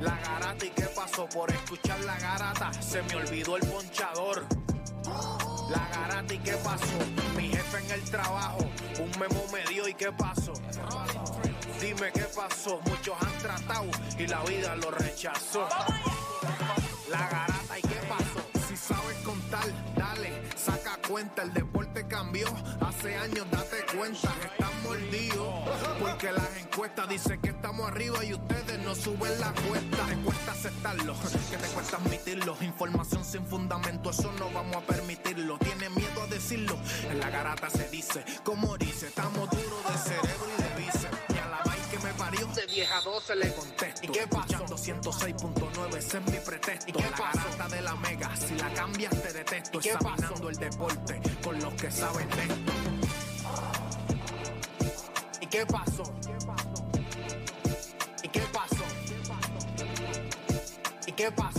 La 0.00 0.16
garata 0.24 0.64
y 0.64 0.70
qué 0.70 0.84
pasó 0.96 1.28
por 1.28 1.50
escuchar 1.52 2.00
la 2.04 2.18
garata. 2.18 2.72
Se 2.80 3.02
me 3.02 3.16
olvidó 3.16 3.58
el 3.58 3.66
ponchador. 3.66 4.46
La 5.68 5.86
garata 5.92 6.32
y 6.32 6.38
qué 6.38 6.52
pasó. 6.52 6.86
Mi 7.36 7.50
jefe 7.50 7.78
en 7.84 7.90
el 7.90 8.02
trabajo. 8.10 8.60
Un 9.00 9.20
memo 9.20 9.44
me 9.52 9.62
dio 9.70 9.86
y 9.86 9.92
qué 9.92 10.10
pasó. 10.12 10.54
Dime 11.78 12.10
qué 12.10 12.24
pasó. 12.34 12.80
Muchos 12.86 13.16
han 13.20 13.38
tratado 13.38 13.90
y 14.18 14.26
la 14.26 14.42
vida 14.44 14.76
lo 14.76 14.92
rechazó. 14.92 15.68
La 17.10 17.28
garata 17.28 17.78
y 17.78 17.82
qué 17.82 18.00
pasó. 18.08 18.66
Si 18.66 18.76
sabes 18.78 19.18
contar, 19.26 19.94
dale, 19.94 20.32
saca 20.56 20.98
cuenta. 21.06 21.42
El 21.42 21.52
deporte 21.52 22.06
cambió. 22.08 22.46
Hace 22.80 23.14
años 23.14 23.46
date 23.50 23.84
cuenta. 23.94 24.32
Encuestas 26.88 27.08
dicen 27.10 27.40
que 27.42 27.50
estamos 27.50 27.86
arriba 27.86 28.24
y 28.24 28.32
ustedes 28.32 28.78
no 28.78 28.94
suben 28.94 29.38
la 29.40 29.52
cuesta. 29.52 30.06
Te 30.06 30.16
cuesta 30.22 30.52
aceptarlo, 30.52 31.14
que 31.50 31.56
te 31.58 31.68
cuesta 31.68 31.96
admitirlo. 31.98 32.56
Información 32.62 33.24
sin 33.26 33.46
fundamento, 33.46 34.08
eso 34.08 34.32
no 34.38 34.50
vamos 34.52 34.76
a 34.76 34.80
permitirlo. 34.80 35.58
Tiene 35.58 35.90
miedo 35.90 36.22
a 36.22 36.26
decirlo. 36.28 36.78
En 37.10 37.20
la 37.20 37.28
garata 37.28 37.68
se 37.68 37.90
dice, 37.90 38.24
como 38.42 38.78
dice, 38.78 39.08
estamos 39.08 39.50
duros 39.50 39.84
de 39.84 39.98
cerebro 39.98 40.46
y 40.56 40.62
de 40.62 40.82
bíceps. 40.82 41.18
Y 41.28 41.38
a 41.38 41.48
la 41.48 41.62
vaina 41.62 41.88
que 41.90 41.98
me 41.98 42.14
parió, 42.14 42.46
de 42.46 42.66
vieja 42.66 43.00
12 43.02 43.36
le 43.36 43.54
contesto. 43.54 44.06
¿Y 44.06 44.08
qué 44.08 44.26
pasó? 44.26 44.64
106.9, 44.64 45.94
ese 45.94 46.18
es 46.18 46.24
mi 46.24 46.38
pretexto. 46.38 46.88
¿Y 46.88 46.92
qué 46.94 47.02
la 47.02 47.10
garata 47.10 47.68
de 47.68 47.82
la 47.82 47.96
mega, 47.96 48.34
si 48.34 48.54
la 48.54 48.72
cambias 48.72 49.22
te 49.22 49.32
detesto. 49.34 49.78
¿Y 49.78 49.82
qué 49.82 49.90
Examinando 49.90 50.48
el 50.48 50.56
deporte 50.56 51.20
con 51.44 51.60
los 51.60 51.74
que 51.74 51.90
saben 51.90 52.30
de 52.30 52.42
esto. 52.44 52.72
¿Y 55.42 55.46
qué 55.46 55.66
pasó? 55.66 56.02
¿Y 56.26 56.77
¿Y 61.18 61.22
qué 61.22 61.57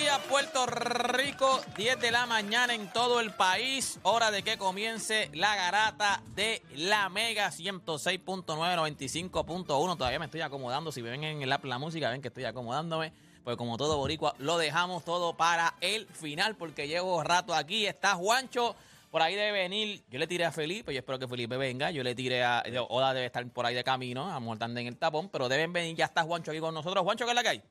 Días, 0.00 0.20
Puerto 0.28 0.64
Rico. 0.66 1.60
10 1.76 1.98
de 1.98 2.12
la 2.12 2.24
mañana 2.26 2.72
en 2.72 2.88
todo 2.92 3.18
el 3.18 3.32
país. 3.32 3.98
Hora 4.04 4.30
de 4.30 4.44
que 4.44 4.56
comience 4.56 5.28
la 5.34 5.56
garata 5.56 6.22
de 6.36 6.62
la 6.76 7.08
Mega 7.08 7.48
106.9, 7.48 8.44
95.1. 8.44 9.96
Todavía 9.96 10.20
me 10.20 10.26
estoy 10.26 10.42
acomodando. 10.42 10.92
Si 10.92 11.02
ven 11.02 11.24
en 11.24 11.42
el 11.42 11.52
app 11.52 11.64
la 11.64 11.78
música, 11.78 12.10
ven 12.10 12.22
que 12.22 12.28
estoy 12.28 12.44
acomodándome. 12.44 13.12
Pues 13.42 13.56
como 13.56 13.76
todo 13.76 13.96
boricua, 13.96 14.36
lo 14.38 14.56
dejamos 14.56 15.04
todo 15.04 15.36
para 15.36 15.74
el 15.80 16.06
final 16.06 16.54
porque 16.54 16.86
llevo 16.86 17.24
rato 17.24 17.52
aquí. 17.52 17.86
Está 17.86 18.14
Juancho. 18.14 18.76
Por 19.10 19.20
ahí 19.22 19.34
debe 19.34 19.50
venir. 19.50 20.04
Yo 20.10 20.20
le 20.20 20.28
tiré 20.28 20.44
a 20.44 20.52
Felipe. 20.52 20.92
Yo 20.94 21.00
espero 21.00 21.18
que 21.18 21.26
Felipe 21.26 21.56
venga. 21.56 21.90
Yo 21.90 22.04
le 22.04 22.14
tiré 22.14 22.44
a. 22.44 22.62
Oda 22.88 23.14
debe 23.14 23.26
estar 23.26 23.44
por 23.48 23.66
ahí 23.66 23.74
de 23.74 23.82
camino. 23.82 24.30
A 24.30 24.38
en 24.38 24.78
el 24.78 24.96
tapón. 24.96 25.28
Pero 25.28 25.48
deben 25.48 25.72
venir. 25.72 25.96
Ya 25.96 26.04
está 26.04 26.22
Juancho 26.22 26.52
aquí 26.52 26.60
con 26.60 26.72
nosotros. 26.72 27.02
Juancho, 27.02 27.24
¿qué 27.24 27.32
es 27.32 27.34
la 27.34 27.42
que 27.42 27.48
hay? 27.48 27.62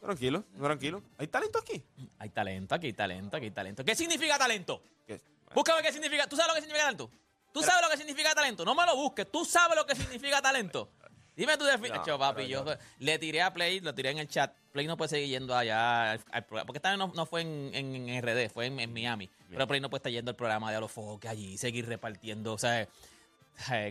Tranquilo, 0.00 0.44
tranquilo. 0.58 1.02
¿Hay 1.18 1.26
talento 1.28 1.58
aquí? 1.58 1.82
Hay 2.18 2.30
talento, 2.30 2.74
aquí 2.74 2.86
hay 2.86 2.92
talento, 2.94 3.36
aquí 3.36 3.44
hay 3.46 3.50
talento. 3.50 3.84
¿Qué 3.84 3.94
significa 3.94 4.38
talento? 4.38 4.82
¿Qué? 5.06 5.20
Búscame 5.54 5.82
qué 5.82 5.92
significa. 5.92 6.26
¿Tú 6.26 6.36
sabes 6.36 6.48
lo 6.48 6.54
que 6.54 6.60
significa 6.62 6.84
talento? 6.86 7.10
¿Tú 7.52 7.62
sabes 7.62 7.82
lo 7.82 7.90
que 7.90 7.96
significa 7.98 8.34
talento? 8.34 8.64
No 8.64 8.74
me 8.74 8.86
lo 8.86 8.96
busques. 8.96 9.30
¿Tú 9.30 9.44
sabes 9.44 9.76
lo 9.76 9.84
que 9.84 9.94
significa 9.94 10.40
talento? 10.40 10.90
Dime 11.36 11.56
tu 11.56 11.64
definición. 11.64 12.02
No, 12.06 12.18
papi, 12.18 12.46
yo 12.48 12.64
le 12.98 13.18
tiré 13.18 13.40
a 13.42 13.52
Play, 13.52 13.80
lo 13.80 13.94
tiré 13.94 14.10
en 14.10 14.18
el 14.18 14.28
chat. 14.28 14.54
Play 14.72 14.86
no 14.86 14.96
puede 14.96 15.08
seguir 15.08 15.28
yendo 15.28 15.54
allá 15.56 16.12
al, 16.12 16.20
al 16.32 16.44
programa. 16.44 16.66
Porque 16.66 16.78
esta 16.78 16.90
vez 16.90 16.98
no, 16.98 17.12
no 17.14 17.24
fue 17.26 17.40
en, 17.42 17.70
en- 17.74 18.08
en 18.08 18.22
RD, 18.22 18.50
fue 18.52 18.66
en, 18.66 18.78
en 18.78 18.92
Miami. 18.92 19.28
Pero 19.48 19.66
Play 19.66 19.80
no 19.80 19.88
puede 19.90 19.98
estar 20.00 20.12
yendo 20.12 20.30
al 20.30 20.36
programa 20.36 20.70
de 20.70 20.76
A 20.76 20.80
los 20.80 20.92
Foques 20.92 21.30
allí, 21.30 21.56
seguir 21.56 21.86
repartiendo. 21.86 22.52
O 22.52 22.58
sea, 22.58 22.86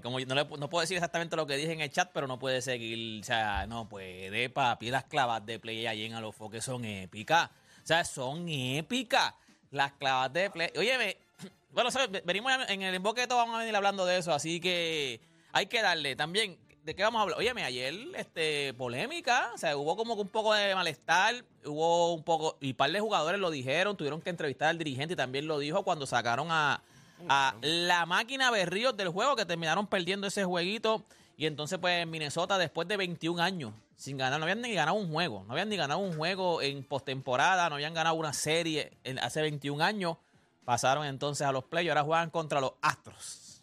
como 0.04 0.20
yo 0.20 0.26
no, 0.26 0.36
le, 0.36 0.46
no 0.46 0.70
puedo 0.70 0.82
decir 0.82 0.98
exactamente 0.98 1.36
lo 1.36 1.46
que 1.46 1.58
dije 1.58 1.72
en 1.72 1.82
el 1.82 1.92
chat, 1.92 2.10
pero 2.14 2.28
no 2.28 2.40
puede 2.40 2.62
seguir. 2.62 3.22
O 3.22 3.24
sea, 3.24 3.66
no 3.68 3.88
puede, 3.88 4.50
papi. 4.50 4.90
Las 4.90 5.06
clavas 5.06 5.46
de 5.46 5.60
Play 5.60 5.88
allí 5.88 6.06
en 6.06 6.14
A 6.14 6.22
los 6.22 6.36
Foques 6.36 6.64
son 6.64 6.86
épicas. 6.86 7.50
O 7.84 7.88
sea, 7.88 8.04
son 8.04 8.48
épicas. 8.50 9.34
Las 9.72 9.94
clavas 9.94 10.34
de 10.34 10.50
Play. 10.50 10.72
Oye, 10.78 11.18
bueno, 11.72 11.92
¿sabes? 11.92 12.24
venimos 12.26 12.52
en 12.68 12.82
el 12.82 12.96
emboque 12.96 13.22
de 13.22 13.28
todo, 13.28 13.40
vamos 13.40 13.56
a 13.56 13.60
venir 13.60 13.76
hablando 13.76 14.06
de 14.06 14.18
eso, 14.18 14.34
así 14.34 14.60
que 14.60 15.22
hay 15.52 15.68
que 15.68 15.82
darle 15.82 16.16
también. 16.16 16.58
¿De 16.84 16.96
qué 16.96 17.04
vamos 17.04 17.20
a 17.20 17.24
hablar? 17.24 17.38
Óyeme, 17.38 17.64
ayer, 17.64 17.94
este, 18.16 18.74
polémica, 18.74 19.52
o 19.54 19.58
sea, 19.58 19.78
hubo 19.78 19.96
como 19.96 20.16
que 20.16 20.22
un 20.22 20.30
poco 20.30 20.54
de 20.54 20.74
malestar, 20.74 21.44
hubo 21.66 22.14
un 22.14 22.24
poco, 22.24 22.58
y 22.62 22.72
un 22.72 22.76
par 22.78 22.90
de 22.90 23.00
jugadores 23.00 23.40
lo 23.40 23.52
dijeron, 23.52 23.96
tuvieron 23.96 24.22
que 24.22 24.32
entrevistar 24.32 24.70
al 24.70 24.78
dirigente 24.78 25.14
y 25.14 25.18
también 25.18 25.46
lo 25.46 25.60
dijo 25.60 25.84
cuando 25.84 26.08
sacaron 26.08 26.48
a, 26.50 26.82
a 27.28 27.56
la 27.62 28.06
máquina 28.06 28.52
Berríos 28.52 28.96
del 28.96 29.10
juego, 29.10 29.36
que 29.36 29.46
terminaron 29.46 29.88
perdiendo 29.88 30.28
ese 30.28 30.46
jueguito, 30.46 31.04
y 31.38 31.46
entonces 31.46 31.80
pues 31.80 32.06
Minnesota 32.08 32.58
después 32.58 32.88
de 32.88 32.98
21 32.98 33.42
años 33.42 33.74
sin 33.96 34.18
ganar, 34.18 34.40
no 34.40 34.46
habían 34.46 34.62
ni 34.62 34.74
ganado 34.74 34.96
un 34.98 35.12
juego, 35.12 35.44
no 35.46 35.52
habían 35.54 35.68
ni 35.68 35.76
ganado 35.76 36.00
un 36.00 36.16
juego 36.16 36.62
en 36.62 36.84
postemporada, 36.86 37.68
no 37.68 37.76
habían 37.76 37.94
ganado 37.94 38.16
una 38.16 38.32
serie 38.32 38.94
en- 39.04 39.20
hace 39.20 39.42
21 39.42 39.82
años, 39.84 40.16
pasaron 40.64 41.06
entonces 41.06 41.46
a 41.46 41.52
los 41.52 41.66
playoffs, 41.66 41.98
ahora 41.98 42.04
juegan 42.06 42.30
contra 42.30 42.62
los 42.62 42.74
Astros. 42.82 43.62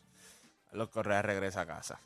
Los 0.72 0.90
Correa 0.90 1.22
regresa 1.22 1.62
a 1.62 1.66
casa. 1.66 2.00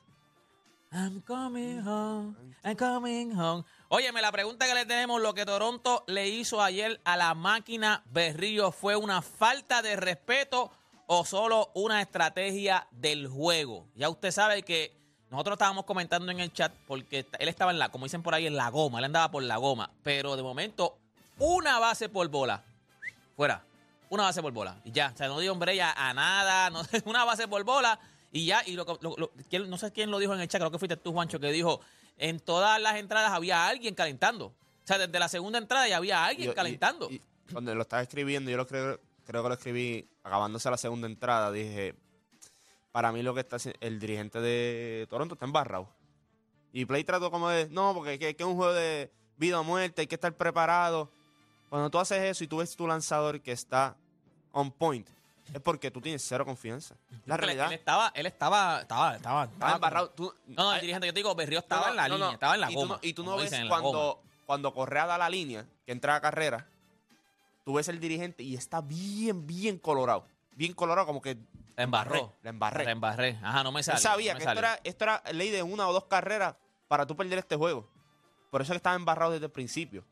I'm 0.92 1.20
coming 1.22 1.80
home, 1.86 2.34
I'm 2.64 2.76
coming 2.76 3.32
home. 3.36 3.64
Óyeme, 3.88 4.20
la 4.22 4.30
pregunta 4.32 4.66
que 4.66 4.74
le 4.74 4.86
tenemos, 4.86 5.20
lo 5.20 5.34
que 5.34 5.44
Toronto 5.46 6.02
le 6.08 6.28
hizo 6.28 6.62
ayer 6.62 7.00
a 7.04 7.16
la 7.16 7.34
máquina 7.34 8.02
Berrío, 8.06 8.70
¿fue 8.72 8.94
una 8.96 9.22
falta 9.22 9.82
de 9.82 9.94
respeto 9.96 10.70
o 11.12 11.24
solo 11.24 11.72
una 11.74 12.00
estrategia 12.00 12.86
del 12.92 13.26
juego? 13.26 13.84
Ya 13.96 14.08
usted 14.08 14.30
sabe 14.30 14.62
que 14.62 14.96
nosotros 15.28 15.54
estábamos 15.54 15.84
comentando 15.84 16.30
en 16.30 16.38
el 16.38 16.52
chat 16.52 16.72
porque 16.86 17.26
él 17.40 17.48
estaba 17.48 17.72
en 17.72 17.80
la, 17.80 17.88
como 17.88 18.04
dicen 18.06 18.22
por 18.22 18.32
ahí, 18.32 18.46
en 18.46 18.54
la 18.54 18.68
goma, 18.70 18.98
él 19.00 19.06
andaba 19.06 19.28
por 19.28 19.42
la 19.42 19.56
goma, 19.56 19.90
pero 20.04 20.36
de 20.36 20.44
momento, 20.44 20.96
una 21.40 21.80
base 21.80 22.08
por 22.08 22.28
bola, 22.28 22.62
fuera, 23.34 23.64
una 24.08 24.22
base 24.22 24.40
por 24.40 24.52
bola, 24.52 24.76
y 24.84 24.92
ya, 24.92 25.10
o 25.12 25.16
sea, 25.16 25.26
no 25.26 25.40
dio 25.40 25.50
hombre 25.50 25.74
ya 25.74 25.92
a 25.96 26.14
nada, 26.14 26.70
no, 26.70 26.82
una 27.06 27.24
base 27.24 27.48
por 27.48 27.64
bola, 27.64 27.98
y 28.30 28.46
ya, 28.46 28.62
y 28.64 28.74
lo, 28.74 28.84
lo- 29.00 29.32
no 29.66 29.78
sé 29.78 29.90
quién 29.92 30.12
lo 30.12 30.18
dijo 30.20 30.32
en 30.34 30.40
el 30.40 30.46
chat, 30.46 30.60
creo 30.60 30.70
que 30.70 30.78
fuiste 30.78 30.96
tú, 30.96 31.12
Juancho, 31.12 31.40
que 31.40 31.50
dijo, 31.50 31.80
en 32.18 32.38
todas 32.38 32.80
las 32.80 32.94
entradas 32.96 33.32
había 33.32 33.66
alguien 33.66 33.96
calentando. 33.96 34.46
O 34.46 34.54
sea, 34.84 34.96
desde 34.98 35.18
la 35.18 35.28
segunda 35.28 35.58
entrada 35.58 35.88
ya 35.88 35.96
había 35.96 36.24
alguien 36.24 36.46
Yo- 36.46 36.52
y- 36.52 36.54
calentando. 36.54 37.10
y 37.10 37.20
cuando 37.52 37.74
lo 37.74 37.82
estaba 37.82 38.00
escribiendo, 38.02 38.48
yo 38.48 38.56
lo 38.56 38.66
creo, 38.68 39.00
creo 39.30 39.44
que 39.44 39.48
lo 39.48 39.54
escribí 39.54 40.08
acabándose 40.24 40.68
la 40.70 40.76
segunda 40.76 41.06
entrada. 41.06 41.52
Dije, 41.52 41.94
para 42.90 43.12
mí 43.12 43.22
lo 43.22 43.32
que 43.32 43.40
está 43.40 43.58
el 43.80 44.00
dirigente 44.00 44.40
de 44.40 45.06
Toronto 45.08 45.34
está 45.34 45.44
embarrado. 45.46 45.88
Y 46.72 46.84
Play 46.84 47.04
trató 47.04 47.30
como 47.30 47.48
de, 47.48 47.68
no, 47.68 47.94
porque 47.94 48.18
que, 48.18 48.34
que 48.34 48.42
es 48.42 48.48
un 48.48 48.56
juego 48.56 48.72
de 48.72 49.08
vida 49.36 49.60
o 49.60 49.64
muerte, 49.64 50.00
hay 50.00 50.08
que 50.08 50.16
estar 50.16 50.32
preparado. 50.34 51.08
Cuando 51.68 51.90
tú 51.90 52.00
haces 52.00 52.20
eso 52.24 52.42
y 52.42 52.48
tú 52.48 52.56
ves 52.56 52.74
tu 52.74 52.88
lanzador 52.88 53.40
que 53.40 53.52
está 53.52 53.96
on 54.50 54.72
point, 54.72 55.06
es 55.54 55.60
porque 55.60 55.92
tú 55.92 56.00
tienes 56.00 56.24
cero 56.26 56.44
confianza. 56.44 56.96
La 57.24 57.36
realidad. 57.36 57.68
Él 57.68 57.74
estaba, 57.78 58.10
él 58.16 58.26
estaba, 58.26 58.80
estaba, 58.80 59.14
estaba, 59.14 59.44
Estaba 59.44 59.72
embarrado. 59.74 60.10
Tú- 60.10 60.34
No, 60.48 60.64
no, 60.64 60.70
el 60.72 60.74
Ay, 60.76 60.80
dirigente, 60.80 61.06
yo 61.06 61.12
te 61.12 61.20
digo, 61.20 61.32
Berrío 61.36 61.60
estaba 61.60 61.86
no, 61.86 61.90
en 61.90 61.96
la 61.96 62.08
no, 62.08 62.14
línea, 62.14 62.26
no. 62.28 62.32
estaba 62.34 62.54
en 62.56 62.60
la 62.62 62.70
y 62.72 62.74
goma. 62.74 62.98
y 63.00 63.12
tú 63.12 63.22
no 63.22 63.36
ves 63.36 63.52
cuando, 63.68 64.20
cuando 64.44 64.74
Correa 64.74 65.06
da 65.06 65.16
la 65.18 65.30
línea, 65.30 65.64
que 65.86 65.92
entra 65.92 66.16
a 66.16 66.20
carrera, 66.20 66.66
tú 67.70 67.74
ves 67.76 67.86
el 67.88 68.00
dirigente 68.00 68.42
y 68.42 68.56
está 68.56 68.80
bien, 68.80 69.46
bien 69.46 69.78
colorado. 69.78 70.26
Bien 70.56 70.72
colorado, 70.74 71.06
como 71.06 71.22
que 71.22 71.38
La 71.76 71.84
embarró. 71.84 72.34
La 72.42 72.50
embarré. 72.50 72.84
La 72.84 72.90
embarré. 72.90 73.38
Ajá, 73.40 73.62
no 73.62 73.70
me 73.70 73.80
sale. 73.84 73.96
Él 73.98 74.02
sabía 74.02 74.32
no 74.32 74.38
que 74.40 74.44
esto 74.44 74.58
era, 74.58 74.80
esto 74.82 75.04
era 75.04 75.22
ley 75.32 75.50
de 75.50 75.62
una 75.62 75.86
o 75.88 75.92
dos 75.92 76.06
carreras 76.06 76.56
para 76.88 77.06
tú 77.06 77.14
perder 77.14 77.38
este 77.38 77.54
juego. 77.54 77.88
Por 78.50 78.60
eso 78.60 78.72
es 78.72 78.74
que 78.74 78.78
estaba 78.78 78.96
embarrado 78.96 79.30
desde 79.30 79.46
el 79.46 79.52
principio. 79.52 80.04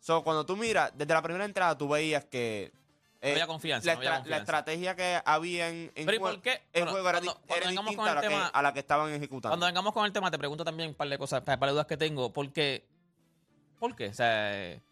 So, 0.00 0.24
cuando 0.24 0.44
tú 0.44 0.56
miras, 0.56 0.90
desde 0.96 1.14
la 1.14 1.22
primera 1.22 1.44
entrada 1.44 1.78
tú 1.78 1.88
veías 1.88 2.24
que... 2.24 2.72
eh, 3.20 3.28
No 3.28 3.30
había 3.30 3.46
confianza, 3.46 3.86
La, 3.86 3.92
no 3.94 3.98
había 4.00 4.10
estra- 4.10 4.18
confianza. 4.18 4.30
la 4.30 4.42
estrategia 4.42 4.96
que 4.96 5.22
había 5.24 5.68
en, 5.68 5.92
en 5.94 6.06
Pero 6.06 6.12
¿y 6.12 6.18
jue- 6.18 6.30
por 6.32 6.40
qué? 6.42 6.50
el 6.72 6.82
Bueno, 6.82 6.90
juego 6.90 7.08
era, 7.08 7.18
cuando- 7.20 7.40
era 7.46 7.70
distinta 7.70 8.02
a 8.02 8.06
la, 8.06 8.12
el 8.14 8.20
que, 8.20 8.28
tema- 8.28 8.46
a 8.48 8.62
la 8.62 8.72
que 8.72 8.80
estaban 8.80 9.12
ejecutando. 9.12 9.50
Cuando 9.52 9.66
vengamos 9.66 9.92
con 9.94 10.04
el 10.04 10.12
tema, 10.12 10.28
te 10.32 10.38
pregunto 10.38 10.64
también 10.64 10.88
un 10.88 10.94
par 10.96 11.08
de 11.08 11.16
cosas, 11.18 11.38
un 11.38 11.44
par 11.46 11.60
de 11.60 11.70
dudas 11.70 11.86
que 11.86 11.96
tengo. 11.96 12.32
¿Por 12.32 12.52
qué? 12.52 12.84
¿Por 13.78 13.94
qué? 13.94 14.08
O 14.08 14.14
sea, 14.14 14.52
eh, 14.72 14.82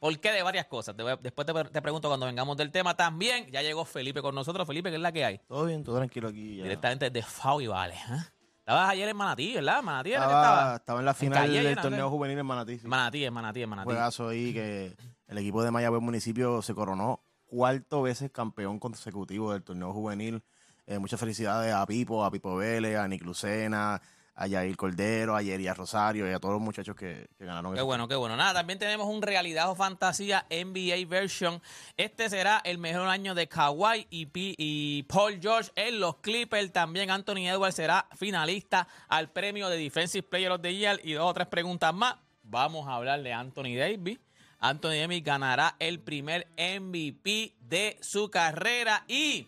¿por 0.00 0.18
qué 0.18 0.32
de 0.32 0.42
varias 0.42 0.66
cosas? 0.66 0.96
Te 0.96 1.02
voy 1.04 1.12
a- 1.12 1.16
después 1.16 1.46
te, 1.46 1.52
te 1.64 1.80
pregunto 1.82 2.08
cuando 2.08 2.26
vengamos 2.26 2.56
del 2.56 2.72
tema. 2.72 2.96
También 2.96 3.46
ya 3.52 3.62
llegó 3.62 3.84
Felipe 3.84 4.20
con 4.22 4.34
nosotros. 4.34 4.66
Felipe, 4.66 4.90
¿qué 4.90 4.96
es 4.96 5.02
la 5.02 5.12
que 5.12 5.24
hay? 5.24 5.38
Todo 5.46 5.66
bien, 5.66 5.84
todo 5.84 5.96
tranquilo 5.98 6.28
aquí. 6.28 6.56
ya. 6.56 6.64
Directamente 6.64 7.08
desde 7.10 7.22
FAU 7.28 7.60
y 7.60 7.66
Vale. 7.68 7.94
¿eh? 7.94 8.18
Estabas 8.58 8.90
ayer 8.90 9.08
en 9.08 9.16
Manatí, 9.16 9.54
¿verdad? 9.54 9.82
Manatí 9.82 10.10
era 10.12 10.20
que 10.20 10.26
Estaba, 10.26 10.46
estaba. 10.54 10.76
estaba 10.76 10.98
en 11.00 11.04
la 11.06 11.14
final 11.14 11.38
Calle 11.46 11.62
del 11.62 11.76
torneo 11.76 12.08
juvenil 12.10 12.38
en 12.38 12.46
Manatí. 12.46 12.78
sí. 12.78 12.86
Manatí, 12.86 13.24
en 13.24 13.32
Manatí, 13.34 13.62
en 13.62 13.68
Manatí. 13.68 13.84
juegazo 13.86 14.28
ahí 14.28 14.52
que 14.52 14.96
el 15.28 15.38
equipo 15.38 15.62
de 15.62 15.70
Mayagüez 15.70 16.00
Municipio 16.02 16.62
se 16.62 16.74
coronó 16.74 17.20
cuarto 17.46 18.02
veces 18.02 18.30
campeón 18.30 18.78
consecutivo 18.78 19.52
del 19.52 19.62
torneo 19.64 19.92
juvenil. 19.92 20.42
Eh, 20.86 20.98
muchas 21.00 21.18
felicidades 21.18 21.72
a 21.74 21.84
Pipo, 21.86 22.24
a 22.24 22.30
Pipo 22.30 22.54
Vélez, 22.56 22.96
a 22.96 23.08
Nick 23.08 23.22
Lucena, 23.24 24.00
a 24.42 24.46
Yair 24.46 24.74
Cordero, 24.74 25.36
a 25.36 25.42
Yeria 25.42 25.74
Rosario 25.74 26.26
y 26.28 26.32
a 26.32 26.38
todos 26.40 26.54
los 26.54 26.62
muchachos 26.62 26.96
que, 26.96 27.28
que 27.36 27.44
ganaron. 27.44 27.74
Qué 27.74 27.82
bueno, 27.82 28.08
qué 28.08 28.14
bueno. 28.14 28.36
Nada, 28.38 28.54
también 28.54 28.78
tenemos 28.78 29.06
un 29.06 29.20
realidad 29.20 29.70
o 29.70 29.74
fantasía 29.74 30.46
NBA 30.50 31.06
version. 31.06 31.60
Este 31.98 32.30
será 32.30 32.62
el 32.64 32.78
mejor 32.78 33.06
año 33.08 33.34
de 33.34 33.46
Kawhi 33.48 34.06
y, 34.08 34.24
P- 34.26 34.54
y 34.56 35.02
Paul 35.02 35.38
George 35.42 35.70
en 35.76 36.00
los 36.00 36.16
Clippers. 36.16 36.72
También 36.72 37.10
Anthony 37.10 37.48
Edwards 37.48 37.76
será 37.76 38.06
finalista 38.16 38.88
al 39.08 39.28
premio 39.28 39.68
de 39.68 39.76
Defensive 39.76 40.22
Player 40.22 40.50
of 40.52 40.62
the 40.62 40.74
Year. 40.74 40.98
Y 41.04 41.12
dos 41.12 41.28
o 41.30 41.34
tres 41.34 41.46
preguntas 41.46 41.92
más. 41.92 42.14
Vamos 42.42 42.88
a 42.88 42.94
hablar 42.94 43.22
de 43.22 43.34
Anthony 43.34 43.76
Davis. 43.76 44.18
Anthony 44.58 45.00
Davis 45.00 45.22
ganará 45.22 45.76
el 45.78 46.00
primer 46.00 46.46
MVP 46.56 47.52
de 47.68 47.98
su 48.00 48.30
carrera 48.30 49.04
y 49.06 49.46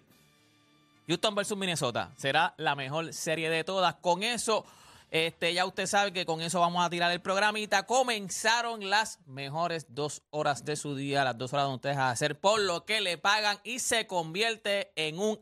Houston 1.08 1.34
versus 1.34 1.56
Minnesota 1.58 2.10
será 2.16 2.54
la 2.58 2.74
mejor 2.74 3.12
serie 3.12 3.50
de 3.50 3.64
todas. 3.64 3.94
Con 3.96 4.22
eso, 4.22 4.64
este, 5.14 5.52
ya 5.52 5.66
usted 5.66 5.86
sabe 5.86 6.12
que 6.14 6.24
con 6.24 6.40
eso 6.40 6.58
vamos 6.58 6.82
a 6.84 6.88
tirar 6.88 7.12
el 7.12 7.20
programita. 7.20 7.84
Comenzaron 7.84 8.88
las 8.88 9.20
mejores 9.26 9.84
dos 9.90 10.22
horas 10.30 10.64
de 10.64 10.74
su 10.74 10.96
día, 10.96 11.22
las 11.22 11.36
dos 11.36 11.52
horas 11.52 11.66
donde 11.66 11.76
ustedes 11.76 11.98
a 11.98 12.08
hacer 12.10 12.40
por 12.40 12.58
lo 12.60 12.86
que 12.86 13.02
le 13.02 13.18
pagan 13.18 13.58
y 13.62 13.78
se 13.80 14.06
convierte 14.06 14.90
en 14.96 15.18
un 15.18 15.38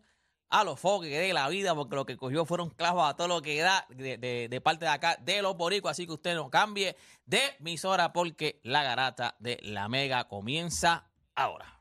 a 0.48 0.64
los 0.64 0.80
que 0.80 1.06
de 1.20 1.32
la 1.32 1.48
vida, 1.48 1.76
porque 1.76 1.94
lo 1.94 2.04
que 2.04 2.16
cogió 2.16 2.44
fueron 2.44 2.70
clavos 2.70 3.08
a 3.08 3.14
todo 3.14 3.28
lo 3.28 3.40
que 3.42 3.60
da 3.60 3.86
de, 3.90 4.18
de- 4.18 4.48
de 4.50 4.60
parte 4.60 4.84
de 4.86 4.90
acá 4.90 5.16
de 5.20 5.40
los 5.42 5.56
boricos. 5.56 5.92
Así 5.92 6.04
que 6.06 6.12
usted 6.14 6.34
no 6.34 6.50
cambie 6.50 6.96
de 7.24 7.40
emisora 7.60 8.12
porque 8.12 8.58
la 8.64 8.82
garata 8.82 9.36
de 9.38 9.60
la 9.62 9.88
mega 9.88 10.26
comienza 10.26 11.08
ahora. 11.36 11.78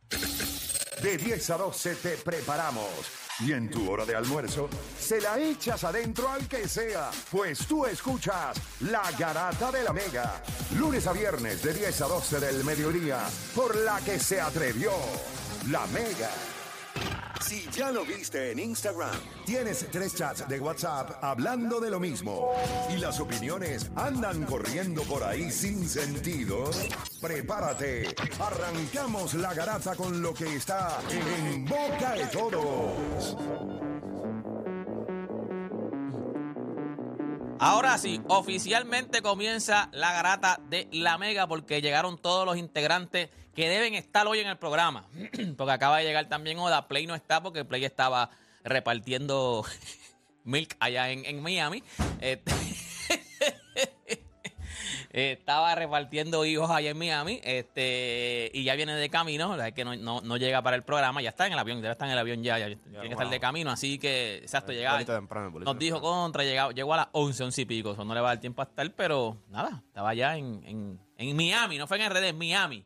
De 1.02 1.18
10 1.18 1.50
a 1.50 1.58
12 1.58 1.96
te 1.96 2.18
preparamos. 2.18 3.29
Y 3.42 3.54
en 3.54 3.70
tu 3.70 3.90
hora 3.90 4.06
de 4.06 4.16
almuerzo, 4.16 4.70
se 5.00 5.22
la 5.22 5.40
echas 5.40 5.84
adentro 5.86 6.30
al 6.30 6.48
que 6.48 6.68
sea, 6.68 7.10
pues 7.32 7.60
tú 7.68 7.86
escuchas 7.86 8.58
La 8.82 9.04
Garata 9.18 9.72
de 9.72 9.84
la 9.84 9.94
Mega. 9.94 10.44
Lunes 10.78 11.08
a 11.08 11.14
viernes 11.14 11.64
de 11.64 11.74
10 11.74 12.02
a 12.02 12.08
12 12.08 12.40
del 12.42 12.66
mediodía, 12.66 13.20
por 13.56 13.76
la 13.78 14.02
que 14.02 14.20
se 14.20 14.42
atrevió 14.42 14.92
La 15.70 15.88
Mega. 15.88 16.30
Si 17.42 17.68
ya 17.72 17.92
lo 17.92 18.04
viste 18.06 18.52
en 18.52 18.60
Instagram, 18.60 19.18
tienes 19.46 19.88
tres 19.92 20.14
chats 20.16 20.48
de 20.48 20.60
WhatsApp 20.60 21.24
hablando 21.24 21.80
de 21.80 21.90
lo 21.90 22.00
mismo 22.00 22.52
y 22.94 22.98
las 22.98 23.20
opiniones 23.20 23.90
andan 23.96 24.44
corriendo 24.46 25.04
por 25.04 25.24
ahí 25.24 25.50
sin 25.50 25.88
sentido, 25.88 26.70
prepárate. 27.22 28.14
Arrancamos 28.40 29.34
la 29.36 29.54
garata 29.54 29.96
con 29.96 30.22
lo 30.22 30.34
que 30.34 30.56
está 30.56 31.00
en 31.10 31.66
boca 31.66 32.14
de 32.14 32.26
todos. 32.28 33.38
Ahora 37.62 37.98
sí, 37.98 38.22
oficialmente 38.30 39.22
comienza 39.22 39.90
la 39.92 40.14
garata 40.14 40.62
de 40.70 40.88
la 40.94 41.18
Mega 41.18 41.46
porque 41.46 41.82
llegaron 41.82 42.18
todos 42.18 42.46
los 42.46 42.56
integrantes 42.56 43.30
que 43.60 43.68
deben 43.70 43.94
estar 43.94 44.26
hoy 44.26 44.40
en 44.40 44.48
el 44.48 44.58
programa. 44.58 45.06
porque 45.58 45.74
acaba 45.74 45.98
de 45.98 46.06
llegar 46.06 46.30
también 46.30 46.58
Oda. 46.60 46.88
Play 46.88 47.06
no 47.08 47.14
está 47.16 47.44
porque 47.44 47.66
Play 47.66 47.84
estaba 47.84 48.30
repartiendo 48.64 49.66
milk 50.46 50.76
allá 50.80 51.10
en, 51.12 51.26
en 51.26 51.42
Miami. 51.42 51.84
Este- 52.22 52.54
estaba 55.12 55.74
repartiendo 55.76 56.46
hijos 56.46 56.70
allá 56.70 56.92
en 56.92 56.98
Miami 56.98 57.42
este 57.44 58.52
y 58.54 58.64
ya 58.64 58.76
viene 58.76 58.94
de 58.94 59.10
camino, 59.10 59.58
la 59.58 59.70
es 59.70 59.74
que 59.74 59.84
no, 59.84 59.96
no- 59.96 60.22
no 60.22 60.38
llega 60.38 60.62
para 60.62 60.76
el 60.76 60.84
programa, 60.84 61.22
ya 61.22 61.30
está 61.30 61.48
en 61.48 61.54
el 61.54 61.60
avión, 61.60 61.82
ya 61.82 61.92
está 61.92 62.06
en 62.06 62.12
el 62.12 62.18
avión 62.20 62.44
ya, 62.44 62.60
ya 62.60 62.68
tiene 62.68 63.02
que 63.02 63.08
estar 63.14 63.28
de 63.30 63.40
camino, 63.40 63.72
así 63.72 63.98
que 63.98 64.38
exacto, 64.38 64.72
llega, 64.72 64.94
Bolito 64.94 65.16
temprano, 65.16 65.50
bolito 65.52 65.74
nos 65.74 65.80
dijo 65.80 66.00
contra, 66.00 66.44
llegó, 66.44 66.72
llegó 66.72 66.94
a 66.94 66.98
las 66.98 67.08
11, 67.14 67.44
11 67.46 67.62
y 67.62 67.66
pico. 67.66 67.92
Eso 67.94 68.06
no 68.06 68.14
le 68.14 68.22
va 68.22 68.30
a 68.30 68.34
dar 68.36 68.40
tiempo 68.40 68.62
a 68.62 68.66
estar, 68.66 68.90
pero 68.94 69.36
nada, 69.50 69.82
estaba 69.88 70.10
allá 70.12 70.38
en, 70.38 70.62
en, 70.66 71.00
en 71.18 71.36
Miami, 71.36 71.78
no 71.80 71.88
fue 71.88 72.02
en 72.02 72.10
RD, 72.12 72.24
en 72.28 72.38
Miami. 72.38 72.86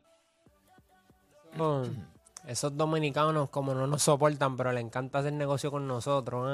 Esos 2.47 2.75
dominicanos 2.75 3.49
como 3.49 3.73
no 3.73 3.87
nos 3.87 4.03
soportan, 4.03 4.57
pero 4.57 4.71
le 4.73 4.81
encanta 4.81 5.19
hacer 5.19 5.33
negocio 5.33 5.71
con 5.71 5.87
nosotros. 5.87 6.49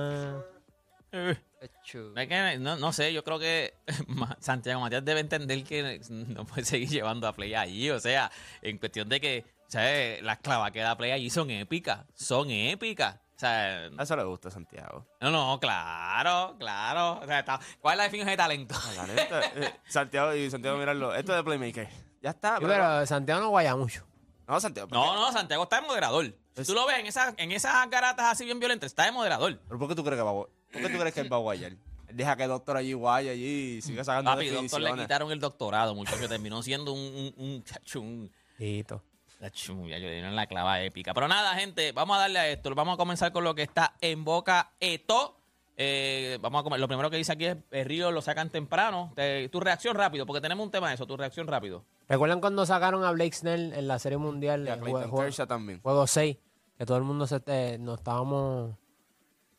¿eh? 1.12 1.38
Es 1.62 2.28
que, 2.28 2.58
no, 2.60 2.76
no 2.78 2.94
sé, 2.94 3.12
yo 3.12 3.24
creo 3.24 3.40
que 3.40 3.74
Santiago 4.40 4.80
Matías 4.82 5.04
debe 5.04 5.20
entender 5.22 5.64
que 5.64 6.00
no 6.10 6.46
puede 6.46 6.64
seguir 6.66 6.90
llevando 6.90 7.28
a 7.28 7.34
Play 7.34 7.56
allí. 7.56 7.90
O 7.90 8.00
sea, 8.00 8.32
en 8.62 8.78
cuestión 8.78 9.10
de 9.10 9.20
que, 9.20 9.46
¿sabes? 9.68 10.22
Las 10.22 10.38
clavas 10.40 10.72
que 10.72 10.80
da 10.80 10.96
Play 10.98 11.12
allí 11.12 11.30
son 11.30 11.50
épicas. 11.50 12.06
Son 12.14 12.50
épicas. 12.52 13.16
O 13.36 13.40
sea, 13.40 13.86
A 13.98 14.04
eso 14.04 14.16
le 14.18 14.24
gusta 14.26 14.50
a 14.50 14.52
Santiago. 14.52 15.08
no, 15.22 15.32
no, 15.32 15.60
claro, 15.62 16.56
claro. 16.60 17.20
O 17.22 17.26
sea, 17.26 17.40
está- 17.40 17.60
¿cuál 17.80 17.94
es 17.94 17.98
la 17.98 18.04
definición 18.04 18.30
de 18.30 18.38
talento? 18.38 18.76
Neta, 19.08 19.42
eh, 19.56 19.74
Santiago 19.88 20.36
y 20.36 20.52
Santiago, 20.52 20.78
mirarlo. 20.78 21.16
Esto 21.16 21.32
es 21.32 21.38
de 21.38 21.44
Playmaker. 21.46 21.90
Ya 22.22 22.32
está. 22.32 22.58
Sí, 22.58 22.66
pero- 22.68 22.74
pero 22.74 23.06
Santiago 23.06 23.42
no 23.42 23.50
guaya 23.50 23.76
mucho. 23.78 24.06
No, 24.50 24.60
Santiago. 24.60 24.88
¿por 24.88 24.98
No, 24.98 25.16
no, 25.16 25.32
Santiago 25.32 25.64
está 25.64 25.80
de 25.80 25.88
moderador. 25.88 26.34
Si 26.56 26.66
tú 26.66 26.74
lo 26.74 26.86
ves 26.88 26.98
en 27.00 27.06
esas, 27.06 27.36
en 27.38 27.52
esas 27.52 27.88
garatas 27.90 28.26
así 28.26 28.46
bien 28.46 28.60
violentas, 28.60 28.88
está 28.88 29.06
de 29.06 29.12
moderador. 29.12 29.60
¿Pero 29.68 29.80
por 29.80 29.88
qué 29.88 29.96
tú 29.96 30.04
crees 30.04 30.18
que 30.18 30.24
va 30.24 30.32
a 30.32 30.34
¿Por 30.34 30.50
qué 30.72 30.90
tú 30.90 30.98
crees 30.98 31.14
que 31.14 31.22
él 31.22 31.32
va 31.32 31.38
a 31.38 31.40
guayar? 31.40 31.74
Deja 32.12 32.36
que 32.36 32.44
el 32.44 32.50
doctor 32.50 32.76
allí 32.76 32.94
guaya 32.94 33.32
allí 33.32 33.78
y 33.78 33.82
siga 33.84 34.04
sacando 34.04 34.32
Papi, 34.32 34.50
doctor, 34.50 34.82
le 34.82 34.94
quitaron 34.96 35.32
el 35.32 35.40
doctorado, 35.40 35.94
muchacho. 35.94 36.28
Terminó 36.28 36.64
siendo 36.64 36.92
un, 36.94 37.00
un, 37.00 37.34
un 37.38 37.64
chacho, 37.64 38.02
un, 38.02 38.32
Listo. 38.58 39.04
chacho, 39.40 39.88
ya 39.88 40.00
le 40.00 40.12
dieron 40.14 40.36
la 40.36 40.48
clava 40.48 40.82
épica. 40.82 41.14
Pero 41.14 41.28
nada, 41.28 41.54
gente, 41.54 41.92
vamos 41.92 42.18
a 42.18 42.22
darle 42.22 42.40
a 42.40 42.48
esto. 42.50 42.74
Vamos 42.74 42.96
a 42.96 42.98
comenzar 42.98 43.32
con 43.32 43.44
lo 43.44 43.54
que 43.54 43.62
está 43.62 43.96
en 44.02 44.24
boca 44.26 44.72
Eto. 44.80 45.39
Eh, 45.82 46.38
vamos 46.42 46.60
a 46.60 46.64
comer. 46.64 46.78
Lo 46.78 46.90
primero 46.90 47.10
que 47.10 47.16
dice 47.16 47.32
aquí 47.32 47.46
es 47.46 47.56
el 47.72 47.86
Río 47.86 48.12
lo 48.12 48.22
sacan 48.22 48.50
temprano. 48.50 49.14
Te- 49.16 49.48
tu 49.48 49.62
reacción 49.62 49.96
rápido, 49.96 50.26
porque 50.26 50.42
tenemos 50.42 50.66
un 50.66 50.72
tema 50.72 50.90
de 50.90 50.96
eso. 50.96 51.08
Tu 51.08 51.16
reacción 51.16 51.48
rápido. 51.48 51.86
¿Recuerdan 52.10 52.42
cuando 52.42 52.66
sacaron 52.66 53.06
a 53.06 53.12
Blake 53.12 53.32
Snell 53.34 53.72
en 53.72 53.88
la 53.88 53.98
Serie 53.98 54.18
Mundial? 54.18 54.66
Y 54.66 54.70
a 54.70 54.74
en 54.74 54.82
Clayton 54.82 55.04
jue- 55.04 55.10
jue- 55.10 55.24
Kershaw 55.24 55.48
también. 55.48 55.82
juego 55.82 56.06
6. 56.06 56.38
Que 56.78 56.86
todo 56.86 56.98
el 56.98 57.04
mundo 57.04 57.26
se 57.28 57.42
eh, 57.48 57.78
nos 57.80 58.00
estábamos. 58.00 58.72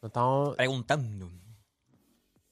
Nos 0.03 0.09
estábamos 0.11 0.57
Preguntando. 0.57 1.31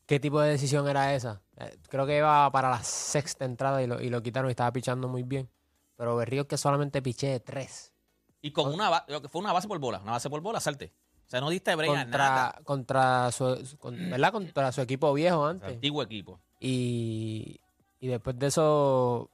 ¿Qué 0.06 0.18
tipo 0.18 0.40
de 0.40 0.48
decisión 0.50 0.88
era 0.88 1.14
esa? 1.14 1.42
Eh, 1.58 1.76
creo 1.90 2.06
que 2.06 2.16
iba 2.16 2.50
para 2.50 2.70
la 2.70 2.82
sexta 2.82 3.44
entrada 3.44 3.82
y 3.82 3.86
lo, 3.86 4.00
y 4.00 4.08
lo 4.08 4.22
quitaron 4.22 4.48
y 4.48 4.52
estaba 4.52 4.72
pichando 4.72 5.08
muy 5.08 5.22
bien. 5.24 5.50
Pero 5.96 6.16
Berríos 6.16 6.46
que 6.46 6.56
solamente 6.56 7.02
piché 7.02 7.26
de 7.28 7.40
tres. 7.40 7.92
Y 8.40 8.52
con 8.52 8.72
una 8.72 8.88
ba- 8.88 9.04
lo 9.08 9.20
que 9.20 9.28
fue 9.28 9.42
una 9.42 9.52
base 9.52 9.68
por 9.68 9.78
bola. 9.78 9.98
Una 10.00 10.12
base 10.12 10.30
por 10.30 10.40
bola, 10.40 10.60
salte. 10.60 10.94
O 11.28 11.30
sea, 11.30 11.40
no 11.42 11.50
diste 11.50 11.74
break 11.76 11.90
a 11.90 12.04
nada. 12.06 12.52
Contra, 12.64 12.64
contra, 12.64 13.32
su, 13.32 13.76
con- 13.78 14.10
¿verdad? 14.10 14.32
contra 14.32 14.72
su 14.72 14.80
equipo 14.80 15.12
viejo 15.12 15.44
antes. 15.46 15.68
Antiguo 15.74 16.02
equipo. 16.02 16.40
Y, 16.58 17.60
y 18.00 18.08
después 18.08 18.38
de 18.38 18.46
eso, 18.46 19.28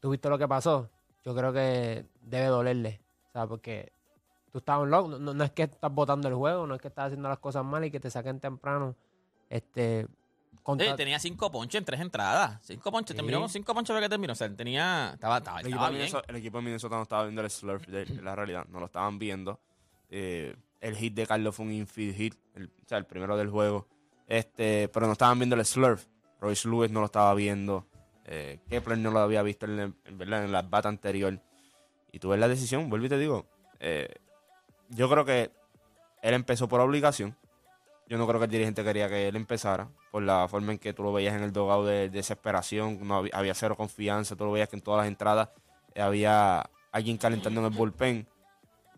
¿tú 0.00 0.10
viste 0.10 0.28
lo 0.30 0.38
que 0.38 0.48
pasó? 0.48 0.88
Yo 1.24 1.34
creo 1.34 1.52
que 1.52 2.06
debe 2.22 2.46
dolerle. 2.46 3.00
O 3.28 3.32
sea, 3.32 3.46
porque 3.46 3.92
tú 4.50 4.58
estabas 4.58 4.88
loco. 4.88 5.08
No, 5.10 5.18
no- 5.18 5.34
no 5.34 5.44
es 5.44 5.50
que 5.50 5.64
estás 5.64 5.92
botando 5.92 6.26
el 6.28 6.34
juego, 6.34 6.66
no 6.66 6.74
es 6.74 6.80
que 6.80 6.88
estás 6.88 7.06
haciendo 7.08 7.28
las 7.28 7.38
cosas 7.38 7.64
mal 7.64 7.84
y 7.84 7.90
que 7.90 8.00
te 8.00 8.10
saquen 8.10 8.40
temprano. 8.40 8.96
Este. 9.50 10.06
contra- 10.62 10.86
Sí, 10.90 10.96
tenía 10.96 11.18
cinco 11.18 11.50
ponches 11.52 11.78
en 11.80 11.84
tres 11.84 12.00
entradas. 12.00 12.60
Cinco 12.62 12.90
ponches. 12.90 13.12
Sí. 13.14 13.16
Terminó 13.16 13.40
con 13.40 13.48
cinco 13.50 13.74
ponches 13.74 13.92
porque 13.94 14.08
terminó. 14.08 14.32
O 14.32 14.36
sea, 14.36 14.48
tenía. 14.56 15.10
Estaba, 15.14 15.36
estaba, 15.38 15.60
El 15.60 15.66
equipo, 15.66 15.84
estaba 15.84 15.90
bien. 15.98 16.10
El 16.28 16.36
equipo 16.36 16.56
de 16.58 16.64
Minnesota 16.64 16.96
no 16.96 17.02
estaba 17.02 17.24
viendo 17.24 17.42
el 17.42 17.50
slurf 17.50 17.86
de 17.88 18.06
la 18.22 18.34
realidad. 18.34 18.64
No 18.70 18.80
lo 18.80 18.86
estaban 18.86 19.18
viendo. 19.18 19.60
Eh, 20.08 20.56
el 20.80 20.96
hit 20.96 21.14
de 21.14 21.26
Carlos 21.26 21.54
fue 21.54 21.66
un 21.66 21.72
infield 21.72 22.16
hit. 22.16 22.34
el- 22.54 22.66
o 22.66 22.88
sea, 22.88 22.98
el 22.98 23.06
primero 23.06 23.36
del 23.36 23.48
juego. 23.50 23.86
Este, 24.26 24.88
pero 24.88 25.06
no 25.06 25.12
estaban 25.12 25.38
viendo 25.38 25.56
el 25.56 25.64
slurf. 25.64 26.06
Royce 26.40 26.68
Lewis 26.68 26.90
no 26.90 27.00
lo 27.00 27.06
estaba 27.06 27.34
viendo. 27.34 27.86
Eh, 28.24 28.58
Kepler 28.68 28.98
no 28.98 29.10
lo 29.10 29.18
había 29.20 29.42
visto 29.42 29.66
en, 29.66 29.94
la- 30.52 30.62
bata 30.62 30.88
anterior. 30.88 31.38
Y 32.12 32.18
tú 32.18 32.28
ves 32.30 32.40
la 32.40 32.48
decisión, 32.48 32.88
vuelvo 32.90 33.06
y 33.06 33.08
te 33.08 33.18
digo. 33.18 33.46
eh, 33.80 34.08
yo 34.88 35.08
creo 35.08 35.24
que 35.24 35.50
él 36.22 36.34
empezó 36.34 36.68
por 36.68 36.80
obligación. 36.80 37.36
Yo 38.08 38.18
no 38.18 38.26
creo 38.26 38.40
que 38.40 38.46
el 38.46 38.50
dirigente 38.50 38.82
quería 38.82 39.08
que 39.08 39.28
él 39.28 39.36
empezara, 39.36 39.88
por 40.10 40.22
la 40.24 40.48
forma 40.48 40.72
en 40.72 40.78
que 40.78 40.92
tú 40.92 41.04
lo 41.04 41.12
veías 41.12 41.34
en 41.36 41.44
el 41.44 41.52
dogado 41.52 41.86
de, 41.86 42.08
desesperación, 42.10 42.98
no 43.06 43.24
había, 43.32 43.54
cero 43.54 43.76
confianza, 43.76 44.34
tú 44.34 44.44
lo 44.46 44.52
veías 44.52 44.68
que 44.68 44.74
en 44.76 44.82
todas 44.82 44.98
las 44.98 45.06
entradas 45.08 45.50
había 45.96 46.68
alguien 46.90 47.18
calentando 47.18 47.60
en 47.60 47.66
el 47.66 47.72
bullpen. 47.72 48.26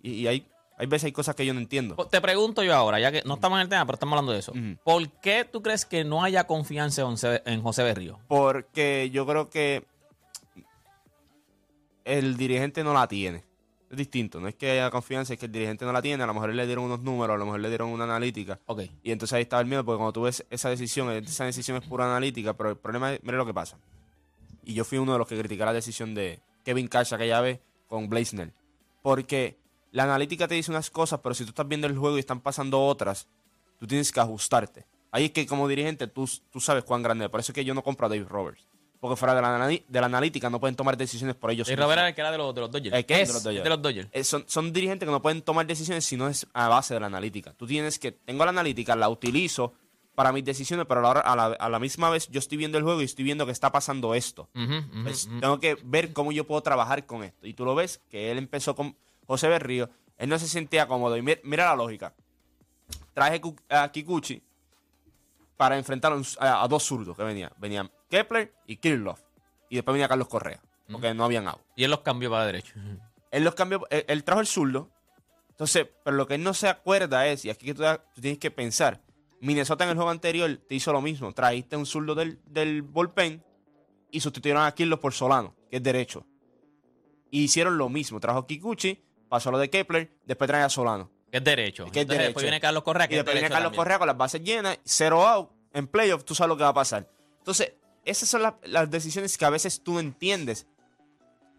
Y, 0.03 0.13
y 0.13 0.27
hay, 0.29 0.49
hay 0.79 0.87
veces 0.87 1.07
hay 1.07 1.13
cosas 1.13 1.35
que 1.35 1.47
yo 1.47 1.55
no 1.55 1.61
entiendo. 1.61 1.97
Te 2.07 2.21
pregunto 2.21 2.63
yo 2.63 2.75
ahora, 2.75 2.99
ya 2.99 3.13
que 3.13 3.23
no 3.25 3.35
estamos 3.35 3.59
en 3.59 3.63
el 3.63 3.69
tema, 3.69 3.85
pero 3.85 3.95
estamos 3.95 4.13
hablando 4.13 4.33
de 4.33 4.39
eso. 4.39 4.53
¿Por 4.85 5.09
qué 5.21 5.45
tú 5.45 5.63
crees 5.63 5.85
que 5.85 6.05
no 6.05 6.25
haya 6.25 6.45
confianza 6.45 7.03
en 7.03 7.63
José, 7.63 7.83
Berrío? 7.83 8.19
Porque 8.29 9.11
yo 9.13 9.27
creo 9.27 9.51
que 9.51 9.85
el 12.05 12.37
dirigente 12.37 12.83
no 12.83 12.95
la 12.95 13.07
tiene. 13.07 13.45
Es 13.91 13.99
distinto, 13.99 14.41
no 14.41 14.49
es 14.49 14.55
que 14.55 14.71
haya 14.71 14.91
confianza, 14.91 15.35
es 15.35 15.39
que 15.39 15.47
el 15.47 15.53
dirigente 15.53 15.85
no 15.85 15.93
la 15.93 16.01
tiene. 16.01 16.23
A 16.23 16.27
lo 16.27 16.33
mejor 16.33 16.55
le 16.55 16.67
dieron 16.67 16.85
unos 16.85 17.01
números, 17.01 17.35
a 17.35 17.39
lo 17.39 17.45
mejor 17.45 17.61
le 17.61 17.69
dieron 17.69 17.91
una 17.91 18.05
analítica. 18.05 18.59
Ok. 18.65 18.85
Y 19.03 19.13
entonces 19.13 19.35
ahí 19.35 19.43
estaba 19.43 19.61
el 19.61 19.69
miedo, 19.69 19.85
porque 19.85 19.99
cuando 19.99 20.15
tú 20.15 20.23
ves 20.23 20.47
esa 20.49 20.71
decisión, 20.71 21.13
esa 21.13 21.45
decisión 21.45 21.77
es 21.77 21.87
pura 21.87 22.07
analítica, 22.07 22.55
pero 22.55 22.71
el 22.71 22.77
problema 22.77 23.13
es, 23.13 23.23
mira 23.23 23.37
lo 23.37 23.45
que 23.45 23.53
pasa. 23.53 23.79
Y 24.65 24.73
yo 24.73 24.85
fui 24.85 24.97
uno 24.97 25.13
de 25.13 25.19
los 25.19 25.29
que 25.29 25.39
criticaba 25.39 25.73
la 25.73 25.75
decisión 25.75 26.15
de 26.15 26.41
Kevin 26.65 26.89
Cash 26.89 27.13
aquella 27.13 27.43
vez 27.43 27.61
con 27.87 28.09
Blaisner. 28.09 28.55
Porque 29.03 29.59
la 29.93 30.05
analítica 30.05 30.49
te 30.49 30.55
dice 30.55 30.71
unas 30.71 30.91
cosas, 30.91 31.21
pero 31.23 31.35
si 31.35 31.45
tú 31.45 31.51
estás 31.51 31.69
viendo 31.69 31.87
el 31.87 31.97
juego 31.97 32.17
y 32.17 32.21
están 32.21 32.41
pasando 32.41 32.85
otras, 32.85 33.29
tú 33.79 33.87
tienes 33.87 34.11
que 34.11 34.21
ajustarte. 34.21 34.87
Ahí 35.11 35.27
es 35.27 35.31
que 35.33 35.47
como 35.47 35.69
dirigente 35.69 36.07
tú, 36.07 36.29
tú 36.51 36.61
sabes 36.61 36.85
cuán 36.85 37.03
grande 37.03 37.27
es. 37.27 37.31
Por 37.31 37.41
eso 37.41 37.53
es 37.53 37.55
que 37.55 37.65
yo 37.65 37.75
no 37.75 37.83
compro 37.83 38.07
a 38.07 38.09
Dave 38.09 38.25
Roberts. 38.29 38.67
Porque 38.99 39.17
fuera 39.17 39.35
de 39.35 39.43
la, 39.43 39.67
de 39.67 40.01
la 40.01 40.07
analítica 40.07 40.49
no 40.49 40.61
pueden 40.61 40.77
tomar 40.77 40.97
decisiones 40.97 41.35
por 41.35 41.51
ellos 41.51 41.69
Y 41.69 41.73
mismos. 41.73 41.85
Robert 41.85 41.99
era 41.99 42.09
el 42.09 42.15
que 42.15 42.21
era 42.21 42.31
de 42.31 42.39
los, 42.39 42.55
de 42.55 42.61
los 42.61 42.71
Dodgers. 42.71 42.97
¿El 42.97 43.05
qué? 43.05 43.21
Es 43.23 43.29
De 43.29 43.35
los 43.35 43.43
Dodgers. 43.43 43.65
de 43.65 43.71
los 43.71 43.83
Dodgers. 43.83 44.09
Eh, 44.13 44.25
son, 44.25 44.45
son 44.47 44.73
dirigentes 44.73 45.07
que 45.07 45.11
no 45.11 45.21
pueden 45.21 45.43
tomar 45.43 45.67
decisiones 45.67 46.05
si 46.05 46.17
no 46.17 46.29
es 46.29 46.47
a 46.55 46.69
base 46.69 46.95
de 46.95 47.01
la 47.01 47.07
analítica. 47.07 47.53
Tú 47.55 47.67
tienes 47.67 47.99
que, 47.99 48.13
tengo 48.13 48.45
la 48.45 48.51
analítica, 48.51 48.95
la 48.95 49.09
utilizo 49.09 49.75
para 50.15 50.31
mis 50.31 50.45
decisiones, 50.45 50.87
pero 50.87 51.01
a 51.01 51.15
la, 51.15 51.21
a 51.21 51.37
la, 51.37 51.45
a 51.47 51.69
la 51.69 51.79
misma 51.81 52.11
vez 52.11 52.29
yo 52.29 52.39
estoy 52.39 52.59
viendo 52.59 52.79
el 52.79 52.85
juego 52.85 53.03
y 53.03 53.05
estoy 53.05 53.25
viendo 53.25 53.45
que 53.45 53.53
está 53.53 53.73
pasando 53.73 54.15
esto. 54.15 54.49
Pues. 55.03 55.29
Tengo 55.41 55.59
que 55.59 55.77
ver 55.83 56.13
cómo 56.13 56.31
yo 56.33 56.47
puedo 56.47 56.63
trabajar 56.63 57.05
con 57.05 57.25
esto. 57.25 57.47
Y 57.47 57.55
tú 57.55 57.65
lo 57.65 57.75
ves, 57.75 58.01
que 58.09 58.31
él 58.31 58.39
empezó 58.39 58.77
con 58.77 58.97
José 59.27 59.49
Berrío, 59.49 59.89
él 60.19 60.29
no 60.29 60.39
se 60.39 60.47
sentía 60.49 60.87
cómodo. 60.87 61.17
Y 61.17 61.23
mi- 61.23 61.37
mira 61.45 61.67
la 61.67 61.77
lógica. 61.77 62.15
Traje 63.15 63.41
a 63.69 63.91
Kikuchi 63.91 64.43
para 65.57 65.77
enfrentar 65.79 66.13
a, 66.41 66.67
dos 66.69 66.83
zurdos 66.83 67.17
que 67.17 67.23
venían. 67.23 67.53
Venían 67.59 67.91
Kepler 68.11 68.53
y 68.67 68.77
Kirchhoff. 68.77 69.21
Y 69.69 69.77
después 69.77 69.93
venía 69.95 70.09
Carlos 70.09 70.29
Correa, 70.29 70.61
porque 70.91 71.15
no 71.15 71.25
habían 71.25 71.49
out. 71.49 71.61
Y 71.77 71.85
él 71.85 71.91
los 71.91 72.01
cambió 72.01 72.31
para 72.31 72.45
derecho. 72.47 72.75
Él 73.31 73.45
los 73.45 73.55
cambió, 73.55 73.87
él, 73.91 74.05
él 74.09 74.25
trajo 74.25 74.41
el 74.41 74.47
zurdo. 74.47 74.91
Entonces, 75.51 75.87
pero 76.05 76.17
lo 76.17 76.27
que 76.27 76.35
él 76.35 76.43
no 76.43 76.53
se 76.55 76.69
acuerda 76.69 77.27
es, 77.27 77.45
y 77.45 77.51
aquí 77.51 77.67
que 77.67 77.75
tú, 77.75 77.83
tú 78.15 78.21
tienes 78.21 78.39
que 78.39 78.51
pensar, 78.51 79.01
Minnesota 79.41 79.85
en 79.85 79.91
el 79.91 79.97
juego 79.97 80.11
anterior 80.11 80.57
te 80.69 80.75
hizo 80.75 80.93
lo 80.93 81.01
mismo. 81.01 81.33
Trajiste 81.33 81.77
un 81.77 81.87
zurdo 81.87 82.15
del, 82.15 82.41
del 82.47 82.83
bullpen 82.83 83.43
y 84.11 84.21
sustituyeron 84.21 84.65
a 84.65 84.73
Kirlos 84.75 84.99
por 84.99 85.13
Solano, 85.15 85.55
que 85.71 85.77
es 85.79 85.83
derecho. 85.83 86.27
Y 87.31 87.45
hicieron 87.45 87.79
lo 87.79 87.89
mismo. 87.89 88.21
Trajo 88.21 88.47
Kikuchi, 88.47 89.03
pasó 89.33 89.51
lo 89.51 89.57
de 89.59 89.71
Kepler, 89.71 90.13
después 90.27 90.47
trae 90.47 90.63
a 90.63 90.69
Solano. 90.69 91.11
Que 91.31 91.39
es 91.39 91.45
derecho. 91.45 91.85
Que 91.87 92.01
es 92.01 92.03
Entonces, 92.03 92.07
Después 92.27 92.35
derecho. 92.35 92.41
viene 92.43 92.61
Carlos 92.61 92.83
Correa, 92.83 93.09
que 93.09 93.15
Y 93.15 93.17
es 93.17 93.21
después 93.21 93.33
viene 93.35 93.45
derecho 93.49 93.55
Carlos 93.55 93.71
también. 93.73 93.81
Correa 93.85 93.99
con 93.99 94.07
las 94.07 94.17
bases 94.19 94.43
llenas, 94.43 94.79
cero 94.85 95.27
out, 95.27 95.51
en 95.73 95.87
playoff, 95.89 96.25
tú 96.25 96.35
sabes 96.35 96.49
lo 96.51 96.57
que 96.59 96.63
va 96.65 96.69
a 96.69 96.75
pasar. 96.75 97.09
Entonces, 97.39 97.73
esas 98.05 98.29
son 98.29 98.43
las, 98.43 98.55
las 98.65 98.91
decisiones 98.91 99.39
que 99.39 99.45
a 99.47 99.51
veces 99.51 99.83
tú 99.83 99.95
no 99.95 100.01
entiendes. 100.01 100.67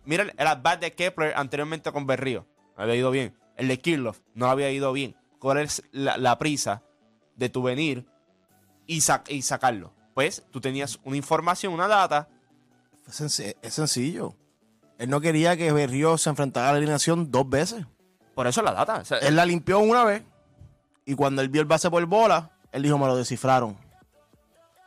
Mira 0.06 0.24
el, 0.24 0.34
el 0.38 0.48
at-bat 0.48 0.80
de 0.80 0.94
Kepler 0.94 1.34
anteriormente 1.36 1.92
con 1.92 2.06
Berrío. 2.06 2.46
Había 2.76 2.96
ido 2.96 3.10
bien. 3.12 3.36
El 3.58 3.68
de 3.68 3.80
Kirchhoff 3.80 4.20
no 4.36 4.48
había 4.50 4.70
ido 4.72 4.94
bien. 4.94 5.16
¿Cuál 5.40 5.58
es 5.60 5.82
la, 5.92 6.18
la 6.18 6.38
prisa 6.38 6.84
de 7.36 7.50
tu 7.50 7.64
venir 7.64 8.06
y, 8.86 9.02
sa- 9.02 9.24
y 9.28 9.42
sacarlo? 9.42 9.92
Pues 10.14 10.44
tú 10.52 10.62
tenías 10.62 11.00
una 11.04 11.18
información, 11.18 11.74
una 11.74 11.88
data. 11.88 12.30
Es, 13.08 13.20
senc- 13.22 13.56
es 13.62 13.74
sencillo. 13.74 14.36
Él 14.98 15.10
no 15.10 15.22
quería 15.22 15.58
que 15.58 15.72
Berrío 15.72 16.18
se 16.18 16.30
enfrentara 16.30 16.70
a 16.70 16.72
la 16.72 16.78
alineación 16.78 17.32
dos 17.32 17.50
veces. 17.50 17.86
Por 18.36 18.48
eso 18.48 18.62
la 18.62 18.74
data. 18.74 19.00
O 19.00 19.06
sea, 19.06 19.18
Él 19.20 19.36
la 19.36 19.46
limpió 19.46 19.80
una 19.80 20.04
vez 20.04 20.24
y 21.06 21.16
cuando 21.16 21.42
él 21.42 21.50
vio 21.50 21.62
el 21.62 21.68
base 21.68 21.90
por 21.90 22.06
bola, 22.06 22.52
él 22.72 22.84
dijo, 22.84 22.98
me 22.98 23.08
lo 23.08 23.16
descifraron. 23.16 23.78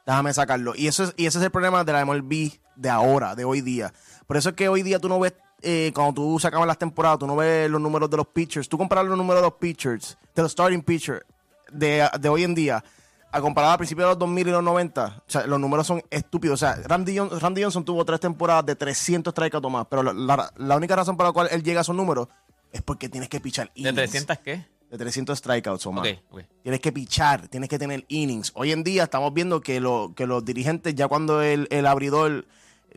Déjame 0.07 0.33
sacarlo. 0.33 0.75
Y, 0.75 0.87
eso 0.87 1.05
es, 1.05 1.15
y 1.17 1.27
ese 1.27 1.39
es 1.39 1.45
el 1.45 1.51
problema 1.51 1.85
de 1.85 1.93
la 1.93 2.05
MLB 2.05 2.53
de 2.77 2.89
ahora, 2.89 3.35
de 3.35 3.45
hoy 3.45 3.61
día. 3.61 3.93
Por 4.27 4.37
eso 4.37 4.51
es 4.51 4.55
que 4.55 4.69
hoy 4.69 4.83
día 4.83 4.99
tú 4.99 5.09
no 5.09 5.19
ves, 5.19 5.35
eh, 5.63 5.91
cuando 5.95 6.15
tú 6.15 6.39
sacabas 6.39 6.67
las 6.67 6.79
temporadas, 6.79 7.19
tú 7.19 7.27
no 7.27 7.37
ves 7.37 7.69
los 7.71 7.81
números 7.81 8.09
de 8.09 8.17
los 8.17 8.27
pitchers. 8.29 8.69
Tú 8.69 8.79
comparas 8.79 9.05
los 9.07 9.17
números 9.17 9.43
de 9.43 9.49
los 9.49 9.59
pitchers, 9.59 10.17
de 10.35 10.43
los 10.43 10.53
starting 10.53 10.83
pitchers 10.83 11.25
de, 11.73 12.09
de 12.21 12.29
hoy 12.29 12.45
en 12.45 12.55
día, 12.55 12.85
a 13.37 13.41
comparar 13.41 13.73
a 13.73 13.77
principios 13.79 14.07
de 14.07 14.11
los 14.11 14.19
2000 14.19 14.49
y 14.49 14.51
los 14.51 14.63
90, 14.63 15.23
o 15.27 15.31
sea, 15.31 15.47
los 15.47 15.61
números 15.61 15.87
son 15.87 16.03
estúpidos. 16.11 16.63
O 16.63 16.67
sea, 16.67 16.77
Randy, 16.87 17.17
Johnson 17.19 17.85
tuvo 17.85 18.05
tres 18.05 18.21
temporadas 18.21 18.67
de 18.67 18.77
300 18.77 19.31
strikeouts 19.33 19.67
o 19.67 19.71
más, 19.71 19.87
pero 19.89 20.03
la, 20.03 20.13
la- 20.13 20.53
la 20.57 20.77
única 20.77 20.97
razón 20.97 21.17
por 21.17 21.27
la 21.27 21.33
cual 21.33 21.49
él 21.51 21.63
llega 21.63 21.81
a 21.81 21.83
esos 21.83 21.95
números 21.97 22.29
es 22.73 22.83
porque 22.83 23.09
tienes 23.09 23.29
que 23.29 23.41
pichar 23.41 23.71
¿De 23.75 23.81
innings. 23.81 23.95
300 23.97 24.39
qué? 24.39 24.67
De 24.91 24.99
300 24.99 25.37
strikeouts 25.39 25.87
o 25.87 25.93
más. 25.93 26.05
Tienes 26.63 26.81
que 26.81 26.93
pichar, 26.93 27.49
tienes 27.49 27.69
que 27.69 27.79
tener 27.79 28.05
innings. 28.09 28.53
Hoy 28.55 28.73
en 28.73 28.85
día 28.85 29.05
estamos 29.05 29.35
viendo 29.35 29.61
que, 29.61 29.81
lo, 29.81 30.13
que 30.15 30.27
los 30.27 30.45
dirigentes, 30.45 30.95
ya 30.95 31.09
cuando 31.09 31.43
el, 31.43 31.67
el 31.71 31.87
abridor 31.87 32.47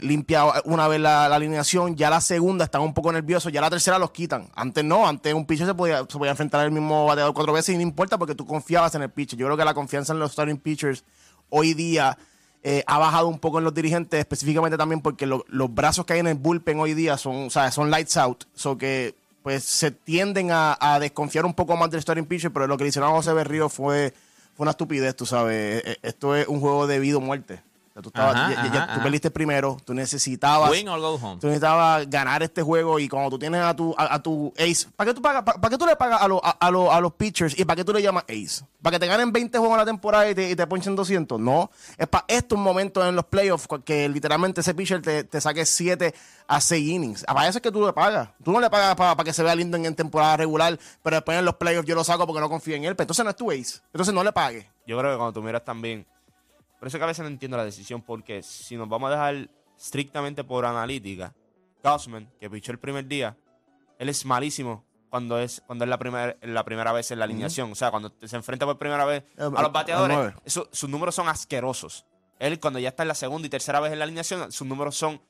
limpia 0.02 0.44
una 0.66 0.88
vez 0.88 1.00
la, 1.00 1.26
alineación, 1.26 1.96
ya 1.96 2.10
la 2.10 2.22
segunda 2.22 2.66
están 2.66 2.82
un 2.82 2.94
poco 2.94 3.12
nerviosos, 3.12 3.52
ya 3.52 3.62
la 3.62 3.70
tercera 3.70 3.98
los 4.00 4.12
quitan. 4.12 4.50
Antes 4.56 4.84
no, 4.84 5.08
antes 5.08 5.34
un 5.34 5.46
pitcher 5.46 5.68
se 5.68 5.74
podía, 5.74 6.00
se 6.00 6.18
podía 6.18 6.32
enfrentar 6.32 6.62
al 6.62 6.72
mismo 6.72 7.06
bateador 7.06 7.34
cuatro 7.34 7.54
veces 7.54 7.74
y 7.76 7.78
no 7.78 7.84
importa 7.84 8.18
porque 8.18 8.36
tú 8.36 8.46
confiabas 8.46 8.96
en 8.96 9.02
el 9.04 9.10
pitcher. 9.10 9.38
Yo 9.38 9.46
creo 9.46 9.58
que 9.58 9.66
la 9.66 9.74
confianza 9.74 10.14
en 10.14 10.20
los 10.20 10.32
starting 10.32 10.58
pitchers 10.58 11.04
hoy 11.50 11.74
día 11.74 12.18
eh, 12.64 12.84
ha 12.88 12.98
bajado 12.98 13.28
un 13.28 13.40
poco 13.40 13.60
en 13.60 13.64
los 13.64 13.74
dirigentes, 13.74 14.20
específicamente 14.20 14.78
también 14.78 15.02
porque 15.02 15.26
lo- 15.26 15.46
los 15.48 15.74
brazos 15.74 16.06
que 16.06 16.14
hay 16.14 16.20
en 16.20 16.28
el 16.28 16.36
bullpen 16.36 16.80
hoy 16.80 16.94
día 16.94 17.18
son, 17.18 17.46
o 17.48 17.50
sea, 17.50 17.72
son 17.72 17.90
lights 17.90 18.18
out. 18.18 18.44
So 18.54 18.78
que 18.78 19.16
pues 19.44 19.64
se 19.64 19.92
tienden 19.92 20.50
a, 20.52 20.98
desconfiar 21.00 21.46
un 21.46 21.54
poco 21.54 21.78
más 21.78 21.90
del 21.90 22.02
starting 22.02 22.26
pitcher, 22.26 22.52
pero 22.52 22.68
lo 22.68 22.78
que 22.78 22.86
hicieron 22.86 23.10
a 23.10 23.14
José 23.14 23.32
Berrío 23.34 23.70
fue, 23.70 24.14
fue 24.56 24.64
una 24.66 24.72
estupidez, 24.72 25.16
tú 25.16 25.26
sabes. 25.26 25.82
Eh, 25.86 25.98
Esto 26.02 26.36
es 26.36 26.48
un 26.48 26.60
juego 26.60 26.88
de 26.88 27.00
vida 27.00 27.18
o 27.18 27.22
muerte. 27.22 27.62
Sea, 28.00 28.02
tú, 28.02 28.10
estabas- 28.10 28.36
Ajá, 28.36 28.50
ya- 28.54 28.64
ya- 28.66 28.74
ya 28.74 28.84
ajá, 28.84 28.94
tú 28.96 29.02
perdiste 29.04 29.32
primero, 29.32 29.78
tú 29.86 29.94
necesitabas 29.94 30.72
Win 30.72 30.88
or 30.90 31.00
go 31.00 31.16
home. 31.16 31.40
Tú 31.40 31.48
necesitabas 31.48 32.10
ganar 32.10 32.42
este 32.44 32.62
juego 32.62 33.00
y 33.00 33.08
cuando 33.10 33.30
tú 33.32 33.40
tienes 33.40 33.62
a 33.62 33.76
tu, 33.76 33.94
a, 33.98 34.14
a 34.16 34.22
tu 34.24 34.54
ace, 34.58 34.88
¿para 34.96 35.10
qué 35.10 35.14
tú, 35.16 35.22
pagas, 35.22 35.44
para, 35.44 35.70
qué 35.70 35.78
tú 35.78 35.86
le 35.86 35.96
pagas 35.96 36.22
a, 36.22 36.28
los 36.28 36.40
a, 36.44 36.52
a 36.52 36.72
los- 36.72 36.90
a 36.92 37.00
los 37.02 37.14
pitchers 37.14 37.58
y 37.60 37.66
para 37.66 37.76
qué 37.78 37.84
tú 37.86 37.94
le 37.94 38.02
llamas 38.02 38.24
ace? 38.30 38.64
¿Para 38.82 38.96
que 38.96 39.00
te 39.00 39.08
ganen 39.08 39.32
20 39.34 39.58
juegos 39.58 39.76
en 39.76 39.80
la 39.80 39.86
temporada 39.86 40.30
y 40.30 40.36
te, 40.36 40.50
y 40.50 40.56
te 40.56 40.66
ponchen 40.66 40.96
200? 40.96 41.38
No. 41.40 41.70
Es 41.98 42.08
para 42.08 42.24
estos 42.30 42.58
momentos 42.58 43.06
en 43.06 43.16
los 43.16 43.26
playoffs 43.26 43.68
que 43.84 44.08
literalmente 44.08 44.62
ese 44.62 44.74
pitcher 44.74 45.02
te, 45.02 45.26
te 45.26 45.42
saque 45.42 45.66
7 45.66 46.14
a 46.48 46.62
6 46.62 46.88
innings. 46.90 47.24
Para 47.26 47.48
eso 47.50 47.58
es 47.58 47.62
que 47.62 47.72
tú 47.72 47.86
le 47.86 47.92
pagas. 47.92 48.30
Tú 48.44 48.52
no 48.54 48.60
le 48.62 48.70
pagas 48.70 48.96
para, 48.96 49.16
para 49.16 49.26
que 49.26 49.34
se 49.34 49.44
vea 49.44 49.54
lindo 49.56 49.76
en, 49.76 49.86
en 49.86 49.96
temporada 49.96 50.38
regular, 50.38 50.80
pero 51.04 51.18
después 51.18 51.38
en 51.38 51.44
los 51.46 51.56
playoffs 51.56 51.88
yo 51.88 51.96
lo 51.96 52.04
saco 52.06 52.26
porque 52.26 52.40
no 52.40 52.50
confío 52.50 52.76
en 52.76 52.86
él. 52.86 52.96
Pero 52.96 53.04
entonces 53.04 53.26
no 53.26 53.32
es 53.32 53.36
tu 53.36 53.52
ace. 53.52 53.80
Entonces 53.92 54.14
no 54.14 54.24
le 54.24 54.32
pagues. 54.32 54.66
Yo 54.88 54.98
creo 54.98 55.12
que 55.12 55.18
cuando 55.18 55.34
tú 55.34 55.42
miras 55.44 55.66
también. 55.66 56.06
Por 56.80 56.88
eso 56.88 56.98
que 56.98 57.04
a 57.04 57.08
veces 57.08 57.24
no 57.24 57.28
entiendo 57.30 57.58
la 57.58 57.66
decisión, 57.66 58.02
porque 58.02 58.42
si 58.42 58.76
nos 58.78 58.88
vamos 58.88 59.10
a 59.10 59.12
dejar 59.12 59.50
estrictamente 59.78 60.44
por 60.44 60.66
analítica, 60.66 61.34
Gausman, 61.84 62.30
que 62.40 62.50
pichó 62.50 62.72
el 62.72 62.80
primer 62.80 63.06
día, 63.08 63.38
él 63.98 64.10
es 64.10 64.26
malísimo 64.26 64.86
cuando 65.10 65.40
es 65.40 65.62
cuando 65.66 65.86
es 65.86 65.90
la, 65.90 65.98
primera 65.98 66.36
la 66.42 66.64
primera 66.64 66.92
vez 66.92 67.12
en 67.12 67.20
la 67.20 67.26
alineación. 67.26 67.72
O 67.72 67.76
sea, 67.76 67.90
cuando 67.92 68.14
se 68.24 68.36
enfrenta 68.36 68.66
por 68.66 68.78
primera 68.78 69.06
vez 69.06 69.24
Eh, 69.38 69.42
a 69.56 69.62
los 69.62 69.72
bateadores, 69.72 70.16
nueve. 70.18 70.34
eso- 70.46 70.70
sus 70.72 70.90
números 70.90 71.16
son 71.16 71.28
asquerosos. 71.28 72.06
Él, 72.40 72.60
cuando 72.60 72.80
ya 72.80 72.90
está 72.90 73.04
en 73.04 73.10
la 73.10 73.16
segunda 73.16 73.46
y 73.48 73.50
tercera 73.50 73.80
vez 73.82 73.92
en 73.92 74.00
la 74.00 74.06
alineación, 74.06 74.52
sus 74.52 74.66
números 74.68 74.96
son 74.96 75.22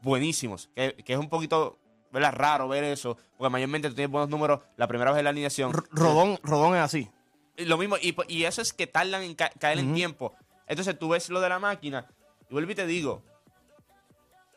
buenísimos. 0.00 0.68
Que, 0.74 0.94
que 1.04 1.12
es 1.14 1.18
un 1.18 1.28
poquito 1.28 1.78
¿verdad? 2.12 2.32
raro 2.34 2.68
ver 2.68 2.84
eso, 2.84 3.16
porque 3.36 3.50
mayormente 3.50 3.88
tú 3.88 3.94
tienes 3.94 4.10
buenos 4.12 4.28
números 4.28 4.60
la 4.76 4.86
primera 4.86 5.10
vez 5.12 5.18
en 5.20 5.24
la 5.24 5.30
alineación. 5.30 5.70
R- 5.72 5.82
Rodón, 5.90 6.38
Rodón 6.42 6.74
es 6.76 6.82
así. 6.82 7.10
Lo 7.56 7.76
mismo, 7.78 7.96
y, 8.00 8.14
y 8.28 8.44
eso 8.44 8.62
es 8.62 8.72
que 8.72 8.86
tardan 8.86 9.22
en 9.22 9.34
ca- 9.34 9.50
caer 9.58 9.78
en 9.78 9.94
tiempo. 9.94 10.34
Entonces 10.72 10.98
tú 10.98 11.10
ves 11.10 11.28
lo 11.28 11.42
de 11.42 11.50
la 11.50 11.58
máquina, 11.58 12.06
y 12.48 12.54
vuelvo 12.54 12.72
y 12.72 12.74
te 12.74 12.86
digo, 12.86 13.22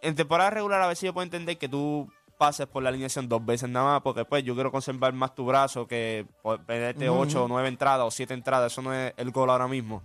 en 0.01 0.15
temporada 0.15 0.49
regular 0.49 0.81
a 0.81 0.87
veces 0.87 1.07
yo 1.07 1.13
puedo 1.13 1.25
entender 1.25 1.57
que 1.57 1.67
tú 1.67 2.09
pases 2.37 2.67
por 2.67 2.81
la 2.83 2.87
alineación 2.87 3.27
dos 3.27 3.45
veces 3.45 3.67
nada 3.67 3.93
más, 3.93 4.01
porque 4.01 4.23
pues 4.23 4.41
yo 4.45 4.55
quiero 4.55 4.71
conservar 4.71 5.11
más 5.11 5.35
tu 5.35 5.45
brazo 5.45 5.87
que 5.87 6.25
perderte 6.65 7.09
ocho 7.09 7.43
o 7.43 7.47
nueve 7.49 7.67
entradas 7.67 8.07
o 8.07 8.11
siete 8.11 8.33
entradas, 8.33 8.71
eso 8.71 8.81
no 8.81 8.93
es 8.93 9.13
el 9.17 9.31
gol 9.31 9.49
ahora 9.49 9.67
mismo. 9.67 10.03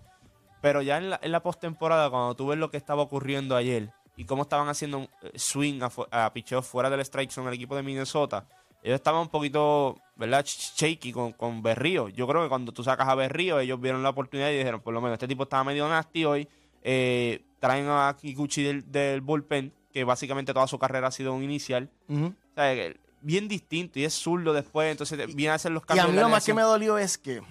Pero 0.60 0.82
ya 0.82 0.98
en 0.98 1.10
la, 1.10 1.20
en 1.22 1.30
la 1.30 1.44
postemporada, 1.44 2.10
cuando 2.10 2.34
tú 2.34 2.48
ves 2.48 2.58
lo 2.58 2.72
que 2.72 2.76
estaba 2.76 3.02
ocurriendo 3.02 3.54
ayer 3.54 3.92
y 4.16 4.24
cómo 4.24 4.42
estaban 4.42 4.68
haciendo 4.68 5.06
eh, 5.22 5.30
swing 5.36 5.80
a, 6.10 6.24
a 6.24 6.32
picheos 6.32 6.66
fuera 6.66 6.90
del 6.90 7.00
strike 7.00 7.30
zone 7.30 7.50
el 7.50 7.54
equipo 7.54 7.76
de 7.76 7.84
Minnesota, 7.84 8.46
ellos 8.82 8.96
estaban 8.96 9.20
un 9.22 9.28
poquito, 9.28 9.98
¿verdad? 10.16 10.44
Shaky 10.46 11.12
con, 11.12 11.32
con 11.32 11.62
Berrío. 11.62 12.08
Yo 12.08 12.26
creo 12.26 12.42
que 12.42 12.48
cuando 12.48 12.72
tú 12.72 12.82
sacas 12.82 13.08
a 13.08 13.14
Berrío, 13.14 13.60
ellos 13.60 13.80
vieron 13.80 14.02
la 14.02 14.10
oportunidad 14.10 14.50
y 14.50 14.58
dijeron, 14.58 14.80
por 14.80 14.94
lo 14.94 15.00
menos 15.00 15.14
este 15.14 15.28
tipo 15.28 15.42
estaba 15.44 15.64
medio 15.64 15.88
nasty 15.88 16.24
hoy. 16.24 16.48
eh, 16.82 17.42
traen 17.60 17.86
a 17.88 18.16
Kikuchi 18.18 18.62
del, 18.62 18.90
del 18.90 19.20
bullpen, 19.20 19.70
que 19.92 20.02
básicamente 20.04 20.54
toda 20.54 20.66
su 20.66 20.78
carrera 20.78 21.08
ha 21.08 21.10
sido 21.12 21.34
un 21.34 21.42
inicial. 21.42 21.90
Ujú. 22.08 22.26
O 22.28 22.54
sea, 22.54 22.74
que 22.74 22.96
bien 23.20 23.48
distinto 23.48 23.98
y 23.98 24.04
es 24.04 24.14
zurdo 24.14 24.54
después, 24.54 24.90
entonces 24.90 25.18
viene 25.34 25.50
a 25.50 25.54
hacer 25.56 25.72
los 25.72 25.82
Y 25.82 25.86
cambios. 25.86 26.06
a 26.06 26.10
mí 26.10 26.16
lo 26.18 26.28
más 26.30 26.42
que 26.44 26.54
me 26.54 26.62
dolió 26.62 26.96
es 26.96 27.18
que 27.18 27.42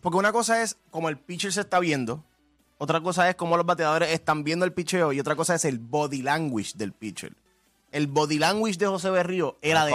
Porque 0.00 0.16
una 0.16 0.32
cosa 0.32 0.62
es 0.62 0.78
como 0.90 1.10
el 1.10 1.18
pitcher 1.18 1.52
se 1.52 1.60
está 1.60 1.80
viendo, 1.80 2.24
otra 2.78 3.02
cosa 3.02 3.28
es 3.28 3.34
cómo 3.36 3.58
los 3.58 3.66
bateadores 3.66 4.08
están 4.10 4.42
viendo 4.42 4.64
el 4.64 4.72
picheo 4.72 5.12
y 5.12 5.20
otra 5.20 5.36
cosa 5.36 5.54
es 5.54 5.66
el 5.66 5.78
body 5.78 6.22
language 6.22 6.72
del 6.76 6.92
pitcher. 6.94 7.34
El 7.90 8.06
body 8.06 8.38
language 8.38 8.78
de 8.78 8.86
José 8.86 9.10
Berrío 9.10 9.58
era 9.60 9.82
Ah, 9.82 9.86
de, 9.86 9.92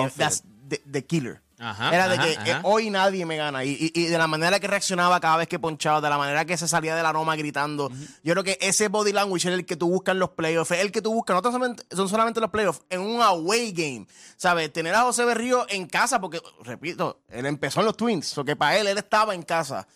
de, 0.67 0.81
de 0.85 1.05
killer. 1.05 1.41
Ajá, 1.59 1.91
era 1.91 2.07
de 2.07 2.15
ajá, 2.15 2.43
que 2.43 2.51
eh, 2.51 2.59
hoy 2.61 2.91
nadie 2.91 3.25
me 3.25 3.35
gana. 3.35 3.63
Y, 3.63 3.69
y- 3.71 3.91
y 3.99 4.05
de 4.05 4.17
la 4.19 4.27
manera 4.27 4.59
que 4.59 4.67
reaccionaba 4.67 5.19
cada 5.19 5.37
vez 5.37 5.47
que 5.47 5.57
ponchaba, 5.57 6.01
de 6.01 6.09
la 6.09 6.17
manera 6.19 6.45
que 6.45 6.55
se 6.55 6.67
salía 6.67 6.95
de 6.95 7.01
la 7.01 7.11
noma 7.13 7.35
gritando. 7.35 7.89
Yo 8.23 8.33
creo 8.33 8.43
que 8.43 8.59
ese 8.61 8.89
body 8.89 9.11
language 9.11 9.47
es 9.47 9.53
el 9.55 9.65
que 9.65 9.75
tú 9.75 9.89
buscas 9.89 10.13
en 10.13 10.19
los 10.19 10.29
playoffs. 10.29 10.69
Es 10.71 10.81
el 10.81 10.91
que 10.91 11.01
tú 11.01 11.11
buscas, 11.13 11.35
no 11.41 11.51
solamente, 11.51 11.83
son 11.95 12.07
solamente 12.09 12.39
los 12.41 12.51
playoffs, 12.51 12.81
en 12.91 13.01
un 13.01 13.23
away 13.23 13.71
game. 13.71 14.05
¿Sabes? 14.35 14.71
Tener 14.71 14.93
a 14.93 15.01
José 15.01 15.25
Berrío 15.25 15.65
en 15.69 15.87
casa, 15.87 16.21
porque, 16.21 16.39
repito, 16.63 17.21
él 17.29 17.47
empezó 17.47 17.79
en 17.79 17.87
los 17.87 17.97
Twins. 17.97 18.27
So 18.27 18.45
que 18.45 18.55
para 18.55 18.77
él, 18.77 18.85
él 18.85 18.97
estaba 18.99 19.33
en 19.33 19.41
casa. 19.41 19.87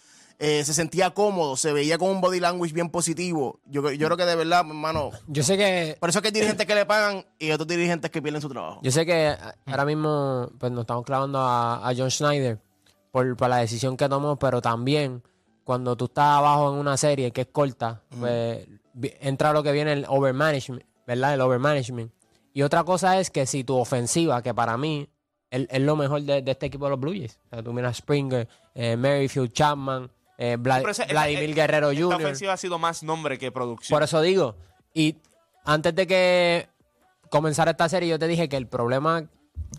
Eh, 0.44 0.64
se 0.66 0.74
sentía 0.74 1.12
cómodo, 1.12 1.56
se 1.56 1.72
veía 1.72 2.00
con 2.00 2.10
un 2.10 2.20
body 2.20 2.40
language 2.40 2.74
bien 2.74 2.90
positivo. 2.90 3.60
Yo, 3.68 3.92
yo 3.92 4.08
creo 4.08 4.18
que 4.18 4.26
de 4.26 4.36
verdad, 4.36 4.66
hermano. 4.68 5.12
Yo 5.28 5.44
sé 5.44 5.56
que 5.56 5.96
Por 6.00 6.10
eso 6.10 6.18
es 6.18 6.24
que 6.24 6.30
hay 6.30 6.34
dirigentes 6.34 6.66
que 6.66 6.74
le 6.74 6.88
pagan 6.88 7.24
y 7.38 7.52
otros 7.52 7.68
dirigentes 7.68 8.10
que 8.10 8.24
pierden 8.24 8.42
su 8.42 8.50
trabajo. 8.50 8.80
Yo 8.82 8.90
sé 8.90 9.06
que 9.06 9.36
ahora 9.68 9.86
mismo 9.86 10.50
pues, 10.58 10.72
nos 10.72 10.82
estamos 10.82 11.06
clavando 11.06 11.38
a, 11.38 11.88
a 11.88 11.94
John 11.96 12.10
Schneider 12.10 12.58
por, 13.12 13.38
por 13.38 13.50
la 13.50 13.58
decisión 13.58 13.96
que 13.96 14.10
tomó, 14.10 14.36
pero 14.40 14.64
también 14.64 15.22
cuando 15.64 15.96
tú 15.96 16.06
estás 16.06 16.40
abajo 16.40 16.74
en 16.74 16.80
una 16.80 16.98
serie 16.98 17.30
que 17.30 17.42
es 17.42 17.48
corta, 17.52 18.02
pues 18.20 18.68
entra 19.20 19.54
lo 19.54 19.62
que 19.62 19.72
viene 19.72 19.94
el 19.94 20.06
overmanagement, 20.08 20.84
¿verdad? 21.06 21.36
El 21.36 21.42
overmanagement. 21.42 22.12
Y 22.52 22.64
otra 22.64 22.84
cosa 22.84 23.20
es 23.20 23.30
que 23.30 23.46
si 23.46 23.64
tu 23.64 23.78
ofensiva, 23.78 24.42
que 24.42 24.56
para 24.56 24.76
mí 24.76 25.08
es, 25.52 25.68
es 25.70 25.82
lo 25.82 25.96
mejor 25.96 26.24
de, 26.24 26.42
de 26.42 26.52
este 26.52 26.66
equipo 26.66 26.86
de 26.86 26.90
los 26.90 27.00
Blue 27.00 27.12
Jays, 27.12 27.40
o 27.46 27.50
sea, 27.50 27.62
tú 27.62 27.74
miras 27.74 27.98
Springer, 27.98 28.48
eh, 28.74 28.98
Merrifield, 28.98 29.54
Chapman, 29.54 30.10
eh, 30.42 30.58
ese- 30.90 31.06
Vladimir 31.06 31.50
esta- 31.50 31.56
Guerrero 31.62 31.92
Esta 31.92 32.04
Jr. 32.04 32.16
ofensiva 32.22 32.54
ha 32.54 32.58
sido 32.58 32.80
más 32.80 33.04
nombre 33.04 33.38
que 33.38 33.52
producción. 33.52 33.96
Por 33.96 34.04
eso 34.04 34.22
digo, 34.22 34.56
y 34.94 35.18
antes 35.66 35.94
de 35.96 36.08
que 36.08 36.70
comenzara 37.30 37.72
esta 37.72 37.88
serie, 37.90 38.10
yo 38.10 38.18
te 38.20 38.28
dije 38.28 38.50
que 38.50 38.58
el 38.58 38.68
problema 38.68 39.30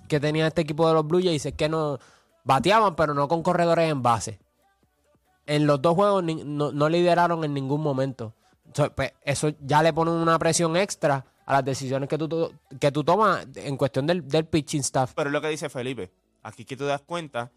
que 0.09 0.21
tenía 0.21 0.47
este 0.47 0.63
equipo 0.63 0.87
de 0.89 0.95
los 0.95 1.07
Blue 1.07 1.21
Jays 1.23 1.45
es 1.47 1.55
que 1.55 1.69
no 1.69 1.99
bateaban, 2.45 2.95
pero 2.97 3.13
no 3.15 3.29
con 3.29 3.43
corredores 3.43 3.91
en 3.91 4.03
base. 4.03 4.39
En 5.47 5.67
los 5.67 5.83
dos 5.83 5.95
juegos 5.95 6.23
ni- 6.23 6.45
no, 6.45 6.71
no 6.73 6.89
lideraron 6.89 7.45
en 7.45 7.53
ningún 7.53 7.81
momento. 7.83 8.35
Pues, 8.95 9.13
eso 9.23 9.51
ya 9.61 9.83
le 9.83 9.93
pone 9.93 10.13
una 10.13 10.39
presión 10.39 10.77
extra 10.77 11.27
a 11.45 11.53
las 11.55 11.65
decisiones 11.65 12.09
que 12.09 12.17
tú, 12.17 12.29
to- 12.29 12.53
que 12.81 12.91
tú 12.93 13.03
tomas 13.05 13.47
en 13.57 13.77
cuestión 13.77 14.07
del, 14.07 14.27
del 14.27 14.47
pitching 14.47 14.81
staff. 14.81 15.13
Pero 15.15 15.29
es 15.29 15.33
lo 15.33 15.41
que 15.41 15.49
dice 15.49 15.69
Felipe. 15.69 16.11
Aquí 16.45 16.65
que 16.65 16.77
tú 16.77 16.85
te 16.85 16.89
das 16.91 17.03
cuenta 17.03 17.51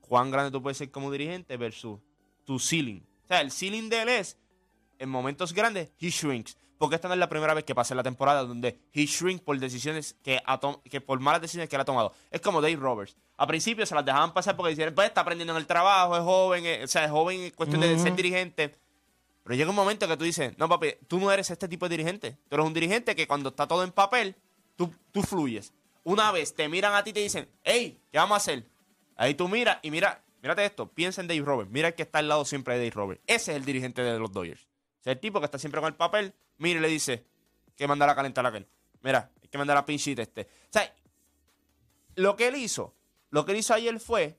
cuán 0.00 0.30
grande 0.30 0.50
tú 0.50 0.60
puedes 0.60 0.76
ser 0.76 0.90
como 0.90 1.10
dirigente 1.10 1.56
versus 1.56 1.98
tu 2.44 2.58
ceiling. 2.58 3.06
O 3.24 3.26
sea, 3.26 3.40
el 3.40 3.50
ceiling 3.50 3.88
de 3.88 4.02
él 4.02 4.08
es, 4.08 4.36
en 4.98 5.08
momentos 5.08 5.52
grandes, 5.52 5.90
he 5.98 6.10
shrinks. 6.10 6.56
Porque 6.78 6.96
esta 6.96 7.08
no 7.08 7.14
es 7.14 7.20
la 7.20 7.28
primera 7.28 7.54
vez 7.54 7.64
que 7.64 7.74
pasa 7.74 7.94
en 7.94 7.98
la 7.98 8.02
temporada 8.02 8.44
donde 8.44 8.78
he 8.92 9.06
shrink 9.06 9.42
por 9.42 9.58
decisiones 9.58 10.16
que, 10.22 10.40
ha 10.44 10.60
que 10.90 11.00
por 11.00 11.20
malas 11.20 11.40
decisiones 11.40 11.68
que 11.68 11.76
él 11.76 11.80
ha 11.80 11.84
tomado. 11.84 12.12
Es 12.30 12.40
como 12.40 12.60
Dave 12.60 12.76
Roberts. 12.76 13.16
A 13.36 13.46
principio 13.46 13.86
se 13.86 13.94
las 13.94 14.04
dejaban 14.04 14.34
pasar 14.34 14.56
porque 14.56 14.70
decían, 14.70 14.94
pues 14.94 15.08
está 15.08 15.20
aprendiendo 15.20 15.52
en 15.52 15.58
el 15.58 15.66
trabajo, 15.66 16.16
es 16.16 16.22
joven, 16.22 16.66
eh, 16.66 16.84
o 16.84 16.88
sea, 16.88 17.04
es 17.04 17.10
joven 17.10 17.40
en 17.40 17.50
cuestión 17.52 17.80
de 17.80 17.98
ser 17.98 18.14
dirigente. 18.14 18.74
Pero 19.44 19.54
llega 19.54 19.70
un 19.70 19.76
momento 19.76 20.08
que 20.08 20.16
tú 20.16 20.24
dices, 20.24 20.56
no, 20.58 20.68
papi, 20.68 20.94
tú 21.06 21.20
no 21.20 21.30
eres 21.30 21.50
este 21.50 21.68
tipo 21.68 21.88
de 21.88 21.96
dirigente. 21.96 22.38
Tú 22.48 22.56
eres 22.56 22.66
un 22.66 22.74
dirigente 22.74 23.14
que 23.14 23.28
cuando 23.28 23.50
está 23.50 23.66
todo 23.66 23.84
en 23.84 23.92
papel, 23.92 24.34
tú, 24.74 24.92
tú 25.12 25.22
fluyes. 25.22 25.72
Una 26.02 26.32
vez 26.32 26.54
te 26.54 26.68
miran 26.68 26.94
a 26.94 27.04
ti 27.04 27.10
y 27.10 27.12
te 27.12 27.20
dicen, 27.20 27.48
hey, 27.62 28.00
¿qué 28.10 28.18
vamos 28.18 28.34
a 28.34 28.36
hacer? 28.38 28.66
Ahí 29.16 29.34
tú 29.34 29.48
miras 29.48 29.78
y 29.82 29.90
mira, 29.90 30.23
mírate 30.44 30.64
esto, 30.64 30.88
piensa 30.88 31.20
en 31.22 31.26
Dave 31.26 31.40
Roberts. 31.40 31.72
Mira 31.72 31.88
el 31.88 31.94
que 31.94 32.02
está 32.02 32.18
al 32.20 32.28
lado 32.28 32.44
siempre 32.44 32.74
de 32.74 32.80
Dave 32.80 32.90
Roberts. 32.90 33.22
Ese 33.26 33.52
es 33.52 33.56
el 33.56 33.64
dirigente 33.64 34.02
de 34.02 34.18
los 34.18 34.30
Dodgers. 34.30 34.62
O 35.00 35.02
sea, 35.02 35.14
el 35.14 35.18
tipo 35.18 35.40
que 35.40 35.46
está 35.46 35.58
siempre 35.58 35.80
con 35.80 35.88
el 35.88 35.94
papel, 35.96 36.34
mira 36.58 36.78
y 36.78 36.82
le 36.82 36.88
dice, 36.88 37.24
hay 37.66 37.72
que 37.76 37.88
mandar 37.88 38.08
a 38.10 38.14
calentar 38.14 38.44
a 38.44 38.50
aquel. 38.50 38.66
Mira, 39.02 39.30
hay 39.42 39.48
que 39.48 39.58
mandar 39.58 39.76
a 39.78 39.84
pinchita 39.84 40.22
este. 40.22 40.42
O 40.42 40.46
sea, 40.72 40.94
lo 42.16 42.36
que 42.36 42.48
él 42.48 42.56
hizo, 42.56 42.94
lo 43.30 43.44
que 43.44 43.52
él 43.52 43.58
hizo 43.58 43.74
ayer 43.74 43.98
fue 43.98 44.38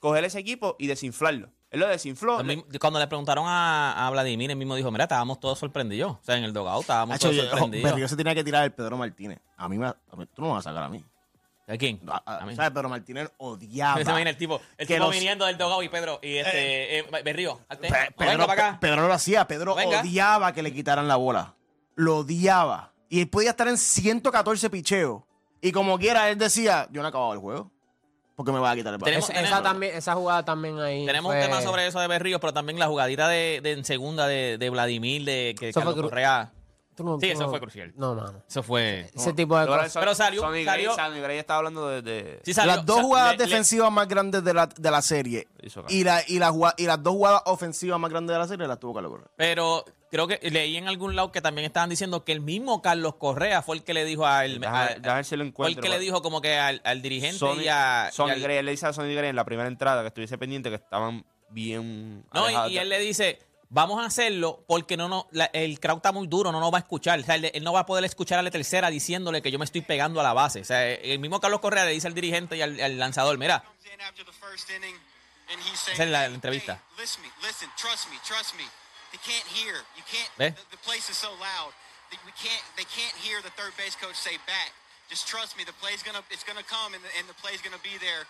coger 0.00 0.24
ese 0.24 0.38
equipo 0.38 0.74
y 0.78 0.86
desinflarlo. 0.86 1.50
Él 1.70 1.80
lo 1.80 1.88
desinfló. 1.88 2.38
Cuando 2.80 2.98
le 2.98 3.06
preguntaron 3.06 3.46
a, 3.46 4.06
a 4.06 4.10
Vladimir, 4.10 4.50
él 4.50 4.56
mismo 4.56 4.74
dijo, 4.76 4.90
mira, 4.90 5.04
estábamos 5.04 5.40
todos 5.40 5.58
sorprendidos. 5.58 6.12
O 6.12 6.20
sea, 6.22 6.36
en 6.36 6.44
el 6.44 6.52
dogout 6.52 6.82
estábamos 6.82 7.14
Hacho, 7.16 7.28
todos 7.30 7.36
yo- 7.36 7.48
sorprendidos. 7.48 7.90
Berrío 7.90 8.08
se 8.08 8.16
tenía 8.16 8.34
que 8.34 8.44
tirar 8.44 8.64
el 8.64 8.72
Pedro 8.72 8.98
Martínez. 8.98 9.38
A 9.56 9.68
mí, 9.70 9.78
me, 9.78 9.86
a 9.86 9.96
mí- 10.16 10.26
tú 10.34 10.42
no 10.42 10.48
me 10.48 10.54
vas 10.54 10.66
a 10.66 10.70
sacar 10.70 10.82
a 10.84 10.88
mí. 10.90 11.02
¿De 11.72 11.78
quién? 11.78 12.00
A- 12.06 12.22
a- 12.24 12.38
A 12.42 12.46
mí. 12.46 12.54
¿Sabes? 12.54 12.70
Pedro 12.70 12.88
Martínez 12.88 13.30
odiaba. 13.38 13.96
Se 13.96 14.02
imagina 14.02 14.30
el 14.30 14.36
tipo, 14.36 14.60
el 14.76 14.86
Que 14.86 14.94
tipo 14.94 15.06
los- 15.06 15.14
viniendo 15.14 15.46
del 15.46 15.56
dogout 15.58 15.84
y 15.84 15.88
Pedro, 15.88 16.18
y 16.22 16.36
este, 16.36 16.98
eh, 16.98 17.04
Berrío, 17.24 17.58
Pe- 17.68 17.76
venga 17.88 18.10
Pedro, 18.16 18.46
para 18.46 18.52
acá. 18.52 18.78
Pe- 18.80 18.86
Pedro 18.88 19.02
no 19.02 19.08
lo 19.08 19.14
hacía. 19.14 19.46
Pedro 19.46 19.74
Venga. 19.74 20.00
odiaba 20.00 20.52
que 20.52 20.62
le 20.62 20.72
quitaran 20.72 21.08
la 21.08 21.16
bola. 21.16 21.54
Lo 21.96 22.18
odiaba. 22.18 22.92
Y 23.08 23.20
él 23.20 23.28
podía 23.28 23.50
estar 23.50 23.68
en 23.68 23.76
114 23.78 24.70
picheos. 24.70 25.22
Y 25.60 25.72
como 25.72 25.98
quiera, 25.98 26.28
él 26.30 26.38
decía, 26.38 26.88
yo 26.90 27.02
no 27.02 27.08
he 27.08 27.10
acabado 27.10 27.32
el 27.34 27.38
juego. 27.38 27.70
Porque 28.34 28.50
me 28.50 28.58
va 28.58 28.70
a 28.70 28.74
quitar 28.74 28.94
el 28.94 28.98
balón. 28.98 29.18
Esa, 29.18 29.32
esa 29.40 29.62
también, 29.62 29.94
esa 29.94 30.14
jugada 30.14 30.42
también 30.44 30.78
ahí. 30.80 31.04
Tenemos 31.06 31.30
fue- 31.32 31.38
un 31.40 31.46
tema 31.46 31.60
sobre 31.60 31.86
eso 31.86 32.00
de 32.00 32.08
Berríos, 32.08 32.40
pero 32.40 32.52
también 32.54 32.78
la 32.78 32.86
jugadita 32.88 33.28
de, 33.28 33.60
de 33.62 33.72
en 33.72 33.84
segunda 33.84 34.26
de, 34.26 34.56
de 34.58 34.70
Vladimir, 34.70 35.24
de 35.24 35.54
que 35.58 35.72
Carlos 35.72 35.94
Correa. 35.94 36.50
Tú 36.94 37.04
no- 37.04 37.14
Sí, 37.20 37.26
tú 37.28 37.32
eso 37.32 37.42
no- 37.44 37.50
fue 37.50 37.60
crucial. 37.60 37.92
No, 37.96 38.14
mano. 38.14 38.42
Eso 38.48 38.62
fue. 38.62 39.10
Ese 39.14 39.32
tipo 39.32 39.58
de 39.58 39.66
cosas. 39.66 39.92
Pero 39.94 40.14
salió- 40.14 40.40
Sonny 40.42 40.64
Gray, 40.64 40.86
salió- 40.94 41.22
Gray 41.22 41.38
estaba 41.38 41.58
hablando 41.58 41.88
de... 41.88 42.02
de- 42.02 42.40
Sí, 42.44 42.54
salió- 42.54 42.76
las 42.76 42.86
dos 42.86 42.96
o 42.96 42.98
sea, 43.00 43.04
jugadas 43.06 43.32
le- 43.32 43.38
le- 43.38 43.44
defensivas 43.44 43.92
más 43.92 44.08
grandes 44.08 44.44
de 44.44 44.54
la, 44.54 44.66
de 44.66 44.90
la 44.90 45.02
serie 45.02 45.48
y, 45.88 46.04
la, 46.04 46.22
y, 46.26 46.38
la 46.38 46.52
y 46.76 46.86
las 46.86 47.02
dos 47.02 47.12
jugadas 47.14 47.42
ofensivas 47.46 47.98
más 47.98 48.10
grandes 48.10 48.34
de 48.34 48.38
la 48.38 48.48
serie 48.48 48.66
las 48.66 48.78
tuvo 48.78 48.94
Carlos 48.94 49.12
Correa. 49.12 49.28
Pero 49.36 49.84
creo 50.10 50.28
que 50.28 50.38
leí 50.50 50.76
en 50.76 50.88
algún 50.88 51.16
lado 51.16 51.32
que 51.32 51.40
también 51.40 51.64
estaban 51.64 51.88
diciendo 51.88 52.24
que 52.24 52.32
el 52.32 52.40
mismo 52.40 52.82
Carlos 52.82 53.14
Correa 53.14 53.62
fue 53.62 53.76
el 53.76 53.82
que 53.84 53.94
le 53.94 54.04
dijo 54.04 54.26
a 54.26 54.44
él. 54.44 54.54
Si 54.54 54.58
lo 54.60 54.68
fue 54.70 55.36
el 55.36 55.40
encuentro, 55.40 55.82
que 55.82 55.88
le 55.88 55.98
dijo 55.98 56.20
como 56.22 56.40
que 56.42 56.58
al, 56.58 56.80
al 56.84 57.00
dirigente 57.00 57.38
Sonny, 57.38 57.64
y 57.64 57.68
a. 57.68 58.08
y 58.10 58.14
Sonny 58.14 58.32
al- 58.32 58.40
Gray, 58.40 58.56
él 58.58 58.66
le 58.66 58.72
dice 58.72 58.86
a 58.86 58.92
Sonny 58.92 59.14
Gray 59.14 59.30
en 59.30 59.36
la 59.36 59.44
primera 59.44 59.68
entrada 59.68 60.02
que 60.02 60.08
estuviese 60.08 60.36
pendiente 60.36 60.68
que 60.68 60.76
estaban 60.76 61.24
bien 61.48 62.24
No, 62.32 62.68
y, 62.68 62.76
él 62.78 62.88
le 62.88 62.98
dice, 62.98 63.38
vamos 63.74 64.02
a 64.02 64.06
hacerlo 64.06 64.64
porque 64.68 64.96
no, 64.96 65.08
no, 65.08 65.26
la- 65.32 65.46
el 65.52 65.80
crowd 65.80 65.96
está 65.96 66.12
muy 66.12 66.26
duro, 66.26 66.52
no 66.52 66.60
nos 66.60 66.72
va 66.72 66.76
a 66.78 66.80
escuchar. 66.80 67.18
O 67.18 67.24
sea, 67.24 67.34
él, 67.36 67.50
él 67.52 67.64
no 67.64 67.72
va 67.72 67.80
a 67.80 67.86
poder 67.86 68.04
escuchar 68.04 68.38
a 68.38 68.42
la 68.42 68.50
tercera 68.50 68.90
diciéndole 68.90 69.40
que 69.42 69.50
yo 69.50 69.58
me 69.58 69.64
estoy 69.64 69.80
pegando 69.80 70.20
a 70.20 70.22
la 70.22 70.32
base. 70.34 70.60
O 70.60 70.64
sea, 70.64 70.86
el 70.88 71.18
mismo 71.18 71.40
Carlos 71.40 71.60
Correa 71.60 71.84
le 71.86 71.92
dice 71.92 72.06
al 72.06 72.14
dirigente 72.14 72.56
y 72.56 72.62
al, 72.62 72.78
al 72.80 72.98
lanzador, 72.98 73.38
mira, 73.38 73.64
Esa 75.92 76.04
es 76.04 76.10
la 76.10 76.26
"Hey, 76.26 76.34
entrevista. 76.34 76.80
back. 84.48 84.72
Just 85.10 85.26
trust 85.28 85.56
me. 85.58 85.64
The 85.64 85.72
play's 85.74 86.02
gonna. 86.02 86.22
It's 86.30 86.44
gonna 86.44 86.62
come 86.64 86.94
and 86.94 87.02
the, 87.04 87.10
and 87.18 87.28
the 87.28 87.34
play's 87.42 87.60
gonna 87.60 87.80
be 87.82 87.98
there. 87.98 88.24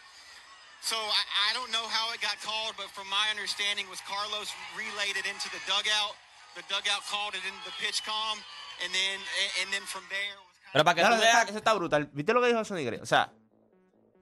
So 0.83 0.99
I, 0.99 1.23
I 1.49 1.51
don't 1.55 1.71
know 1.71 1.87
how 1.87 2.11
it 2.13 2.21
got 2.21 2.37
called, 2.43 2.75
but 2.77 2.91
from 2.91 3.07
my 3.07 3.31
understanding 3.31 3.87
was 3.87 4.03
Carlos 4.03 4.51
relayed 4.75 5.15
it 5.15 5.27
into 5.31 5.49
the 5.55 5.63
dugout. 5.71 6.19
The 6.59 6.67
dugout 6.69 7.07
called 7.07 7.39
it 7.39 7.45
into 7.47 7.63
the 7.65 7.75
pitch 7.79 8.03
com, 8.05 8.37
and 8.83 8.91
then 8.93 9.19
and 9.63 9.71
then 9.73 9.87
from 9.87 10.03
there 10.11 10.37
pero 10.73 10.85
para 10.85 10.95
que 10.95 11.03
Claro, 11.03 11.17
tú 11.17 11.23
eso, 11.23 11.29
está, 11.29 11.39
veas... 11.39 11.51
eso 11.51 11.59
está 11.59 11.75
brutal. 11.75 12.11
¿Viste 12.13 12.33
lo 12.33 12.41
que 12.41 12.49
dijo 12.49 12.65
Sonny 12.65 12.85
Gray? 12.85 13.01
O 13.01 13.07
sea, 13.07 13.33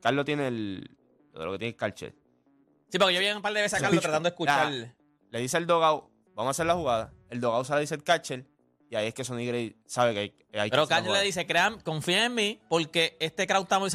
Carlos 0.03 0.25
tiene 0.25 0.49
el... 0.49 0.91
Lo 1.33 1.53
que 1.53 1.59
tiene 1.59 1.69
el 1.71 1.77
calche. 1.77 2.15
Sí, 2.91 2.99
porque 2.99 3.15
yo 3.15 3.21
vi 3.21 3.29
un 3.29 3.41
par 3.41 3.53
de 3.53 3.63
veces 3.63 3.79
a 3.79 3.83
Carlos 3.83 4.03
tratando 4.03 4.29
de 4.29 4.33
escuchar... 4.33 4.73
Le 5.31 5.39
dice 5.39 5.57
al 5.57 5.67
dogout, 5.67 6.11
vamos 6.35 6.49
a 6.49 6.51
hacer 6.51 6.67
la 6.67 6.75
jugada. 6.75 7.13
El 7.29 7.41
dogout 7.41 7.65
se 7.65 7.73
la 7.73 7.79
dice 7.79 7.95
el 7.95 8.03
catcher. 8.03 8.45
Y 8.91 8.97
ahí 8.97 9.07
es 9.07 9.15
que 9.15 9.23
Sonny 9.25 9.47
Gray 9.47 9.77
sabe 9.87 10.13
que 10.13 10.19
hay, 10.19 10.35
hay 10.61 10.69
que 10.69 10.73
Pero 10.73 10.89
Carlos 10.89 11.17
le 11.17 11.23
dice, 11.23 11.47
crean, 11.47 11.79
confíen 11.81 12.25
en 12.25 12.35
mí, 12.35 12.61
porque 12.69 13.17
este 13.21 13.47
crowd 13.47 13.63
está 13.63 13.79
muy, 13.79 13.89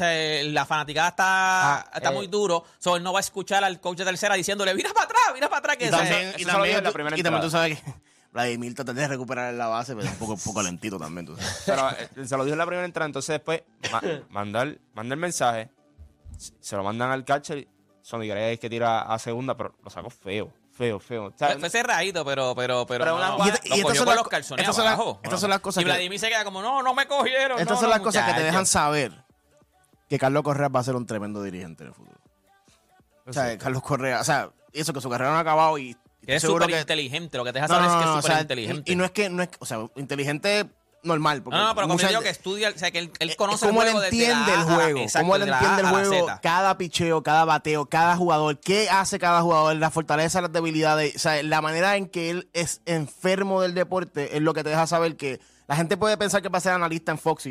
la 0.52 0.64
fanaticada 0.64 1.08
está, 1.10 1.74
Ah, 1.80 1.90
está 1.94 2.08
eh. 2.10 2.14
muy 2.14 2.28
duro, 2.28 2.64
so 2.78 2.96
él 2.96 3.02
no 3.02 3.12
va 3.12 3.18
a 3.18 3.20
escuchar 3.20 3.62
al 3.62 3.78
coach 3.78 3.98
de 3.98 4.06
tercera 4.06 4.34
diciéndole, 4.36 4.74
mira 4.74 4.90
para 4.94 5.04
atrás, 5.04 5.20
mira 5.34 5.48
para 5.50 5.58
atrás, 5.58 5.76
que 5.76 5.86
Y 5.88 5.90
también, 5.90 6.28
eso 6.28 6.38
y 6.38 6.44
también 6.46 6.82
tú- 6.82 6.92
primera 6.94 7.18
y 7.18 7.22
también 7.22 7.42
tú 7.42 7.46
entrada. 7.48 7.64
sabes 7.68 7.82
que 7.82 7.92
Vladimir 8.32 8.74
trata 8.74 8.92
de 8.94 9.06
recuperar 9.08 9.52
la 9.54 9.66
base, 9.66 9.94
pero 9.94 10.06
es 10.06 10.12
un 10.12 10.18
poco, 10.18 10.32
un 10.32 10.40
poco 10.40 10.62
lentito 10.62 10.98
también. 10.98 11.26
Tú 11.26 11.36
sabes. 11.36 11.62
Pero 11.66 11.90
eh, 12.22 12.26
se 12.26 12.36
lo 12.36 12.44
dijo 12.44 12.52
en 12.54 12.58
la 12.58 12.66
primera 12.66 12.84
entrada. 12.86 13.06
Entonces 13.06 13.34
después 13.34 13.62
ma- 13.90 14.02
manda, 14.30 14.62
el, 14.62 14.78
manda 14.94 15.14
el 15.14 15.20
mensaje. 15.20 15.70
Se 16.60 16.76
lo 16.76 16.82
mandan 16.84 17.10
al 17.10 17.24
catcher. 17.24 17.66
Sonny 18.02 18.28
Gray 18.28 18.54
es 18.54 18.60
que 18.60 18.68
tira 18.68 19.00
a 19.02 19.18
segunda, 19.18 19.56
pero 19.56 19.74
lo 19.82 19.88
sacó 19.90 20.10
feo. 20.10 20.52
Feo, 20.76 21.00
feo. 21.00 21.26
O 21.26 21.32
sea, 21.36 21.48
Fue, 21.52 21.60
fue 21.60 21.70
cerradito, 21.70 22.22
pero, 22.24 22.54
pero, 22.54 22.84
pero, 22.86 23.04
Pero 23.04 23.18
no, 23.18 23.38
lo 23.38 23.46
y 23.46 23.48
estas 23.48 23.96
son 23.96 24.06
las 24.06 24.14
los 24.16 24.24
co- 24.24 24.30
calzones 24.30 24.62
estas 24.64 24.76
son 24.76 24.84
las- 24.84 24.94
abajo. 24.94 25.20
estas 25.22 25.40
son 25.40 25.50
las 25.50 25.60
cosas 25.60 25.80
Y 25.80 25.84
que- 25.84 25.90
Vladimir 25.90 26.18
se 26.20 26.28
queda 26.28 26.44
como, 26.44 26.60
no, 26.60 26.82
no 26.82 26.92
me 26.94 27.06
cogieron. 27.06 27.58
Estas 27.58 27.76
no, 27.76 27.80
son 27.80 27.88
no, 27.90 27.96
las 27.96 28.00
cosas 28.04 28.22
que 28.24 28.26
te 28.26 28.32
muchacho". 28.34 28.44
dejan 28.46 28.66
saber 28.66 29.12
que 30.10 30.18
Carlos 30.18 30.42
Correa 30.42 30.68
va 30.68 30.80
a 30.80 30.84
ser 30.84 30.94
un 30.96 31.06
tremendo 31.06 31.42
dirigente 31.42 31.82
en 31.84 31.88
el 31.88 31.94
futuro. 31.94 32.18
O 33.26 33.32
sea, 33.32 33.56
Carlos 33.58 33.82
Correa, 33.82 34.20
o 34.20 34.24
sea, 34.24 34.50
eso 34.72 34.92
que 34.92 35.00
su 35.00 35.08
carrera 35.08 35.30
no 35.30 35.36
ha 35.38 35.40
acabado 35.40 35.78
y, 35.78 35.96
y 36.22 36.26
Que 36.26 36.36
es 36.36 36.42
súper 36.42 36.68
que- 36.68 36.78
inteligente, 36.78 37.38
lo 37.38 37.44
que 37.44 37.52
te 37.54 37.60
deja 37.60 37.68
No, 37.68 37.74
saber 37.74 37.88
no, 37.90 37.94
es 37.94 37.96
que 37.98 38.04
es 38.04 38.10
o 38.10 38.16
súper 38.20 38.32
sea, 38.32 38.40
inteligente. 38.42 38.90
Y, 38.90 38.92
y 38.92 38.96
no 38.96 39.04
es 39.06 39.10
que, 39.12 39.30
no 39.30 39.42
es, 39.42 39.48
o 39.58 39.64
sea, 39.66 39.78
inteligente 39.96 40.66
normal. 41.06 41.42
porque 41.42 41.58
No, 41.58 41.68
no, 41.68 41.74
pero 41.74 41.86
como 41.88 41.98
yo 41.98 42.08
digo 42.08 42.20
que 42.20 42.28
estudia, 42.30 42.70
o 42.74 42.78
sea, 42.78 42.90
que 42.90 42.98
él, 42.98 43.10
él 43.18 43.30
Eh, 43.30 43.36
conoce 43.36 43.66
cómo 43.66 43.82
el 43.82 43.88
él 43.88 43.92
juego 43.94 44.04
desde 44.10 44.24
entiende 44.24 44.52
la 44.52 44.60
el 44.60 44.64
juego, 44.66 44.98
exacto, 45.00 45.24
cómo 45.24 45.36
él 45.36 45.42
entiende 45.48 45.80
el 45.82 45.88
juego, 45.88 46.26
cada 46.42 46.78
picheo, 46.78 47.22
cada 47.22 47.44
bateo, 47.44 47.86
cada 47.86 48.16
jugador, 48.16 48.58
qué 48.60 48.90
hace 48.90 49.18
cada 49.18 49.40
jugador, 49.42 49.76
la 49.76 49.90
fortaleza, 49.90 50.40
las 50.40 50.52
debilidades, 50.52 51.16
o 51.16 51.18
sea, 51.18 51.42
la 51.42 51.60
manera 51.62 51.96
en 51.96 52.08
que 52.08 52.30
él 52.30 52.48
es 52.52 52.82
enfermo 52.86 53.62
del 53.62 53.74
deporte 53.74 54.36
es 54.36 54.42
lo 54.42 54.52
que 54.54 54.62
te 54.64 54.70
deja 54.70 54.86
saber 54.86 55.16
que 55.16 55.40
la 55.68 55.76
gente 55.76 55.96
puede 55.96 56.16
pensar 56.16 56.42
que 56.42 56.48
va 56.48 56.58
a 56.58 56.60
ser 56.60 56.72
analista 56.72 57.10
en 57.12 57.18
Fox 57.18 57.46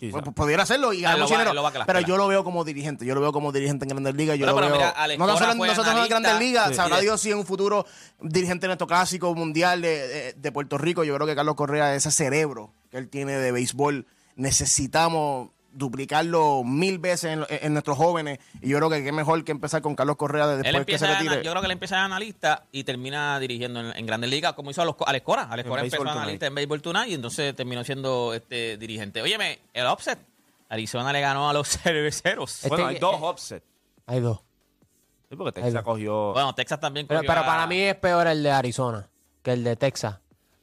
Sí, 0.00 0.10
pues, 0.12 0.24
pudiera 0.34 0.62
hacerlo 0.62 0.92
y 0.92 1.04
Ah, 1.04 1.16
ganar 1.16 1.28
dinero, 1.28 1.84
pero 1.86 2.00
yo 2.00 2.16
lo 2.16 2.28
veo 2.28 2.44
como 2.44 2.64
dirigente, 2.64 3.04
yo 3.04 3.14
lo 3.14 3.20
veo 3.20 3.32
como 3.32 3.50
dirigente 3.50 3.84
en 3.84 3.88
Grandes 3.88 4.14
Ligas, 4.14 4.38
yo 4.38 4.46
Pero, 4.46 4.52
lo 4.52 4.56
pero 4.62 4.68
veo, 4.68 4.78
mira, 4.78 4.90
Alex 4.90 5.18
no 5.18 5.26
nosotros, 5.26 5.56
nosotros 5.56 5.94
en. 5.96 6.08
Grandes 6.08 6.38
Ligas, 6.38 6.68
Sí. 6.68 6.74
sabrá 6.74 7.00
Dios 7.00 7.20
si 7.20 7.30
en 7.32 7.38
un 7.38 7.46
futuro 7.46 7.84
dirigente 8.20 8.66
en 8.66 8.68
nuestro 8.68 8.86
clásico 8.86 9.34
mundial 9.34 9.82
de 9.82 10.50
Puerto 10.52 10.78
Rico, 10.78 11.02
yo 11.04 11.14
creo 11.16 11.26
que 11.26 11.34
Carlos 11.34 11.56
Correa, 11.56 11.94
ese 11.94 12.10
cerebro 12.12 12.72
que 12.90 12.98
él 12.98 13.08
tiene 13.08 13.32
de 13.38 13.50
béisbol, 13.52 14.06
necesitamos 14.36 15.50
duplicarlo 15.72 16.62
mil 16.64 16.98
veces 16.98 17.32
en, 17.32 17.46
en 17.48 17.72
nuestros 17.72 17.96
jóvenes 17.96 18.38
y 18.62 18.68
yo 18.70 18.78
creo 18.78 18.90
que 18.90 19.04
qué 19.04 19.12
mejor 19.12 19.44
que 19.44 19.52
empezar 19.52 19.82
con 19.82 19.94
Carlos 19.94 20.16
Correa 20.16 20.46
de 20.46 20.62
después 20.62 20.86
que 20.86 20.98
se 20.98 21.06
retire. 21.06 21.42
yo 21.42 21.50
creo 21.50 21.60
que 21.60 21.66
él 21.66 21.72
empieza 21.72 21.96
de 21.96 22.02
analista 22.02 22.64
y 22.72 22.84
termina 22.84 23.38
dirigiendo 23.38 23.80
en, 23.80 23.96
en 23.96 24.06
Grandes 24.06 24.30
Ligas, 24.30 24.54
como 24.54 24.70
hizo 24.70 24.82
a 24.82 24.84
los, 24.84 24.96
Alex 25.06 25.24
Cora. 25.24 25.42
Alex 25.50 25.66
En 25.66 25.70
Cora 25.70 25.82
empezó 25.82 25.98
Tonight. 26.02 26.16
analista 26.16 26.46
en 26.46 26.54
Baseball 26.54 26.82
Tonight 26.82 27.08
y 27.10 27.14
entonces 27.14 27.54
terminó 27.54 27.84
siendo 27.84 28.34
este 28.34 28.76
dirigente. 28.78 29.22
Óyeme, 29.22 29.58
el 29.74 29.86
offset. 29.86 30.18
Arizona 30.70 31.12
le 31.12 31.20
ganó 31.20 31.48
a 31.48 31.52
los 31.52 31.68
cerveceros. 31.78 32.56
Este- 32.56 32.68
Bueno, 32.68 32.86
hay 32.86 32.98
dos 32.98 33.14
eh, 33.14 33.18
offset. 33.22 33.64
Hay 34.06 34.20
dos. 34.20 34.40
Sí, 35.30 35.36
porque 35.36 35.60
Texas 35.60 35.82
cogió. 35.82 36.32
Bueno, 36.32 36.54
Texas 36.54 36.80
también 36.80 37.06
Pero, 37.06 37.20
cogió 37.20 37.28
pero 37.30 37.40
a- 37.42 37.46
para 37.46 37.66
mí 37.66 37.78
es 37.80 37.94
peor 37.96 38.26
el 38.26 38.42
de 38.42 38.50
Arizona 38.50 39.06
que 39.42 39.52
el 39.52 39.62
de 39.64 39.76
Texas. 39.76 40.16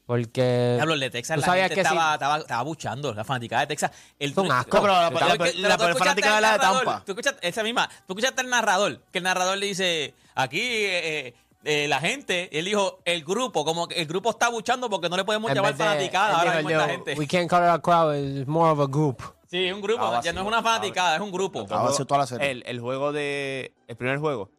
Porque. 0.05 0.73
Diablo, 0.75 0.93
el 0.93 0.99
de 0.99 1.09
Texas, 1.09 1.35
tú 1.35 1.41
la 1.41 1.45
sabías 1.47 1.69
gente 1.69 1.81
que 1.81 1.87
sí. 1.87 1.93
estaba, 1.93 2.13
estaba, 2.13 2.37
estaba 2.37 2.61
buchando, 2.61 3.13
la 3.13 3.23
fanaticada 3.23 3.61
de 3.61 3.67
Texas. 3.67 3.91
El, 4.19 4.33
Son 4.33 4.51
asco. 4.51 4.81
Pero 4.81 4.93
la- 4.93 5.09
la- 5.09 5.35
la- 5.35 5.77
la 5.77 5.95
fanática 5.95 6.35
de 6.35 6.41
la 6.41 6.51
de 6.51 6.57
narrador, 6.57 6.83
Tampa. 6.83 7.03
Tú 7.05 7.11
escuchaste, 7.13 7.47
esa 7.47 7.63
misma, 7.63 7.87
tú 8.05 8.13
escuchaste 8.13 8.41
al 8.41 8.49
narrador, 8.49 9.01
que 9.11 9.17
el 9.17 9.23
narrador 9.23 9.57
le 9.57 9.65
dice, 9.65 10.13
aquí 10.35 10.59
eh, 10.61 11.33
eh, 11.63 11.87
la 11.87 11.99
gente, 11.99 12.49
él 12.57 12.65
dijo, 12.65 12.99
el 13.05 13.23
grupo, 13.23 13.65
como 13.65 13.87
que 13.87 13.95
el 13.99 14.05
grupo 14.05 14.29
está 14.29 14.49
buchando 14.49 14.89
porque 14.91 15.09
no 15.09 15.17
le 15.17 15.25
podemos 15.25 15.49
en 15.49 15.55
llamar 15.55 15.73
de- 15.75 15.83
fanaticada 15.83 16.37
ahora 16.39 16.53
mismo 16.61 16.69
a 16.69 16.71
esta 16.73 16.85
"Yo, 16.85 16.91
gente. 16.93 17.13
We 17.17 17.27
can't 17.27 17.49
call 17.49 17.63
it 17.63 17.69
a 17.69 17.79
crowd, 17.81 18.15
it's 18.15 18.47
more 18.47 18.69
of 18.71 18.79
a 18.79 18.85
group. 18.85 19.23
Sí, 19.49 19.65
es 19.65 19.73
un 19.73 19.81
grupo, 19.81 20.03
Ah, 20.05 20.21
ya 20.23 20.33
no 20.33 20.41
es 20.41 20.47
una 20.47 20.61
fanaticada, 20.61 21.15
es 21.15 21.21
un 21.21 21.31
grupo. 21.31 21.65
Ah, 21.69 21.89
la. 21.97 22.45
El, 22.45 22.63
el 22.65 22.79
juego 22.79 23.11
de. 23.11 23.73
El 23.87 23.95
primer 23.95 24.19
juego 24.19 24.51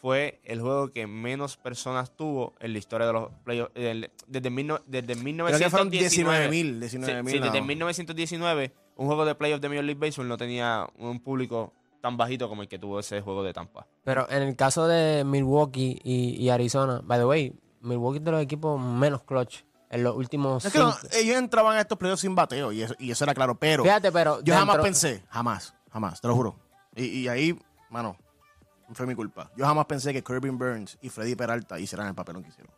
fue 0.00 0.40
el 0.44 0.60
juego 0.60 0.92
que 0.92 1.06
menos 1.06 1.56
personas 1.56 2.16
tuvo 2.16 2.54
en 2.60 2.72
la 2.72 2.78
historia 2.78 3.06
de 3.06 3.12
los 3.12 3.30
playoffs. 3.44 3.72
Desde, 3.74 4.50
mil 4.50 4.66
no- 4.66 4.80
desde 4.86 5.12
Creo 5.14 5.22
1919. 5.24 5.58
que 5.64 5.70
fueron 5.70 5.90
19 5.90 6.48
mil, 6.48 6.74
Sí, 6.74 6.96
19 6.98 7.18
sí, 7.18 7.22
mil. 7.38 7.42
desde 7.42 7.60
1919, 7.62 8.72
un 8.96 9.06
juego 9.06 9.24
de 9.24 9.34
playoffs 9.34 9.60
de 9.60 9.68
Major 9.68 9.84
League 9.84 10.00
Baseball 10.00 10.28
no 10.28 10.36
tenía 10.36 10.86
un 10.98 11.20
público 11.20 11.72
tan 12.00 12.16
bajito 12.16 12.48
como 12.48 12.62
el 12.62 12.68
que 12.68 12.78
tuvo 12.78 12.98
ese 13.00 13.20
juego 13.20 13.42
de 13.42 13.52
Tampa. 13.52 13.86
Pero 14.04 14.26
en 14.30 14.42
el 14.42 14.56
caso 14.56 14.86
de 14.88 15.22
Milwaukee 15.24 16.00
y, 16.02 16.36
y 16.42 16.48
Arizona, 16.48 17.00
by 17.04 17.18
the 17.18 17.24
way, 17.26 17.52
Milwaukee 17.82 18.18
es 18.18 18.24
de 18.24 18.30
los 18.30 18.42
equipos 18.42 18.80
menos 18.80 19.22
clutch 19.24 19.64
en 19.90 20.02
los 20.04 20.16
últimos 20.16 20.64
Es 20.64 20.72
que 20.72 20.78
no, 20.78 20.94
ellos 21.12 21.36
entraban 21.36 21.76
a 21.76 21.80
estos 21.80 21.98
playoffs 21.98 22.22
sin 22.22 22.34
bateo 22.34 22.72
y 22.72 22.82
eso, 22.82 22.94
y 22.98 23.10
eso 23.10 23.24
era 23.24 23.34
claro, 23.34 23.58
pero 23.58 23.82
Fíjate, 23.82 24.10
pero 24.12 24.40
yo 24.42 24.54
jamás 24.54 24.78
pensé, 24.78 25.22
jamás, 25.28 25.74
jamás, 25.92 26.20
te 26.20 26.28
lo 26.28 26.34
juro. 26.34 26.56
Y, 26.96 27.04
y 27.04 27.28
ahí, 27.28 27.58
mano, 27.90 28.16
fue 28.94 29.06
mi 29.06 29.14
culpa. 29.14 29.50
Yo 29.56 29.64
jamás 29.66 29.86
pensé 29.86 30.12
que 30.12 30.22
Kirby 30.22 30.50
Burns 30.50 30.98
y 31.00 31.08
Freddy 31.08 31.34
Peralta 31.36 31.78
hicieran 31.78 32.08
el 32.08 32.14
papelón 32.14 32.42
que 32.42 32.48
hicieron. 32.50 32.72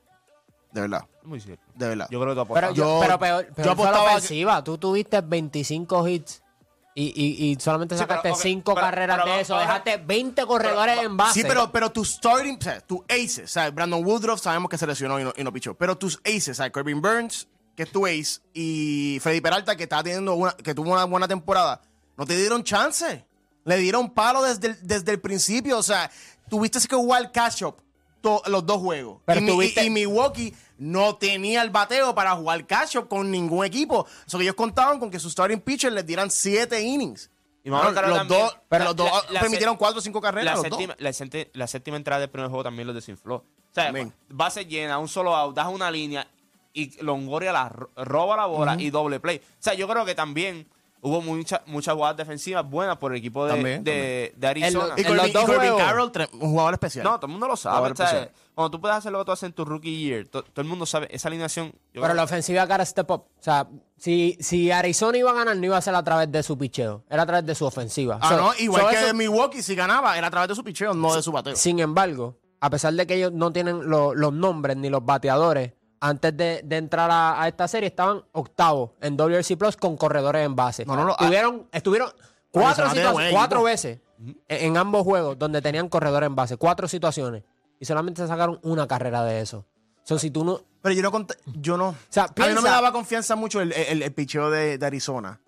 De 0.72 0.81
verdad, 0.81 1.05
Muy 1.25 1.38
cierto. 1.40 1.62
de 1.75 1.88
verdad. 1.88 2.09
Yo 2.11 2.18
creo 2.20 2.35
que 2.35 2.40
tú 2.40 2.55
Pero, 2.55 2.66
apostabas. 2.68 2.77
yo, 2.77 2.85
Yo- 2.85 3.01
pero 3.01 3.18
peor, 3.18 3.46
peor 3.46 3.57
yo 3.57 3.62
fue 3.62 3.64
la 3.66 3.72
apostaba 3.90 4.05
que- 4.11 4.16
ofensiva. 4.16 4.64
Tú 4.64 4.79
tuviste 4.79 5.20
25 5.20 6.09
hits 6.09 6.42
y, 6.94 7.05
y, 7.05 7.51
y 7.53 7.57
solamente 7.61 7.94
pero, 7.94 8.07
sacaste 8.09 8.31
ok, 8.33 8.38
5 8.38 8.75
pero- 8.75 8.87
carreras 8.87 9.20
pero 9.22 9.35
de 9.35 9.40
eso. 9.42 9.59
Dejaste 9.59 9.96
20 9.98 10.46
corredores 10.46 10.96
pero- 10.96 11.09
en 11.11 11.16
base. 11.18 11.40
Sí, 11.42 11.46
pero, 11.46 11.70
pero 11.70 11.90
tus 11.92 12.12
starting, 12.14 12.57
o 12.59 12.62
sea, 12.62 12.81
tus 12.81 13.01
aces, 13.09 13.51
¿sabes? 13.51 13.75
Brandon 13.75 14.03
Woodruff 14.05 14.40
sabemos 14.40 14.70
que 14.70 14.79
se 14.79 14.87
lesionó 14.87 15.20
y 15.20 15.25
no, 15.25 15.33
y 15.37 15.44
no 15.44 15.53
pichó. 15.53 15.75
Pero 15.75 15.98
tus 15.98 16.18
aces, 16.25 16.57
¿sabes? 16.57 16.72
Kirby 16.72 16.94
Burns, 16.94 17.48
que 17.77 17.83
es 17.83 17.92
tu 17.92 18.07
ace, 18.07 18.40
y 18.55 19.18
Freddy 19.20 19.42
Peralta, 19.42 19.77
que 19.77 19.83
estaba 19.83 20.03
teniendo 20.03 20.35
una, 20.35 20.53
que 20.53 20.75
tuvo 20.75 20.90
una 20.92 21.05
buena 21.05 21.29
temporada, 21.29 21.83
no 22.16 22.25
te 22.25 22.35
dieron 22.37 22.62
chance. 22.64 23.27
Le 23.64 23.77
dieron 23.77 24.11
palo 24.11 24.42
desde 24.42 24.68
el, 24.68 24.79
desde 24.87 25.12
el 25.12 25.20
principio. 25.20 25.79
O 25.79 25.83
sea, 25.83 26.11
tuviste 26.48 26.81
que 26.87 26.96
jugar 26.96 27.31
catch 27.33 27.62
up 27.62 27.77
to- 28.20 28.42
los 28.46 28.64
dos 28.66 28.79
juegos. 28.79 29.20
Pero 29.25 29.40
y, 29.40 29.42
mi- 29.44 29.51
tuviste- 29.51 29.83
y- 29.83 29.87
y 29.87 29.90
Milwaukee 29.90 30.55
no 30.79 31.16
tenía 31.16 31.62
el 31.62 31.70
bateo 31.70 32.14
para 32.14 32.35
jugar 32.35 32.66
catch 32.66 32.96
up 32.96 33.09
con 33.09 33.31
ningún 33.31 33.64
equipo. 33.64 34.01
O 34.01 34.07
sea, 34.27 34.38
que 34.38 34.44
ellos 34.44 34.57
contaban 34.57 34.98
con 34.98 35.11
que 35.11 35.18
sus 35.20 35.33
starting 35.33 35.61
pitchers 35.61 35.94
les 35.94 36.05
dieran 36.07 36.31
siete 36.31 36.81
innings. 36.83 37.31
Y 37.64 37.70
vamos 37.70 37.85
a 37.87 37.88
Bueno, 37.92 38.01
aclarar 38.01 38.09
los 38.11 38.18
también, 38.29 38.40
dos, 38.40 38.59
pero 38.68 38.79
la- 38.81 38.90
los 38.90 38.96
dos 38.96 39.07
la- 39.27 39.33
la 39.35 39.40
permitieron 39.40 39.75
se- 39.75 39.79
cuatro 39.79 39.98
o 40.01 40.03
cinco 40.03 40.20
carreras. 40.20 40.44
la, 40.46 40.53
los 40.55 40.62
dos. 40.70 40.79
séptima, 40.79 40.96
la, 41.55 41.66
séptima 41.68 41.96
entrada 41.96 42.20
del 42.20 42.31
primer 42.31 42.48
juego 42.48 42.64
también 42.64 42.87
los 42.88 42.94
desinfló. 42.96 43.37
O 43.37 43.44
sea, 43.75 43.85
También. 43.85 44.12
base 44.29 44.64
llena, 44.66 44.98
un 44.98 45.07
solo 45.09 45.35
out, 45.37 45.55
das 45.55 45.68
una 45.68 45.88
línea 45.90 46.27
y 46.75 47.01
Longoria 47.03 47.53
la 47.53 47.68
ro- 47.68 47.90
roba 47.96 48.37
la 48.37 48.46
bola 48.46 48.77
y 48.79 48.90
doble 48.90 49.20
play. 49.20 49.38
O 49.38 49.42
sea, 49.62 49.75
yo 49.75 49.87
creo 49.87 50.05
que 50.05 50.14
también 50.16 50.66
hubo 51.05 51.21
mucha- 51.21 51.62
muchas 51.67 51.95
jugadas 51.95 52.17
defensivas 52.17 52.65
buenas 52.69 52.97
por 52.97 53.12
el 53.12 53.19
equipo 53.19 53.45
de, 53.45 53.53
También, 53.55 53.85
de, 53.85 54.33
de 54.37 54.47
Arizona. 54.47 54.95
Y 54.97 55.01
En 55.01 55.07
Corbin, 55.09 55.17
los 55.17 55.33
dos 55.33 55.43
y 55.43 55.47
Corbin 55.47 55.61
juegos- 55.73 55.83
Carroll, 55.83 56.12
un 56.41 56.51
jugador 56.51 56.73
especial. 56.75 57.05
no, 57.05 57.17
todo 57.17 57.27
el 57.27 57.33
mundo 57.33 57.49
lo 57.49 57.57
sabe. 57.57 57.93
Cuando 58.55 58.71
tú 58.71 58.81
puedes 58.81 58.97
hacer 58.97 59.11
lo 59.12 59.19
que 59.19 59.25
tú 59.25 59.33
haces 59.33 59.45
en 59.45 59.53
tu 59.53 59.65
rookie 59.65 59.97
year, 59.99 60.27
to- 60.29 60.43
todo 60.45 60.62
el 60.62 60.69
mundo 60.69 60.87
sabe 60.87 61.09
esa 61.11 61.29
alineación. 61.29 61.69
yo 61.69 61.75
Pero 61.95 62.05
creo- 62.05 62.15
la 62.15 62.23
ofensiva 62.25 62.67
cara 62.69 62.85
step 62.85 63.11
up. 63.11 63.23
O 63.38 63.43
sea, 63.43 63.67
si, 63.97 64.37
si 64.41 64.71
Arizona 64.71 65.19
iba 65.19 65.31
a 65.31 65.35
ganar, 65.35 65.57
no 65.57 65.65
iba 65.67 65.77
a 65.77 65.81
ser 65.83 65.95
a 65.95 66.03
través 66.05 66.31
de 66.31 66.43
su 66.43 66.57
picheo. 66.57 67.03
Era 67.11 67.23
a 67.23 67.27
través 67.27 67.47
de 67.47 67.55
su 67.55 67.65
ofensiva. 67.67 68.19
Ah, 68.21 68.29
So- 68.29 68.37
no, 68.37 68.53
igual 68.59 68.83
so 68.83 68.88
que 68.91 69.05
eso- 69.07 69.15
Milwaukee, 69.15 69.62
si 69.62 69.75
ganaba, 69.75 70.17
era 70.17 70.27
a 70.29 70.31
través 70.31 70.49
de 70.51 70.55
su 70.55 70.62
picheo, 70.62 70.95
no 70.95 71.15
de 71.15 71.23
su 71.23 71.33
bateo. 71.33 71.57
Sin 71.57 71.79
embargo, 71.81 72.37
a 72.61 72.71
pesar 72.71 72.93
de 72.95 73.07
que 73.07 73.15
ellos 73.15 73.33
no 73.33 73.53
tienen 73.53 73.88
lo- 73.91 74.15
los 74.15 74.33
nombres 74.33 74.77
ni 74.77 74.88
los 74.91 75.05
bateadores, 75.05 75.73
antes 76.03 76.37
de, 76.37 76.62
de 76.65 76.77
entrar 76.77 77.11
a, 77.11 77.41
a 77.41 77.49
esta 77.49 77.69
serie 77.69 77.88
estaban 77.88 78.23
octavos 78.33 78.91
en 79.01 79.17
WRC 79.17 79.57
Plus 79.57 79.77
con 79.77 79.97
corredores 79.97 80.45
en 80.45 80.57
base. 80.57 80.85
No, 80.85 80.97
no, 80.97 81.05
no, 81.05 81.15
Tuvieron, 81.17 81.69
estuvieron 81.73 82.11
cuatro, 82.51 82.87
situa- 82.88 83.12
buen 83.12 83.31
cuatro 83.33 83.62
veces 83.62 84.01
en, 84.19 84.37
en 84.49 84.77
ambos 84.77 85.05
juegos 85.05 85.38
donde 85.38 85.62
tenían 85.62 85.88
corredores 85.88 86.27
en 86.27 86.35
base. 86.35 86.57
Cuatro 86.57 86.88
situaciones. 86.88 87.45
Y 87.79 87.85
solamente 87.85 88.27
sacaron 88.27 88.59
una 88.62 88.87
carrera 88.88 89.25
de 89.25 89.41
eso. 89.41 89.65
So, 90.03 90.19
si 90.19 90.31
tú 90.31 90.45
no... 90.45 90.61
Pero 90.83 90.95
yo 90.97 91.03
no, 91.03 91.27
yo 91.61 91.77
no. 91.77 91.95
sea, 92.09 92.25
a 92.25 92.47
mí 92.49 92.55
no 92.55 92.62
me 92.62 92.69
daba 92.69 92.91
confianza 92.93 93.37
mucho 93.37 93.61
el, 93.61 93.73
el, 93.73 94.03
el 94.03 94.12
picheo 94.12 94.51
de, 94.51 94.77
de 94.79 94.87
Arizona. 94.87 95.41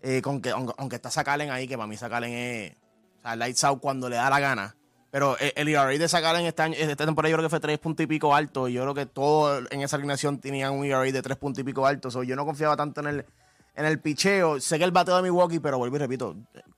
Eh, 0.00 0.22
con 0.22 0.40
que, 0.40 0.48
aunque, 0.50 0.72
aunque 0.78 0.96
está 0.96 1.10
Sakalen 1.10 1.50
ahí, 1.50 1.68
que 1.68 1.76
para 1.76 1.86
mí 1.86 1.96
Sakalen 1.98 2.32
es 2.32 2.72
o 3.18 3.22
sea, 3.22 3.36
lights 3.36 3.62
out 3.64 3.80
cuando 3.80 4.08
le 4.08 4.16
da 4.16 4.30
la 4.30 4.40
gana. 4.40 4.76
Pero 5.10 5.36
el, 5.38 5.52
el 5.56 5.68
ERA 5.68 5.86
de 5.88 6.08
Sakalen 6.08 6.46
este 6.46 6.62
año- 6.62 6.76
esta 6.78 7.04
temporada 7.04 7.30
yo 7.30 7.36
creo 7.36 7.46
que 7.46 7.50
fue 7.50 7.60
tres 7.60 7.78
puntos 7.78 8.04
y 8.04 8.06
pico 8.06 8.34
alto. 8.34 8.68
Y 8.68 8.74
yo 8.74 8.82
creo 8.82 8.94
que 8.94 9.06
todo 9.06 9.58
en 9.70 9.82
esa 9.82 9.96
alineación 9.96 10.38
tenían 10.38 10.72
un 10.72 10.84
ERA 10.84 11.00
de 11.02 11.22
tres 11.22 11.36
puntos 11.36 11.60
y 11.60 11.64
pico 11.64 11.86
alto. 11.86 12.10
So, 12.10 12.22
yo 12.22 12.36
no 12.36 12.44
confiaba 12.46 12.76
tanto 12.76 13.00
en 13.00 13.06
el, 13.08 13.26
en 13.74 13.84
el 13.86 13.98
picheo. 13.98 14.60
Sé 14.60 14.78
que 14.78 14.84
el 14.84 14.92
bateo 14.92 15.16
de 15.16 15.22
Milwaukee, 15.22 15.58
pero 15.58 15.78
vuelvo 15.78 15.96
y 15.96 15.98
repito, 15.98 16.36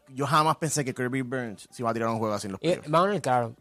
yo 0.09 0.27
jamás 0.27 0.57
pensé 0.57 0.85
que 0.85 0.95
Kirby 0.95 1.23
Burns 1.23 1.69
se 1.71 1.83
iba 1.83 1.91
a 1.91 1.93
tirar 1.95 2.09
un 2.09 2.19
juego 2.19 2.35
así 2.35 2.47
en 2.47 2.53
los 2.53 2.61
playoffs. 2.61 2.91
vamos 2.91 3.21
claro. 3.21 3.55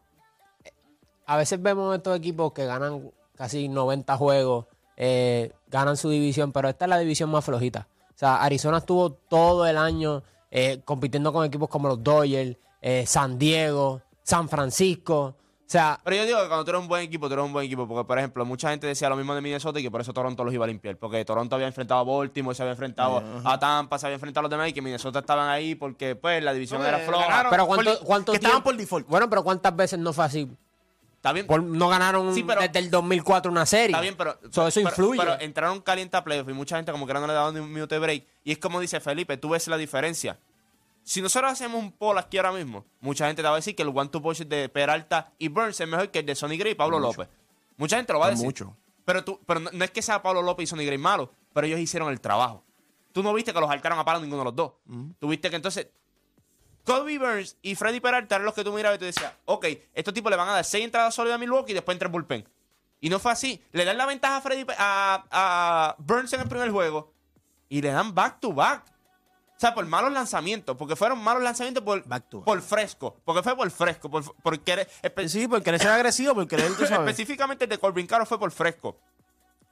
A 1.25 1.37
veces 1.37 1.61
vemos 1.61 1.95
estos 1.95 2.17
equipos 2.17 2.51
que 2.53 2.65
ganan 2.65 3.11
casi 3.35 3.67
90 3.69 4.17
juegos, 4.17 4.65
eh, 4.97 5.51
ganan 5.69 5.95
su 5.97 6.09
división, 6.09 6.51
pero 6.51 6.67
esta 6.69 6.85
es 6.85 6.89
la 6.89 6.97
división 6.99 7.29
más 7.29 7.43
flojita. 7.45 7.87
O 8.09 8.17
sea, 8.21 8.41
Arizona 8.41 8.79
estuvo 8.79 9.11
todo 9.11 9.65
el 9.65 9.77
año 9.77 10.23
eh, 10.51 10.81
compitiendo 10.83 11.31
con 11.31 11.45
equipos 11.45 11.69
como 11.69 11.87
los 11.87 12.03
Dodgers, 12.03 12.57
eh, 12.81 13.05
San 13.07 13.37
Diego, 13.39 14.01
San 14.23 14.47
Francisco. 14.49 15.19
O 15.23 15.71
sea, 15.71 15.97
Pero 16.03 16.17
yo 16.17 16.25
digo 16.25 16.41
que 16.41 16.47
cuando 16.49 16.65
tú 16.65 16.71
eres 16.71 16.81
un 16.81 16.87
buen 16.89 17.01
equipo, 17.03 17.27
tú 17.29 17.33
eres 17.33 17.45
un 17.45 17.53
buen 17.53 17.65
equipo. 17.65 17.87
Porque, 17.87 18.05
por 18.05 18.17
ejemplo, 18.17 18.43
mucha 18.43 18.71
gente 18.71 18.87
decía 18.87 19.07
lo 19.07 19.15
mismo 19.15 19.33
de 19.33 19.39
Minnesota 19.39 19.79
y 19.79 19.83
que 19.83 19.89
por 19.89 20.01
eso 20.01 20.11
Toronto 20.11 20.43
los 20.43 20.53
iba 20.53 20.65
a 20.65 20.67
limpiar. 20.67 20.97
Porque 20.97 21.23
Toronto 21.23 21.55
había 21.55 21.67
enfrentado 21.67 22.01
a 22.01 22.03
Baltimore, 22.03 22.53
se 22.53 22.61
había 22.63 22.73
enfrentado 22.73 23.23
a 23.45 23.57
Tampa, 23.57 23.97
se 23.97 24.05
había 24.05 24.15
enfrentado 24.15 24.41
a 24.41 24.43
los 24.43 24.51
demás 24.51 24.67
y 24.67 24.73
que 24.73 24.81
Minnesota 24.81 25.19
estaban 25.19 25.47
ahí 25.47 25.75
porque, 25.75 26.15
pues, 26.17 26.43
la 26.43 26.51
división 26.51 26.85
era 26.85 26.99
floja. 26.99 27.25
ganaron 27.25 27.51
pero 27.51 27.65
¿cuánto, 27.67 27.99
cuánto 28.03 28.31
que 28.33 28.37
estaban 28.39 28.61
por 28.63 28.75
default. 28.75 29.07
Bueno, 29.07 29.29
pero 29.29 29.43
¿cuántas 29.45 29.73
veces 29.73 29.97
no 29.97 30.11
fue 30.11 30.25
así? 30.25 30.49
Está 31.15 31.31
bien, 31.31 31.45
Por- 31.47 31.63
no 31.63 31.87
ganaron 31.87 32.33
Sí, 32.35 32.43
pero- 32.43 32.59
desde 32.61 32.79
el 32.79 32.89
2004 32.91 33.49
una 33.51 33.65
serie. 33.65 33.85
Está 33.91 34.01
bien, 34.01 34.15
pero. 34.17 34.37
So, 34.49 34.67
eso 34.67 34.79
pero- 34.81 34.89
influye. 34.89 35.19
Pero 35.21 35.39
entraron 35.39 35.79
caliente 35.79 36.17
a 36.17 36.23
playoff 36.23 36.49
y 36.49 36.53
mucha 36.53 36.75
gente 36.75 36.91
como 36.91 37.07
que 37.07 37.13
no 37.13 37.25
le 37.25 37.31
daban 37.31 37.53
ni 37.53 37.59
un 37.61 37.71
minuto 37.71 37.95
de 37.95 37.99
break. 37.99 38.25
Y 38.43 38.51
es 38.51 38.57
como 38.57 38.79
dice 38.81 38.99
Felipe, 38.99 39.37
tú 39.37 39.49
ves 39.49 39.67
la 39.69 39.77
diferencia. 39.77 40.37
Si 41.03 41.21
nosotros 41.21 41.51
hacemos 41.51 41.81
un 41.81 41.91
poll 41.91 42.17
aquí 42.17 42.37
ahora 42.37 42.51
mismo, 42.51 42.85
mucha 42.99 43.25
gente 43.27 43.41
te 43.41 43.47
va 43.47 43.53
a 43.53 43.57
decir 43.57 43.75
que 43.75 43.81
el 43.83 43.89
one-two 43.89 44.21
punch 44.21 44.39
de 44.45 44.69
Peralta 44.69 45.33
y 45.37 45.47
Burns 45.47 45.79
es 45.79 45.87
mejor 45.87 46.09
que 46.11 46.19
el 46.19 46.25
de 46.25 46.35
Sonny 46.35 46.57
Gray 46.57 46.73
y 46.73 46.75
Pablo 46.75 46.99
López. 46.99 47.27
Mucha 47.77 47.97
gente 47.97 48.13
lo 48.13 48.19
va 48.19 48.27
a 48.27 48.29
decir. 48.29 48.45
mucho. 48.45 48.75
Pero, 49.03 49.23
tú, 49.23 49.39
pero 49.45 49.59
no, 49.59 49.71
no 49.73 49.83
es 49.83 49.91
que 49.91 50.01
sea 50.01 50.21
Pablo 50.21 50.41
López 50.41 50.65
y 50.65 50.67
Sonny 50.67 50.85
Gray 50.85 50.97
malo, 50.99 51.31
pero 51.53 51.65
ellos 51.67 51.79
hicieron 51.79 52.09
el 52.09 52.21
trabajo. 52.21 52.63
Tú 53.11 53.23
no 53.23 53.33
viste 53.33 53.51
que 53.51 53.59
los 53.59 53.67
saltaron 53.69 53.97
a 53.99 54.05
palo 54.05 54.19
ninguno 54.21 54.41
de 54.41 54.45
los 54.45 54.55
dos. 54.55 54.73
Tú 55.19 55.27
viste 55.27 55.49
que 55.49 55.55
entonces 55.55 55.87
Kobe 56.85 57.17
Burns 57.19 57.57
y 57.61 57.75
Freddy 57.75 57.99
Peralta 57.99 58.35
eran 58.35 58.45
los 58.45 58.53
que 58.53 58.63
tú 58.63 58.71
mirabas 58.71 58.97
y 58.97 58.99
tú 58.99 59.05
decías, 59.05 59.33
ok, 59.45 59.65
estos 59.93 60.13
tipos 60.13 60.29
le 60.29 60.37
van 60.37 60.49
a 60.49 60.53
dar 60.53 60.63
seis 60.65 60.85
entradas 60.85 61.13
sólidas 61.13 61.35
a 61.35 61.39
Milwaukee 61.39 61.71
y 61.71 61.73
después 61.75 61.95
entra 61.95 62.07
el 62.07 62.11
bullpen. 62.11 62.47
Y 63.01 63.09
no 63.09 63.19
fue 63.19 63.31
así. 63.31 63.61
Le 63.71 63.83
dan 63.83 63.97
la 63.97 64.05
ventaja 64.05 64.37
a 64.37 64.41
Freddy 64.41 64.65
a, 64.77 65.25
a 65.31 65.95
Burns 65.97 66.31
en 66.33 66.41
el 66.41 66.47
primer 66.47 66.69
juego 66.69 67.11
y 67.67 67.81
le 67.81 67.89
dan 67.91 68.13
back 68.13 68.39
to 68.39 68.53
back. 68.53 68.85
O 69.61 69.63
sea, 69.63 69.75
por 69.75 69.85
malos 69.85 70.11
lanzamientos, 70.11 70.75
porque 70.75 70.95
fueron 70.95 71.19
malos 71.23 71.43
lanzamientos 71.43 71.83
por, 71.83 72.03
por 72.43 72.61
fresco, 72.63 73.15
porque 73.23 73.43
fue 73.43 73.55
por 73.55 73.69
fresco, 73.69 74.09
por, 74.09 74.23
por 74.41 74.59
querer- 74.61 74.87
Sí, 75.27 75.47
por 75.47 75.61
querer 75.61 75.79
ser 75.79 75.91
agresivo, 75.91 76.33
por 76.33 76.47
querer, 76.47 76.73
tú 76.75 76.83
sabes. 76.87 77.07
específicamente 77.07 77.67
de 77.67 77.77
Corbin 77.77 78.07
Caro 78.07 78.25
fue 78.25 78.39
por 78.39 78.49
fresco. 78.51 78.97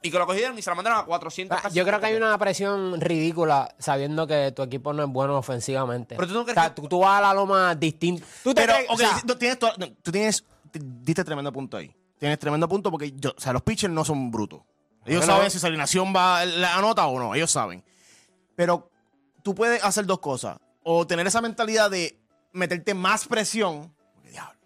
Y 0.00 0.12
que 0.12 0.16
lo 0.16 0.26
cogieron 0.28 0.56
y 0.56 0.62
se 0.62 0.70
la 0.70 0.76
mandaron 0.76 1.00
a 1.00 1.04
400. 1.06 1.58
Ah, 1.58 1.62
casi 1.64 1.76
Yo 1.76 1.84
creo 1.84 1.98
que 1.98 2.06
hay 2.06 2.12
500. 2.12 2.28
una 2.28 2.38
presión 2.38 3.00
ridícula 3.00 3.74
sabiendo 3.80 4.28
que 4.28 4.52
tu 4.52 4.62
equipo 4.62 4.92
no 4.92 5.02
es 5.02 5.08
bueno 5.10 5.36
ofensivamente. 5.36 6.14
Pero 6.14 6.28
tú 6.28 6.34
no 6.34 6.44
crees 6.44 6.56
o 6.56 6.60
sea, 6.60 6.68
que- 6.72 6.80
tú, 6.82 6.88
tú 6.88 7.00
vas 7.00 7.18
a 7.18 7.20
la 7.22 7.34
loma 7.34 7.74
distinto. 7.74 8.24
Tú 8.44 8.54
te 8.54 8.60
Pero, 8.62 8.74
crees- 8.74 8.90
o 8.90 8.92
ok, 8.94 8.98
sea, 9.00 9.20
no, 9.26 9.36
tienes 9.36 9.58
tú 9.58 10.12
tienes, 10.12 10.44
te- 10.70 10.80
diste 10.82 11.24
tremendo 11.24 11.52
punto 11.52 11.76
ahí. 11.76 11.92
Tienes 12.20 12.38
tremendo 12.38 12.68
punto 12.68 12.92
porque, 12.92 13.10
yo, 13.16 13.34
o 13.36 13.40
sea, 13.40 13.52
los 13.52 13.62
pitchers 13.62 13.92
no 13.92 14.04
son 14.04 14.30
brutos. 14.30 14.60
Ellos 15.04 15.24
saben 15.24 15.50
si 15.50 15.58
su 15.58 15.66
alineación 15.66 16.14
va, 16.14 16.44
la 16.46 16.76
anota 16.76 17.06
o 17.08 17.18
no, 17.18 17.34
ellos 17.34 17.50
saben. 17.50 17.82
Pero 18.54 18.88
tú 19.42 19.54
puedes 19.54 19.82
hacer 19.84 20.06
dos 20.06 20.20
cosas. 20.20 20.58
O 20.82 21.06
tener 21.06 21.26
esa 21.26 21.40
mentalidad 21.40 21.90
de 21.90 22.18
meterte 22.52 22.94
más 22.94 23.26
presión. 23.26 23.94
Porque, 24.14 24.30
diablo, 24.30 24.58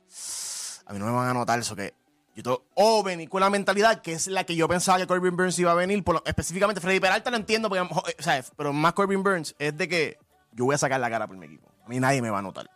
a 0.86 0.92
mí 0.92 0.98
no 0.98 1.06
me 1.06 1.12
van 1.12 1.26
a 1.26 1.30
anotar 1.30 1.58
eso 1.58 1.74
que... 1.76 1.94
Yo 2.36 2.42
tengo- 2.42 2.64
o 2.74 3.02
venir 3.04 3.28
con 3.28 3.40
la 3.40 3.48
mentalidad 3.48 4.02
que 4.02 4.12
es 4.12 4.26
la 4.26 4.42
que 4.42 4.56
yo 4.56 4.66
pensaba 4.66 4.98
que 4.98 5.06
Corbin 5.06 5.36
Burns 5.36 5.56
iba 5.60 5.70
a 5.70 5.74
venir. 5.74 6.02
por 6.02 6.16
lo- 6.16 6.22
específicamente 6.26 6.80
Freddy 6.80 6.98
Peralta 6.98 7.30
lo 7.30 7.36
entiendo, 7.36 7.68
porque, 7.68 7.82
o 7.82 8.22
sea, 8.22 8.44
pero 8.56 8.72
más 8.72 8.92
Corbin 8.92 9.22
Burns 9.22 9.54
es 9.58 9.76
de 9.76 9.88
que 9.88 10.18
yo 10.52 10.64
voy 10.64 10.74
a 10.74 10.78
sacar 10.78 10.98
la 10.98 11.08
cara 11.08 11.28
por 11.28 11.36
mi 11.36 11.46
equipo. 11.46 11.70
A 11.84 11.88
mí 11.88 12.00
nadie 12.00 12.20
me 12.20 12.30
va 12.30 12.38
a 12.38 12.40
anotar. 12.40 12.68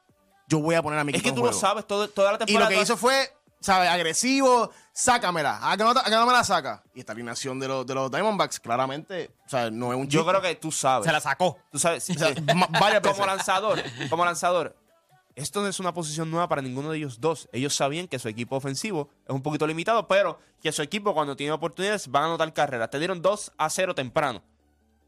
Yo 0.47 0.61
voy 0.61 0.77
a 0.77 0.83
poner 0.83 0.99
a 1.01 1.05
mi 1.05 1.11
Es 1.13 1.17
equipo 1.19 1.35
que 1.35 1.41
en 1.41 1.45
tú 1.45 1.47
lo 1.47 1.53
sabes 1.53 1.87
todo- 1.89 2.09
toda 2.09 2.31
la 2.31 2.37
Y 2.37 2.47
temporada. 2.47 2.71
lo 2.71 2.77
que 2.77 2.83
hizo 2.83 2.97
fue, 2.97 3.33
¿sabes? 3.61 3.89
Agresivo, 3.89 4.71
sácamela. 4.93 5.59
¿A 5.63 5.77
que 5.77 5.83
no, 5.85 5.91
a 5.91 6.05
que 6.05 6.11
no 6.11 6.27
me 6.27 6.33
la 6.33 6.45
saca? 6.45 6.83
Y 6.95 7.01
esta 7.01 7.13
alineación 7.13 7.59
de 7.61 7.69
los, 7.69 7.87
de 7.87 7.95
los 7.95 8.11
Diamondbacks, 8.11 8.61
claramente, 8.61 9.31
o 9.47 9.49
sea, 9.49 9.71
no 9.71 9.93
es 9.93 9.99
un 9.99 10.09
Yo 10.09 10.21
chiste. 10.21 10.31
creo 10.31 10.43
que 10.43 10.55
tú 10.57 10.73
sabes. 10.73 11.07
Se 11.07 11.13
la 11.13 11.21
sacó. 11.21 11.59
Tú 11.71 11.79
sabes. 11.79 12.09
O 12.11 12.15
sea, 12.15 12.35
ma- 12.55 12.67
varias 12.81 13.03
veces. 13.03 13.17
como 13.17 13.27
lanzador, 13.27 13.83
como 14.11 14.25
lanzador, 14.25 14.77
esto 15.35 15.61
no 15.63 15.69
es 15.69 15.79
una 15.79 15.95
posición 15.95 16.31
nueva 16.31 16.49
para 16.49 16.63
ninguno 16.63 16.91
de 16.91 16.99
ellos 16.99 17.21
dos. 17.21 17.49
Ellos 17.53 17.75
sabían 17.75 18.09
que 18.09 18.19
su 18.19 18.29
equipo 18.29 18.57
ofensivo 18.57 19.09
es 19.27 19.35
un 19.35 19.43
poquito 19.43 19.67
limitado, 19.67 20.09
pero 20.09 20.39
que 20.61 20.73
su 20.73 20.83
equipo 20.83 21.15
cuando 21.15 21.37
tiene 21.37 21.53
oportunidades 21.53 22.09
van 22.09 22.25
a 22.25 22.27
anotar 22.27 22.53
carreras. 22.53 22.91
Te 22.91 22.99
dieron 22.99 23.23
2 23.23 23.53
a 23.57 23.71
0 23.71 23.95
temprano. 23.95 24.43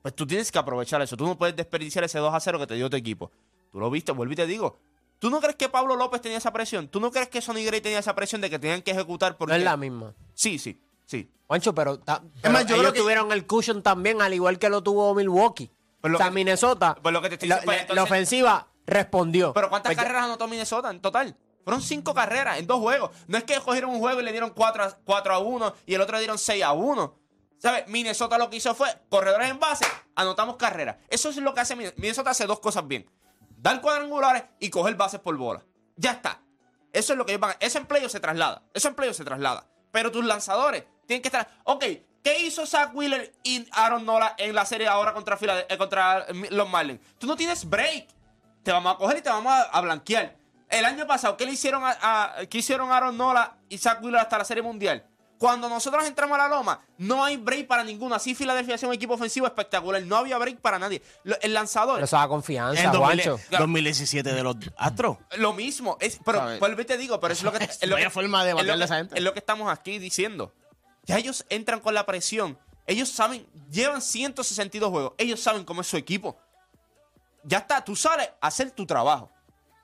Pues 0.02 0.14
tú 0.14 0.26
tienes 0.26 0.50
que 0.52 0.58
aprovechar 0.58 1.02
eso. 1.02 1.16
Tú 1.16 1.26
no 1.26 1.36
puedes 1.36 1.56
desperdiciar 1.56 2.04
ese 2.04 2.18
2 2.20 2.32
a 2.32 2.38
0 2.40 2.58
que 2.60 2.66
te 2.68 2.74
dio 2.74 2.88
tu 2.88 2.96
equipo. 2.96 3.30
Tú 3.72 3.80
lo 3.80 3.90
viste, 3.90 4.12
vuelvo 4.12 4.32
y 4.32 4.36
te 4.36 4.46
digo. 4.46 4.78
¿Tú 5.20 5.30
no 5.30 5.40
crees 5.40 5.54
que 5.54 5.68
Pablo 5.68 5.94
López 5.94 6.20
tenía 6.20 6.38
esa 6.38 6.52
presión? 6.52 6.88
¿Tú 6.88 6.98
no 6.98 7.12
crees 7.12 7.28
que 7.28 7.40
Sonny 7.40 7.64
Gray 7.64 7.80
tenía 7.80 8.00
esa 8.00 8.14
presión 8.16 8.40
de 8.40 8.50
que 8.50 8.59
tenían 8.59 8.83
que 8.83 8.90
ejecutar 8.90 9.33
no 9.33 9.38
porque... 9.38 9.54
es 9.56 9.62
la 9.62 9.76
misma. 9.76 10.12
Sí, 10.35 10.59
sí, 10.59 10.83
sí. 11.06 11.30
Juancho, 11.46 11.72
pero, 11.74 11.98
ta- 12.00 12.22
pero 12.42 12.52
más, 12.52 12.66
yo 12.66 12.74
ellos 12.74 12.80
creo 12.85 12.92
que- 12.94 13.00
tuvieron 13.00 13.30
el 13.30 13.46
cushion 13.46 13.83
también, 13.83 14.20
al 14.22 14.35
igual 14.35 14.59
que 14.59 14.68
lo 14.68 14.83
tuvo 14.83 15.14
Milwaukee. 15.14 15.70
Pues 16.00 16.11
lo 16.11 16.16
o 16.16 16.18
sea, 16.20 16.28
que- 16.30 16.35
Minnesota, 16.35 16.96
pues 17.00 17.12
lo 17.12 17.20
que 17.22 17.28
te 17.28 17.35
estoy 17.37 17.48
la, 17.50 17.56
diciendo, 17.56 17.66
pues 17.66 17.76
la- 17.76 17.83
entonces- 17.83 17.96
la 17.96 18.02
ofensiva 18.02 18.66
respondió. 18.87 19.52
Pero 19.52 19.68
¿cuántas 19.68 19.90
Pues 19.90 19.96
ya- 19.98 20.02
carreras 20.02 20.24
anotó 20.24 20.48
Minnesota 20.48 20.90
en 20.90 21.00
total? 21.00 21.37
Fueron 21.64 21.83
cinco 21.83 22.14
carreras 22.14 22.59
en 22.59 22.66
dos 22.66 22.80
juegos. 22.80 23.11
No 23.28 23.37
es 23.37 23.44
que 23.44 23.54
cogieron 23.61 23.90
un 23.90 23.98
juego 24.00 24.20
y 24.20 24.24
le 24.24 24.33
dieron 24.33 24.50
4 24.50 24.83
a, 24.83 24.96
4 25.04 25.35
a 25.35 25.38
1 25.38 25.74
y 25.85 25.94
el 25.94 26.00
otro 26.00 26.14
le 26.14 26.20
dieron 26.20 26.38
6 26.38 26.64
a 26.64 26.72
1. 26.72 27.14
¿Sabes? 27.59 27.87
Minnesota 27.88 28.38
lo 28.38 28.48
que 28.48 28.56
hizo 28.56 28.74
fue 28.74 28.88
corredores 29.11 29.50
en 29.50 29.61
base, 29.61 29.85
anotamos 30.14 30.56
carreras. 30.56 30.96
Eso 31.11 31.28
es 31.28 31.37
lo 31.37 31.52
que 31.52 31.61
hace 31.61 31.76
Minnesota. 31.76 32.00
Minnesota 32.00 32.30
hace 32.30 32.46
dos 32.46 32.59
cosas 32.61 32.88
bien. 32.88 33.04
Dar 33.62 33.81
cuadrangulares 33.81 34.44
y 34.59 34.70
coger 34.70 34.94
bases 34.94 35.20
por 35.20 35.37
bola. 35.37 35.62
Ya 35.96 36.12
está. 36.12 36.40
Eso 36.92 37.12
es 37.12 37.18
lo 37.18 37.27
que 37.27 37.33
ellos 37.33 37.40
van 37.40 37.51
a... 37.53 37.57
Ese 37.61 37.79
empleo 37.79 38.09
se 38.09 38.18
traslada. 38.20 38.62
Ese 38.73 38.88
empleo 38.88 39.12
se 39.12 39.25
traslada. 39.25 39.66
Pero 39.92 40.11
tus 40.11 40.25
lanzadores 40.25 40.85
tienen 41.07 41.20
que 41.23 41.29
estar... 41.29 41.46
Ok, 41.64 41.85
¿qué 42.23 42.40
hizo 42.40 42.66
Zach 42.66 42.90
Wheeler 42.94 43.33
y 43.42 43.68
Aaron 43.73 44.07
Nola 44.07 44.35
en 44.38 44.55
la 44.55 44.64
serie 44.64 44.88
ahora 44.88 45.12
contra, 45.12 45.37
Phila- 45.37 45.66
eh, 45.68 45.77
contra 45.79 46.27
los 46.33 46.68
Marlins? 46.68 47.01
Tú 47.18 47.27
no 47.27 47.37
tienes 47.37 47.68
break 47.68 48.09
te 48.62 48.73
vamos 48.73 48.94
a 48.94 48.99
coger 48.99 49.18
y 49.18 49.23
te 49.23 49.31
vamos 49.31 49.53
a, 49.53 49.62
a 49.62 49.81
blanquear. 49.81 50.37
El 50.68 50.85
año 50.85 51.07
pasado, 51.07 51.37
¿qué 51.37 51.44
le 51.46 51.53
hicieron 51.53 51.83
a, 51.85 51.96
a- 52.01 52.46
qué 52.46 52.59
hicieron 52.59 52.90
Aaron 52.92 53.16
Nola 53.16 53.57
y 53.68 53.79
Zach 53.79 54.03
Wheeler 54.03 54.20
hasta 54.20 54.38
la 54.38 54.44
Serie 54.44 54.62
Mundial? 54.62 55.07
Cuando 55.40 55.70
nosotros 55.70 56.05
entramos 56.05 56.38
a 56.38 56.42
la 56.42 56.48
loma, 56.55 56.83
no 56.98 57.24
hay 57.24 57.38
break 57.38 57.66
para 57.66 57.83
ninguno. 57.83 58.14
Así 58.14 58.35
Filadelfia 58.35 58.74
hacía 58.74 58.87
un 58.87 58.94
equipo 58.94 59.14
ofensivo 59.14 59.46
espectacular. 59.46 60.03
No 60.03 60.16
había 60.16 60.37
break 60.37 60.59
para 60.61 60.79
nadie. 60.79 61.00
Lo- 61.24 61.40
el 61.40 61.55
lanzador, 61.55 61.94
Pero 61.94 62.05
eso 62.05 62.16
da 62.16 62.24
En 62.24 62.29
confianza, 62.29 62.90
2000 62.92 63.00
Juancho. 63.24 63.40
2017 63.59 64.35
de 64.35 64.42
los 64.42 64.57
Astros. 64.76 65.16
lo 65.38 65.55
mismo. 65.55 65.96
Es, 65.98 66.20
pero 66.26 66.42
y 66.79 66.85
te 66.85 66.98
digo, 66.98 67.18
pero 67.20 67.33
es 67.33 67.42
lo 67.42 67.53
que, 67.53 67.64
es 67.64 67.87
lo 67.88 67.96
que- 67.96 68.11
forma 68.11 68.44
de 68.44 68.50
es 68.50 68.55
lo 68.55 68.59
batearle 68.59 68.85
a 68.85 68.87
que- 68.87 68.92
esa 68.92 68.96
gente. 68.98 69.16
Es 69.16 69.24
lo 69.24 69.33
que 69.33 69.38
estamos 69.38 69.72
aquí 69.72 69.98
diciendo. 69.98 70.53
Ya 71.07 71.16
ellos 71.16 71.46
entran 71.48 71.81
con 71.81 71.94
la 71.94 72.05
presión. 72.05 72.59
Ellos 72.87 73.09
saben, 73.09 73.46
llevan 73.70 74.03
162 74.03 74.90
juegos. 74.90 75.14
Ellos 75.16 75.40
saben 75.40 75.64
cómo 75.64 75.81
es 75.81 75.87
su 75.87 75.96
equipo. 75.96 76.37
Ya 77.44 77.59
está, 77.59 77.83
tú 77.83 77.96
sales 77.96 78.29
a 78.42 78.46
hacer 78.48 78.72
tu 78.72 78.85
trabajo. 78.85 79.31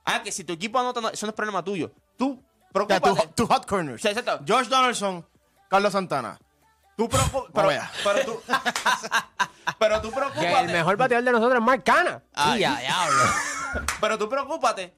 Ah, 0.05 0.23
que 0.23 0.31
si 0.31 0.45
tu 0.45 0.53
equipo 0.53 0.79
anota, 0.79 1.01
no, 1.01 1.09
eso 1.09 1.25
no 1.25 1.31
es 1.31 1.35
problema 1.35 1.65
tuyo. 1.65 1.91
Tú 2.19 2.33
O 2.75 2.87
sea, 2.87 3.01
preocúpate. 3.01 3.29
tu, 3.29 3.47
tu 3.47 3.47
hot 3.47 3.65
corners. 3.67 4.05
Exacto. 4.05 4.41
Josh 4.47 4.67
Donaldson, 4.69 5.27
Carlos 5.69 5.93
Santana. 5.93 6.39
Tú 6.97 7.09
preocu- 7.09 7.47
pero, 7.53 8.25
tú, 8.25 8.41
pero 9.79 10.01
tú 10.01 10.11
Que 10.11 10.17
el 10.21 10.31
preocúpate. 10.33 10.73
mejor 10.73 10.97
bateador 10.97 11.25
de 11.25 11.33
nosotros 11.33 11.59
es 11.59 11.65
Mark 11.65 11.85
Cana. 11.85 12.23
Ay, 12.35 12.61
ya, 12.61 12.79
diablo. 12.79 13.23
Pero 14.01 14.17
tú 14.17 14.29
preocúpate 14.31 14.95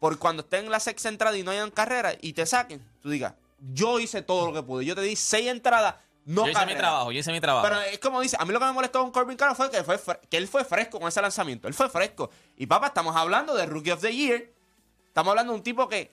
por 0.00 0.18
cuando 0.18 0.42
estén 0.42 0.64
en 0.64 0.70
la 0.72 0.80
sexta 0.80 1.08
entrada 1.08 1.36
y 1.36 1.44
no 1.44 1.52
hayan 1.52 1.70
carrera 1.70 2.12
y 2.20 2.32
te 2.32 2.44
saquen. 2.44 2.84
Tú 3.00 3.10
digas, 3.10 3.34
yo 3.72 4.00
hice 4.00 4.22
todo 4.22 4.46
lo 4.46 4.52
que 4.52 4.62
pude. 4.66 4.84
Yo 4.84 4.96
te 4.96 5.02
di 5.02 5.14
seis 5.14 5.46
entradas, 5.46 5.94
no 6.24 6.44
yo 6.46 6.50
hice 6.50 6.66
mi 6.66 6.74
trabajo, 6.74 7.12
yo 7.12 7.20
hice 7.20 7.30
mi 7.30 7.40
trabajo. 7.40 7.64
Pero 7.68 7.80
es 7.82 8.00
como 8.00 8.20
dice, 8.20 8.36
a 8.40 8.44
mí 8.44 8.52
lo 8.52 8.58
que 8.58 8.64
me 8.66 8.72
molestó 8.72 9.00
con 9.02 9.12
Corbin 9.12 9.36
Carroll 9.36 9.54
fue 9.56 9.70
que, 9.70 9.84
fue 9.84 10.00
que 10.28 10.36
él 10.36 10.48
fue 10.48 10.64
fresco 10.64 10.98
con 10.98 11.06
ese 11.06 11.22
lanzamiento. 11.22 11.68
Él 11.68 11.74
fue 11.74 11.88
fresco. 11.88 12.30
Y 12.56 12.66
papá, 12.66 12.88
estamos 12.88 13.14
hablando 13.14 13.54
de 13.54 13.64
Rookie 13.66 13.92
of 13.92 14.00
the 14.00 14.12
Year. 14.12 14.50
Estamos 15.06 15.30
hablando 15.30 15.52
de 15.52 15.58
un 15.58 15.62
tipo 15.62 15.88
que 15.88 16.12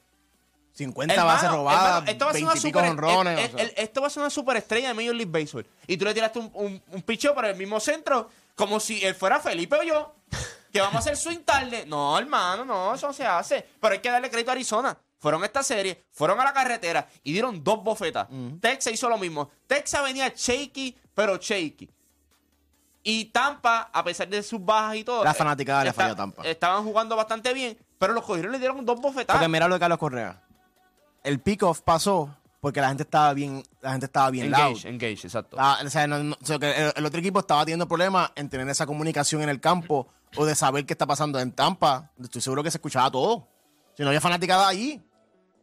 50 0.74 1.14
Hermano, 1.14 1.32
bases 1.34 1.52
robadas, 1.52 1.86
hermano, 1.86 2.12
esto 2.12 2.26
va 2.26 2.32
a 2.32 2.34
ser 2.34 2.42
20 2.44 2.52
una 2.52 2.60
y 2.60 2.64
pico 2.64 2.80
super- 2.80 2.92
honrones. 2.92 3.40
el- 3.40 3.46
o 3.46 3.58
sea. 3.58 3.66
el- 3.66 3.74
esto 3.78 4.02
va 4.02 4.08
a 4.08 4.10
ser 4.10 4.22
una 4.22 4.30
superestrella 4.30 4.88
de 4.88 4.94
Major 4.96 5.16
League 5.16 5.32
Baseball. 5.32 5.68
Y 5.88 5.98
tú 5.98 6.06
le 6.06 6.14
tiraste 6.14 6.40
un, 6.40 6.50
un, 6.56 6.82
un 6.92 7.02
picheo 7.04 7.36
para 7.36 7.50
el 7.52 7.56
mismo 7.58 7.80
centro, 7.80 8.30
como 8.56 8.80
si 8.80 9.04
él 9.06 9.14
fuera 9.16 9.40
Felipe 9.40 9.76
o 9.78 9.84
yo, 9.84 10.16
que 10.72 10.80
vamos 10.82 10.96
a 10.96 11.00
hacer 11.00 11.16
swing 11.18 11.40
tarde. 11.46 11.86
No, 11.86 12.18
hermano, 12.18 12.66
no, 12.66 12.96
eso 12.96 13.06
no 13.08 13.14
se 13.14 13.26
hace. 13.26 13.64
Pero 13.80 13.94
hay 13.94 14.00
que 14.00 14.10
darle 14.10 14.30
crédito 14.32 14.50
a 14.52 14.54
Arizona. 14.54 14.98
Fueron 15.20 15.44
a 15.44 15.46
esta 15.46 15.62
serie, 15.64 16.04
fueron 16.12 16.40
a 16.42 16.44
la 16.44 16.52
carretera 16.54 17.08
y 17.24 17.32
dieron 17.32 17.64
dos 17.64 17.82
bofetas. 17.84 18.28
Texas 18.60 18.94
hizo 18.94 19.08
lo 19.08 19.18
mismo. 19.18 19.52
Texas 19.68 20.04
venía 20.04 20.34
shaky, 20.36 20.98
pero 21.14 21.38
shaky. 21.38 21.90
Y 23.04 23.26
Tampa, 23.26 23.90
a 23.94 24.04
pesar 24.04 24.28
de 24.30 24.42
sus 24.44 24.64
bajas 24.64 24.96
y 24.96 25.04
todo. 25.04 25.24
La 25.24 25.34
fanaticada 25.34 25.84
le 25.84 25.94
falló 25.94 26.16
Tampa. 26.16 26.42
Estaban 26.44 26.84
jugando 26.84 27.16
bastante 27.16 27.54
bien, 27.54 27.78
pero 27.98 28.14
los 28.14 28.24
cogieron 28.24 28.52
y 28.52 28.54
le 28.54 28.60
dieron 28.60 28.86
dos 28.86 29.00
bofetadas. 29.00 29.40
Porque 29.40 29.50
mira 29.50 29.68
lo 29.68 29.76
de 29.76 29.80
Carlos 29.80 30.00
Correa. 30.00 30.42
El 31.24 31.40
pick-off 31.40 31.82
pasó 31.82 32.36
porque 32.60 32.80
la 32.82 32.88
gente 32.90 33.04
estaba 33.04 33.34
bien, 33.34 33.64
la 33.82 33.92
gente 33.92 34.06
estaba 34.06 34.30
bien 34.30 34.50
loud. 34.52 34.60
Engage, 34.62 34.90
engage, 34.90 35.28
exacto. 35.28 35.58
Ah, 35.60 35.80
o 35.86 35.90
sea, 35.90 36.08
no- 36.08 36.24
no- 36.24 36.38
o 36.42 36.46
sea, 36.46 36.60
que 36.60 36.72
el, 36.72 36.94
el 36.96 37.06
otro 37.06 37.20
equipo 37.20 37.40
estaba 37.40 37.66
teniendo 37.66 37.88
problemas 37.88 38.32
en 38.36 38.50
tener 38.50 38.68
esa 38.70 38.86
comunicación 38.86 39.42
en 39.42 39.50
el 39.50 39.60
campo 39.60 40.08
o 40.38 40.46
de 40.46 40.56
saber 40.56 40.86
qué 40.86 40.94
está 40.94 41.06
pasando 41.06 41.40
en 41.40 41.52
Tampa. 41.52 42.12
Estoy 42.22 42.42
seguro 42.42 42.64
que 42.64 42.72
se 42.72 42.78
escuchaba 42.78 43.12
todo. 43.12 43.48
Si 43.96 44.02
no 44.04 44.10
había 44.10 44.22
fanaticada 44.22 44.68
allí. 44.68 45.02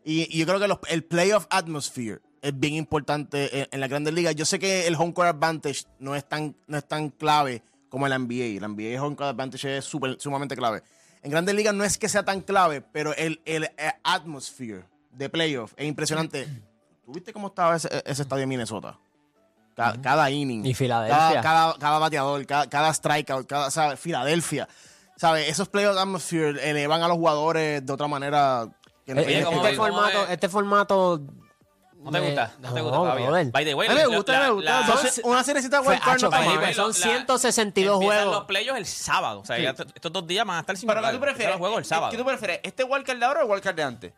Y, 0.05 0.35
y 0.35 0.39
yo 0.39 0.47
creo 0.47 0.61
que 0.61 0.69
los- 0.69 0.79
el 0.89 1.05
playoff 1.05 1.47
atmosphere 1.51 2.21
es 2.43 2.59
bien 2.59 2.75
importante 2.75 3.61
en, 3.63 3.69
en 3.73 3.81
la 3.81 3.89
grandes 3.89 4.15
ligas. 4.15 4.35
Yo 4.35 4.45
sé 4.45 4.59
que 4.59 4.87
el 4.87 4.95
home 4.95 5.13
court 5.13 5.29
advantage 5.29 5.85
no 5.99 6.15
es 6.15 6.27
tan, 6.29 6.55
no 6.67 6.79
es 6.79 6.87
tan 6.87 7.11
clave 7.11 7.63
como 7.89 8.07
el 8.07 8.13
NBA. 8.13 8.57
El 8.59 8.65
NBA 8.75 9.03
home 9.03 9.17
court 9.17 9.31
advantage 9.31 9.79
es 9.79 9.85
súper- 9.85 10.17
sumamente 10.21 10.55
clave. 10.57 10.83
En 11.23 11.31
grandes 11.31 11.55
ligas 11.55 11.75
no 11.75 11.85
es 11.85 11.99
que 11.99 12.09
sea 12.09 12.25
tan 12.25 12.41
clave, 12.41 12.81
pero 12.81 13.15
el, 13.17 13.41
el, 13.45 13.65
eh, 13.65 13.93
atmosphere 14.05 14.85
de 15.11 15.29
playoff 15.29 15.73
es 15.77 15.87
impresionante. 15.87 16.49
¿Tú 17.05 17.13
viste 17.13 17.33
cómo 17.33 17.49
estaba 17.49 17.77
ese, 17.77 17.89
ese 18.07 18.23
estadio 18.23 18.41
de 18.43 18.47
Minnesota? 18.47 18.99
Ca- 19.75 19.97
Cada, 20.03 20.31
inning. 20.31 20.65
Y 20.67 20.75
Filadelfia. 20.75 21.19
Cada, 21.19 21.43
cada, 21.43 21.75
cada 21.79 21.99
bateador, 21.99 22.47
cada, 22.47 22.69
cada 22.69 22.93
strikeout, 22.93 23.47
cada, 23.47 23.71
¿sabes? 23.71 23.99
Filadelfia. 23.99 24.69
¿Sabes? 25.17 25.49
Esos 25.49 25.69
playoff 25.69 25.97
atmosphere 25.99 26.71
elevan 26.71 27.03
a 27.03 27.09
los 27.09 27.17
jugadores 27.17 27.85
de 27.85 27.93
otra 27.93 28.07
manera. 28.09 28.69
que 29.05 29.15
no- 29.15 29.21
Eh, 29.23 29.41
eh, 29.41 29.45
¿cómo 29.45 29.65
este? 29.65 29.77
¿Cómo 29.77 29.89
formato, 29.89 30.27
este 30.29 30.49
formato. 30.49 31.21
¿No 32.03 32.11
te 32.11 32.21
gusta? 32.21 32.53
¿No 32.61 32.73
te 32.73 32.79
no, 32.79 32.85
gusta 32.85 32.99
todavía? 32.99 33.27
brother. 33.27 33.51
By 33.53 33.65
the 33.67 33.75
way, 33.75 33.87
A 33.89 33.91
mí 33.91 33.97
me 33.99 34.07
la- 34.09 34.17
gusta, 34.17 34.33
la- 34.33 34.41
me 34.47 34.51
gusta. 34.53 34.81
la- 34.81 34.87
Dos- 34.87 35.21
una 35.25 35.45
seriecita 35.45 35.81
wild 35.83 36.01
card 36.01 36.23
no 36.23 36.31
son 36.73 36.89
la- 36.89 36.93
162 36.95 37.95
empiezan 37.97 38.17
juegos. 38.19 38.35
los 38.39 38.45
playoffs 38.47 38.79
el 38.79 38.87
sábado. 38.87 39.41
O 39.41 39.45
sea, 39.45 39.57
estos 39.59 40.13
dos 40.13 40.27
días 40.27 40.47
van 40.47 40.57
a 40.57 40.61
estar 40.61 40.77
sin 40.79 40.87
Pero 40.89 41.03
¿qué 41.03 41.11
tú 41.13 41.21
prefieres? 41.21 41.51
los 41.53 41.59
juegos 41.59 41.79
el 41.79 41.85
sábado. 41.85 42.11
¿Qué 42.13 42.17
tú 42.19 42.25
prefieres? 42.25 42.61
¿Este 42.63 42.85
wildcard 42.85 43.19
de 43.19 43.25
ahora 43.27 43.41
o 43.41 43.45
el 43.45 43.51
wildcard 43.51 43.75
de 43.77 43.83
antes? 43.83 44.13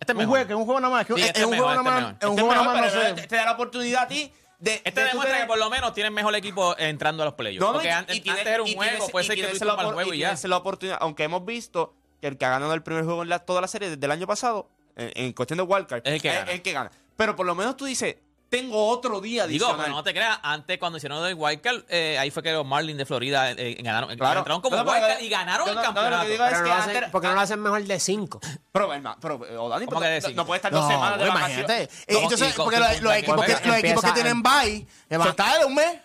Este 0.00 0.12
es 0.12 0.14
Un 0.14 0.18
mejor. 0.18 0.30
juego, 0.30 0.46
que 0.46 0.52
es 0.52 0.58
un 0.58 0.64
juego 0.64 0.80
nada 0.80 0.92
más. 0.94 1.06
que 1.06 1.14
Sí, 1.14 1.20
es- 1.20 1.26
este 1.28 1.38
es 1.40 1.44
un 1.44 1.50
mejor, 1.52 1.66
juego 1.66 1.82
nada 1.82 1.96
este 1.96 2.02
más. 2.04 2.12
es 2.12 2.18
Es 2.22 2.24
un 2.26 2.30
Este 2.30 2.42
juego 2.42 2.54
nada 2.54 2.74
mejor, 2.74 2.80
más, 2.80 2.94
no 2.94 3.16
sé. 3.22 3.26
te, 3.28 3.36
da 3.36 3.44
la 3.44 3.52
oportunidad 3.52 4.02
a 4.02 4.08
ti 4.08 4.32
de. 4.58 4.74
Este 4.74 4.82
de 4.84 4.90
tú 4.90 5.00
demuestra 5.00 5.22
tener- 5.24 5.40
que 5.42 5.46
por 5.48 5.58
lo 5.58 5.70
menos 5.70 5.92
tienen 5.94 6.14
mejor 6.14 6.34
equipo 6.36 6.78
entrando 6.78 7.22
a 7.22 7.26
los 7.26 7.34
playoffs. 7.34 7.60
No, 7.60 7.66
no, 7.68 7.72
Porque 7.74 7.88
y- 7.88 7.90
an- 7.90 8.04
y 8.08 8.12
antes 8.12 8.22
tienes- 8.22 8.46
era 8.46 8.62
un 8.62 8.68
y 8.68 8.74
juego, 8.74 8.90
tienes- 8.92 9.10
puede 9.10 9.24
y 9.24 9.26
ser 9.26 9.34
que 9.36 9.42
tienes 9.42 9.50
tuviste 9.58 9.64
la 9.66 9.74
opor- 9.74 9.94
juego 9.94 10.14
y 10.14 10.18
ya. 10.18 10.26
tienes 10.28 10.44
la 10.44 10.56
oportunidad, 10.56 10.98
aunque 11.00 11.24
hemos 11.24 11.44
visto 11.44 11.94
que 12.20 12.26
el 12.28 12.36
que 12.38 12.44
ha 12.44 12.50
ganado 12.50 12.74
el 12.74 12.82
primer 12.82 13.04
juego 13.04 13.22
en 13.22 13.28
la- 13.28 13.38
toda 13.40 13.60
la 13.60 13.68
serie 13.68 13.90
desde 13.90 14.04
el 14.04 14.10
año 14.12 14.26
pasado, 14.26 14.68
en, 14.96 15.12
en 15.14 15.32
cuestión 15.32 15.56
de 15.58 15.62
wildcard, 15.64 16.02
Es 16.04 16.14
el 16.14 16.22
que 16.22 16.32
gana. 16.32 16.50
el 16.52 16.62
que 16.62 16.72
gana. 16.72 16.90
Pero 17.16 17.34
por 17.36 17.46
lo 17.46 17.54
menos 17.54 17.76
tú 17.76 17.84
dices, 17.84 18.16
tengo 18.48 18.86
otro 18.88 19.20
día 19.20 19.46
Digo, 19.46 19.66
adicional. 19.66 19.84
pero 19.86 19.96
no 19.96 20.02
te 20.02 20.12
creas, 20.14 20.38
antes 20.42 20.78
cuando 20.78 20.96
hicieron 20.96 21.22
del 21.22 21.34
Wildcard, 21.34 21.84
eh, 21.88 22.16
ahí 22.18 22.30
fue 22.30 22.42
que 22.42 22.52
los 22.52 22.64
Marlins 22.64 22.96
de 22.98 23.04
Florida 23.06 23.50
eh, 23.50 23.74
ganaron, 23.82 24.14
Claro. 24.16 24.40
entraron 24.40 24.62
como 24.62 24.76
No, 24.76 24.84
pero- 24.84 24.96
Wildcard 24.96 25.22
y 25.22 25.28
ganaron 25.28 25.68
el 25.68 25.74
no- 25.74 25.80
que 25.80 25.86
campeonato. 25.86 26.28
digo 26.28 26.44
es 26.44 26.50
Pero 26.50 26.62
que 26.64 26.68
no 26.70 26.74
lo 26.74 26.80
hacen- 26.82 26.96
antes- 26.96 27.10
¿Por 27.10 27.20
qué 27.20 27.26
no 27.28 27.34
lo 27.34 27.40
hacen 27.40 27.60
mejor 27.60 27.84
de 27.84 28.00
5? 28.00 28.40
Pero, 28.72 28.92
hermano, 28.94 29.16
pero, 29.20 29.46
eh, 29.46 29.56
o 29.56 29.68
Dani, 29.68 29.86
¿Cómo 29.86 30.00
pero 30.00 30.26
que 30.26 30.34
no, 30.34 30.46
puede 30.46 30.56
estar 30.58 30.72
No, 30.72 30.78
dos 30.80 30.88
semanas 30.90 31.18
de 31.18 31.26
imagínate. 31.26 31.62
vacaciones. 31.62 32.04
Eh, 32.06 32.12
No, 32.14 32.18
Entonces, 32.20 32.54
con- 32.54 32.64
porque 32.64 32.78
los, 32.80 33.00
los 33.02 33.12
equipos, 33.14 33.44
que, 33.44 33.52
los 33.68 33.76
equipos 33.76 34.04
que 34.04 34.12
tienen 34.12 34.42
bye 34.42 34.86
eh, 35.10 35.16
van 35.16 35.26
a 35.28 35.30
estar 35.30 35.66
un 35.66 35.74
mes 35.74 35.98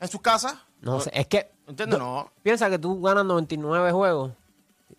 en 0.00 0.08
sus 0.08 0.20
casas. 0.20 0.54
No 0.80 1.00
sé, 1.00 1.10
es 1.12 1.26
que 1.26 1.50
¿Entiendes? 1.66 1.98
No. 1.98 2.30
piensa 2.42 2.70
que 2.70 2.78
tú 2.78 3.00
ganas 3.02 3.24
99 3.26 3.92
juegos, 3.92 4.32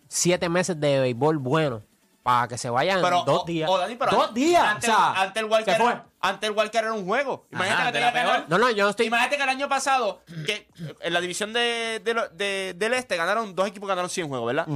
7 0.08 0.50
meses 0.50 0.80
de 0.80 1.00
béisbol 1.00 1.38
bueno, 1.38 1.82
para 2.24 2.48
que 2.48 2.58
se 2.58 2.70
vayan 2.70 3.02
Pero, 3.02 3.24
dos 3.24 3.46
días. 3.46 3.70
o 3.70 3.78
Dani, 3.78 3.96
pero 3.96 4.12
dos 4.12 4.34
días. 4.34 4.64
Antes, 4.64 4.90
o 4.90 4.94
sea, 4.94 5.22
antes 5.22 5.42
el 5.44 5.50
Walker 5.50 5.74
era, 5.76 6.06
antes 6.20 6.50
el 6.50 6.56
Walker 6.56 6.84
era 6.84 6.94
un 6.94 7.06
juego. 7.06 7.48
Imagínate 7.52 7.82
Ajá, 7.82 7.92
que 7.92 7.98
tenía 7.98 8.14
peor. 8.14 8.46
No, 8.50 8.58
no, 8.58 8.70
yo 8.72 8.84
no 8.84 8.90
estoy. 8.90 9.08
Imagínate 9.08 9.38
que 9.38 9.44
el 9.44 9.50
año 9.50 9.70
pasado, 9.70 10.22
que 10.46 10.68
en 11.00 11.14
la 11.14 11.22
división 11.22 11.54
de, 11.54 12.02
de 12.04 12.14
lo- 12.14 12.30
de- 12.30 12.74
del 12.78 12.94
este 12.94 13.16
ganaron 13.18 13.56
dos 13.56 13.68
equipos 13.68 13.88
que 13.88 13.92
ganaron 13.92 14.10
100 14.10 14.28
juegos, 14.28 14.48
¿verdad? 14.48 14.68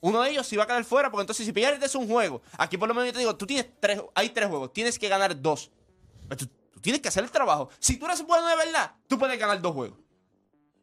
Uno 0.00 0.22
de 0.22 0.30
ellos 0.30 0.52
iba 0.52 0.62
a 0.62 0.66
quedar 0.66 0.84
fuera, 0.84 1.10
porque 1.10 1.22
entonces 1.22 1.44
si 1.46 1.52
pierdes 1.52 1.94
un 1.94 2.06
juego, 2.08 2.42
aquí 2.58 2.76
por 2.76 2.86
lo 2.86 2.94
menos 2.94 3.08
yo 3.08 3.12
te 3.14 3.18
digo, 3.18 3.34
tú 3.34 3.46
tienes 3.46 3.66
tres, 3.80 4.00
hay 4.14 4.28
tres 4.28 4.48
juegos, 4.48 4.72
tienes 4.72 4.98
que 4.98 5.08
ganar 5.08 5.40
dos. 5.40 5.70
Tú, 6.36 6.46
tú 6.46 6.80
tienes 6.80 7.00
que 7.00 7.08
hacer 7.08 7.24
el 7.24 7.30
trabajo. 7.30 7.70
Si 7.80 7.96
tú 7.96 8.04
eres 8.06 8.22
bueno 8.24 8.46
de 8.46 8.56
verdad, 8.56 8.92
tú 9.08 9.18
puedes 9.18 9.38
ganar 9.38 9.60
dos 9.60 9.72
juegos. 9.72 9.98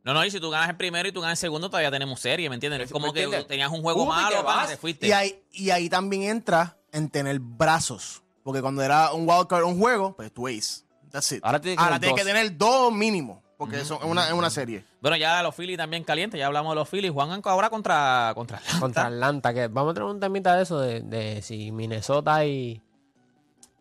No, 0.03 0.13
no, 0.13 0.25
y 0.25 0.31
si 0.31 0.39
tú 0.39 0.49
ganas 0.49 0.69
el 0.69 0.75
primero 0.75 1.07
y 1.07 1.11
tú 1.11 1.21
ganas 1.21 1.39
el 1.39 1.47
segundo, 1.47 1.69
todavía 1.69 1.89
tenemos 1.91 2.19
serie, 2.19 2.49
¿me 2.49 2.55
entiendes? 2.55 2.81
Es 2.81 2.87
¿Me 2.89 2.93
como 2.93 3.13
que 3.13 3.23
entiendes? 3.23 3.47
tenías 3.47 3.71
un 3.71 3.81
juego 3.81 4.03
Uy, 4.03 4.07
malo, 4.09 4.43
vas. 4.43 4.67
te 4.69 4.77
fuiste. 4.77 5.07
Y 5.07 5.11
ahí, 5.13 5.41
y 5.51 5.69
ahí 5.69 5.89
también 5.89 6.23
entra 6.23 6.77
en 6.91 7.09
tener 7.09 7.39
brazos. 7.39 8.21
Porque 8.43 8.61
cuando 8.61 8.81
era 8.81 9.13
un 9.13 9.27
wildcard 9.29 9.63
un 9.63 9.79
juego, 9.79 10.15
pues 10.15 10.33
tú 10.33 10.47
ace. 10.47 10.83
That's 11.11 11.31
it. 11.31 11.39
Ahora 11.43 11.61
tienes 11.61 11.77
que 11.77 11.83
Ahora 11.83 11.99
tener 11.99 12.15
tienes 12.15 12.25
que 12.25 12.31
dos. 12.33 12.41
tener 12.41 12.57
dos 12.57 12.91
mínimo. 12.93 13.41
Porque 13.57 13.79
eso 13.79 13.97
es 14.01 14.03
una, 14.03 14.27
es 14.27 14.33
una 14.33 14.49
serie. 14.49 14.83
Bueno, 14.99 15.15
ya 15.15 15.41
los 15.41 15.55
Phillies 15.55 15.77
también 15.77 16.03
calientes, 16.03 16.37
ya 16.37 16.47
hablamos 16.47 16.71
de 16.71 16.75
los 16.75 16.89
Phillies. 16.89 17.13
Juan 17.13 17.39
ahora 17.45 17.69
contra, 17.69 18.33
contra 18.35 18.57
Atlanta. 18.57 18.79
Contra 18.81 19.05
Atlanta, 19.05 19.53
que 19.53 19.67
vamos 19.67 19.91
a 19.91 19.93
tener 19.93 20.09
un 20.09 20.19
temita 20.19 20.55
de 20.57 20.63
eso, 20.63 20.81
de, 20.81 20.99
de 21.01 21.41
si 21.41 21.71
Minnesota 21.71 22.43
y, 22.45 22.81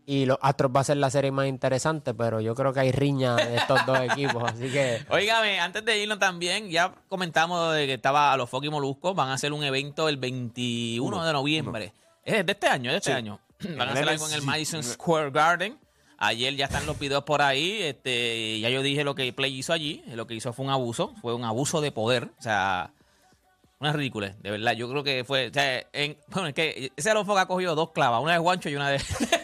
y 0.07 0.27
los 0.27 0.39
Astros 0.43 0.73
va 0.75 0.81
a 0.81 0.85
ser 0.85 0.97
la 0.97 1.11
serie 1.11 1.31
más 1.31 1.47
interesante, 1.47 2.13
pero 2.15 2.41
yo 2.41 2.55
creo 2.55 2.73
que 2.73 2.81
hay 2.81 2.93
riña 2.93 3.37
de 3.37 3.57
estos 3.57 3.85
dos 3.87 3.99
equipos, 4.11 4.43
así 4.45 4.71
que 4.71 5.05
Óigame, 5.11 5.61
antes 5.61 5.85
de 5.85 6.03
irnos 6.03 6.19
también, 6.19 6.69
ya 6.71 6.93
comentamos 7.09 7.75
de 7.75 7.87
que 7.87 7.95
estaba 7.95 8.33
a 8.33 8.37
los 8.37 8.49
Foki 8.51 8.69
Moluscos, 8.71 9.15
van 9.15 9.29
a 9.31 9.35
hacer 9.35 9.53
un 9.53 9.63
evento 9.65 10.09
el 10.09 10.17
21 10.17 11.25
de 11.25 11.33
noviembre. 11.33 11.93
Es 12.25 12.45
de 12.47 12.53
este 12.53 12.67
año, 12.69 12.91
es 12.91 12.95
de 12.95 12.99
este 12.99 13.13
año. 13.13 13.41
Van 13.77 13.89
a 13.89 13.93
hacer 13.93 14.09
algo 14.09 14.29
en 14.29 14.35
el 14.35 14.43
Madison 14.43 14.83
Square 14.83 15.31
Garden. 15.31 15.79
Ayer 16.19 16.55
ya 16.55 16.67
están 16.67 16.87
los 16.87 16.99
videos 16.99 17.25
por 17.25 17.43
ahí. 17.43 17.83
Este, 17.83 18.61
ya 18.61 18.69
yo 18.71 18.81
dije 18.83 19.03
lo 19.03 19.15
que 19.17 19.33
Play 19.33 19.57
hizo 19.59 19.73
allí. 19.73 20.05
Lo 20.15 20.27
que 20.29 20.35
hizo 20.35 20.53
fue 20.53 20.65
un 20.65 20.71
abuso, 20.71 21.15
fue 21.21 21.35
un 21.35 21.45
abuso 21.45 21.81
de 21.81 21.91
poder. 21.91 22.31
O 22.39 22.43
sea, 22.43 22.93
una 23.81 23.93
ridícula, 23.93 24.35
de 24.41 24.51
verdad. 24.53 24.73
Yo 24.75 24.89
creo 24.89 25.03
que 25.03 25.25
fue. 25.25 25.49
O 25.49 25.53
sea, 25.53 25.85
en- 25.93 26.17
bueno, 26.29 26.49
es 26.49 26.55
que 26.55 26.93
ese 26.97 27.11
Alonso 27.11 27.37
ha 27.37 27.47
cogido 27.47 27.75
dos 27.75 27.91
clavas, 27.91 28.23
una 28.23 28.33
de 28.35 28.39
Guancho 28.39 28.69
y 28.69 28.77
una 28.77 28.89
de. 28.91 28.99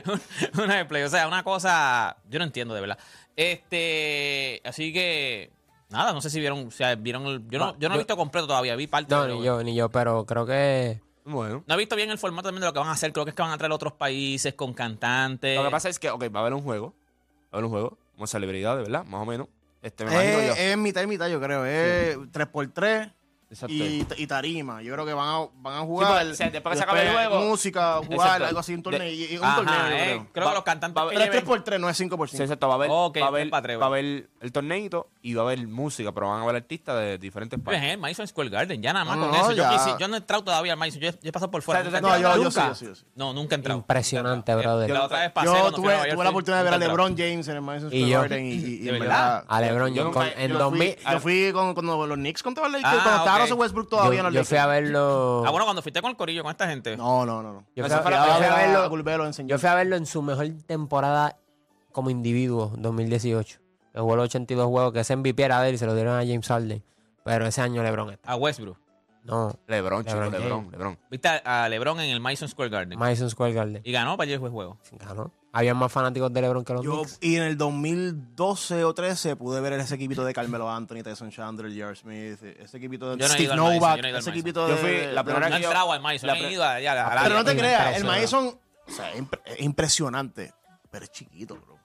una 0.62 0.76
de 0.76 0.84
Play. 0.84 1.02
O 1.02 1.08
sea, 1.08 1.26
una 1.28 1.42
cosa. 1.42 2.16
Yo 2.28 2.38
no 2.38 2.44
entiendo, 2.44 2.74
de 2.74 2.80
verdad. 2.80 2.98
Este. 3.36 4.60
Así 4.64 4.92
que. 4.92 5.50
Nada, 5.90 6.12
no 6.12 6.20
sé 6.22 6.30
si 6.30 6.40
vieron. 6.40 6.66
O 6.68 6.70
sea, 6.70 6.94
vieron. 6.94 7.26
el- 7.26 7.48
yo, 7.48 7.58
no, 7.58 7.78
yo 7.78 7.88
no 7.88 7.94
he 7.96 7.98
visto 7.98 8.16
completo 8.16 8.46
todavía, 8.46 8.74
vi 8.76 8.86
parte. 8.86 9.14
no, 9.14 9.26
ni 9.26 9.42
yo, 9.44 9.62
ni 9.62 9.74
yo, 9.74 9.90
pero 9.90 10.24
creo 10.24 10.46
que 10.46 11.00
Bueno. 11.24 11.62
No 11.66 11.74
he 11.74 11.76
visto 11.76 11.96
bien 11.96 12.10
el 12.10 12.18
formato 12.18 12.48
también 12.48 12.62
de 12.62 12.66
lo 12.66 12.72
que 12.72 12.78
van 12.78 12.88
a 12.88 12.92
hacer. 12.92 13.12
Creo 13.12 13.24
que 13.24 13.30
es 13.30 13.36
que 13.36 13.42
van 13.42 13.52
a 13.52 13.58
traer 13.58 13.72
otros 13.72 13.92
países 13.92 14.54
con 14.54 14.72
cantantes. 14.72 15.56
Lo 15.56 15.64
que 15.64 15.70
pasa 15.70 15.88
es 15.88 15.98
que, 15.98 16.10
ok, 16.10 16.24
va 16.34 16.38
a 16.38 16.42
haber 16.42 16.54
un 16.54 16.62
juego. 16.62 16.94
Va 17.44 17.48
a 17.52 17.56
haber 17.56 17.64
un 17.66 17.70
juego. 17.70 17.98
Como 18.14 18.26
celebridades, 18.26 18.84
¿verdad? 18.88 19.04
Más 19.04 19.20
o 19.22 19.26
menos. 19.26 19.48
Este, 19.82 20.04
me 20.04 20.12
imagino 20.12 20.38
Es, 20.38 20.46
yo. 20.48 20.54
es 20.62 20.78
mitad 20.78 21.02
y 21.02 21.06
mitad, 21.06 21.28
yo 21.28 21.40
creo. 21.40 21.64
Es 21.66 22.16
3x3 22.16 22.72
Exacto. 22.96 23.21
Y, 23.68 24.06
y 24.16 24.26
tarima. 24.26 24.82
Yo 24.82 24.92
creo 24.94 25.04
que 25.06 25.12
van 25.14 25.28
a, 25.28 25.46
van 25.56 25.74
a 25.74 25.80
jugar. 25.80 26.24
después 26.26 26.50
que 26.52 26.76
se 26.76 26.82
acabe 26.82 27.02
el 27.06 27.12
juego- 27.14 27.40
Música, 27.40 27.96
jugar, 27.98 28.12
Exacto. 28.12 28.44
algo 28.46 28.60
así, 28.60 28.74
un 28.74 28.82
torneo. 28.82 29.00
De- 29.02 29.12
y- 29.14 29.34
y 29.34 29.36
un 29.38 29.44
Ajá, 29.44 29.56
torneo, 29.56 29.74
eh, 29.74 29.88
creo. 29.90 30.26
creo 30.32 30.44
Va- 30.46 30.50
que 30.52 30.54
los 30.56 30.64
cantantes 30.64 30.96
va 30.96 31.02
a 31.02 31.04
que 31.10 31.16
haber 31.16 31.28
Pero 31.30 31.38
es 31.38 31.44
lleven- 31.44 31.62
3x3, 31.64 31.80
no 31.80 31.88
es 31.88 31.96
5 31.96 32.16
por 32.16 32.28
Sí, 32.28 32.36
5. 32.36 32.44
exacto. 32.44 32.68
Va 32.68 32.74
a 32.74 32.76
haber, 32.76 32.88
Ok, 32.90 33.18
va 33.20 33.24
a 33.24 33.28
haber, 33.28 33.50
pa' 33.50 33.62
tres, 33.62 33.78
va 33.78 33.84
a 33.84 33.86
haber 33.86 34.28
el 34.40 34.52
torneito 34.52 35.08
y 35.22 35.34
va 35.34 35.42
a 35.42 35.44
haber 35.46 35.66
música, 35.66 36.12
pero 36.12 36.28
van 36.28 36.40
a 36.40 36.42
haber 36.44 36.56
artistas 36.56 36.96
de 36.98 37.18
diferentes 37.18 37.58
Pues, 37.62 37.76
países. 37.78 37.94
eh, 37.94 37.96
Madison 37.98 38.26
Square 38.26 38.50
Garden, 38.50 38.82
ya 38.82 38.92
nada 38.92 39.04
más 39.04 39.16
No, 39.18 39.26
con 39.30 39.34
eso. 39.40 39.50
Yo, 39.52 39.56
ya. 39.62 39.70
quisi- 39.72 39.98
yo 39.98 40.08
no 40.08 40.14
he 40.14 40.18
entrado 40.18 40.44
todavía 40.44 40.72
al 40.72 40.78
Madison, 40.78 41.00
yo, 41.00 41.08
he- 41.08 41.12
yo 41.12 41.28
he 41.28 41.32
pasado 41.32 41.50
por 41.50 41.62
fuera. 41.62 41.80
O 41.86 41.90
sea, 41.90 42.00
No, 42.00 42.16
yo, 42.18 42.22
yo 42.42 42.50
sí, 42.50 42.58
Nunca. 42.58 42.74
sí, 42.74 42.84
yo 42.86 42.94
sí. 42.94 43.04
No, 43.14 43.32
nunca 43.32 43.54
he 43.54 43.58
entrado. 43.58 43.78
Impresionante, 43.80 44.54
brother. 44.54 44.88
Yo 44.88 44.94
la 44.94 45.04
otra 45.04 45.20
vez 45.20 45.30
pasé 45.32 45.46
Yo 45.46 45.52
cuando 45.52 45.72
tuve, 45.72 45.92
la 46.24 46.30
oportunidad 46.30 46.58
de 46.58 46.64
ver 46.70 46.74
a. 46.74 46.78
LeBron 46.78 47.16
James 47.16 47.46
en 47.48 47.56
el 47.56 47.62
Madison 47.62 47.88
Y 47.92 47.96
Square 47.98 48.10
yo. 48.12 48.20
Garden. 48.20 48.46
Y, 48.46 48.50
y- 48.52 48.54
y 48.56 48.78
¿De 48.78 48.90
en 48.94 48.98
verdad? 49.00 49.44
a 49.48 49.60
LeBron 49.60 49.88
Yo 49.90 49.94
yo 49.96 50.04
nunca- 50.04 50.20
con- 50.20 50.28
yo 50.28 50.34
en 50.38 50.52
no 50.52 50.58
2000 50.58 50.96
Yo 51.12 51.20
fui 51.20 51.52
con, 51.52 51.74
cuando 51.74 52.06
los 52.06 52.16
Knicks 52.16 52.42
contra 52.42 52.64
los 52.64 52.72
Lakers, 52.72 53.02
cuando 53.02 53.18
estaba 53.24 53.41
Westbrook 53.50 53.88
todavía 53.88 54.20
en 54.20 54.24
yo, 54.26 54.30
los 54.30 54.34
yo 54.34 54.44
fui 54.44 54.58
a 54.58 54.66
verlo 54.66 55.42
Ah, 55.46 55.50
bueno, 55.50 55.64
cuando 55.64 55.82
fuiste 55.82 56.00
con 56.00 56.10
el 56.10 56.16
corillo, 56.16 56.42
con 56.42 56.50
esta 56.50 56.68
gente. 56.68 56.96
No, 56.96 57.26
no, 57.26 57.42
no. 57.42 57.52
no. 57.52 57.66
yo, 57.74 57.84
fui, 57.84 57.92
a- 57.92 57.96
yo 57.96 58.02
fui 58.02 58.12
a 58.46 58.56
verlo. 58.56 59.42
Yo 59.46 59.58
fui 59.58 59.68
a 59.68 59.74
verlo 59.74 59.96
en 59.96 60.06
su 60.06 60.22
mejor 60.22 60.46
temporada 60.66 61.36
como 61.92 62.10
individuo, 62.10 62.72
2018. 62.78 63.58
Que 63.92 64.00
jugó 64.00 64.16
los 64.16 64.24
82 64.26 64.66
juegos, 64.68 64.92
que 64.92 65.00
ese 65.00 65.16
MVP 65.16 65.42
era 65.42 65.60
de 65.60 65.68
él 65.68 65.74
y 65.74 65.78
se 65.78 65.86
lo 65.86 65.94
dieron 65.94 66.14
a 66.14 66.20
James 66.20 66.46
Harden. 66.48 66.82
Pero 67.24 67.46
ese 67.46 67.60
año 67.60 67.82
LeBron 67.82 68.10
está. 68.10 68.32
A 68.32 68.36
Westbrook. 68.36 68.78
No, 69.24 69.52
LeBron, 69.68 70.04
chico, 70.04 70.20
LeBron 70.20 70.68
LeBron. 70.72 70.98
Viste 71.08 71.28
a, 71.44 71.68
LeBron 71.68 72.00
en 72.00 72.10
el 72.10 72.18
Madison 72.20 72.48
Square 72.48 72.70
Garden. 72.70 72.98
Madison 72.98 73.30
Square 73.30 73.52
Garden. 73.52 73.80
y 73.84 73.92
ganó 73.92 74.16
para 74.16 74.26
allá 74.26 74.34
el 74.34 74.50
juego. 74.50 74.78
Ganó. 74.98 75.30
Había 75.54 75.74
más 75.74 75.92
fanáticos 75.92 76.32
de 76.32 76.40
LeBron 76.40 76.64
que 76.64 76.72
los 76.72 76.82
Yo, 76.82 77.02
Knicks. 77.02 77.18
y 77.20 77.36
en 77.36 77.42
el 77.42 77.58
2012 77.58 78.84
o 78.84 78.94
13 78.94 79.36
pude 79.36 79.60
ver 79.60 79.74
ese 79.74 79.94
equipito 79.96 80.24
de 80.24 80.32
Carmelo 80.32 80.70
Anthony, 80.70 81.02
Tyson 81.02 81.30
Chandler, 81.30 81.70
J.R. 81.70 81.94
Smith, 81.94 82.42
ese 82.58 82.76
equipito 82.78 83.10
de 83.10 83.18
Yo 83.20 83.28
no 83.28 83.34
Steve 83.34 83.54
Novak, 83.54 83.96
yo 84.02 84.12
no 84.12 84.18
ese 84.18 84.30
equipito 84.30 84.66
Yo 84.66 84.76
de... 84.76 84.80
fui- 84.80 84.90
de- 84.90 85.12
la 85.12 85.22
primera 85.24 85.48
No 85.50 85.56
que 85.56 85.62
yo- 85.62 85.92
al 85.92 86.00
Madison, 86.00 86.26
la 86.28 86.34
pre- 86.34 86.56
al 86.98 87.22
Pero 87.24 87.34
no 87.34 87.44
te 87.44 87.56
creas, 87.56 87.96
el. 87.98 88.04
Madison 88.04 88.46
o 88.86 88.90
sea, 88.90 89.12
es 89.12 89.20
impre- 89.20 89.40
es 89.44 89.60
impresionante, 89.60 90.54
pero 90.90 91.04
es 91.04 91.10
chiquito, 91.12 91.54
bro. 91.56 91.76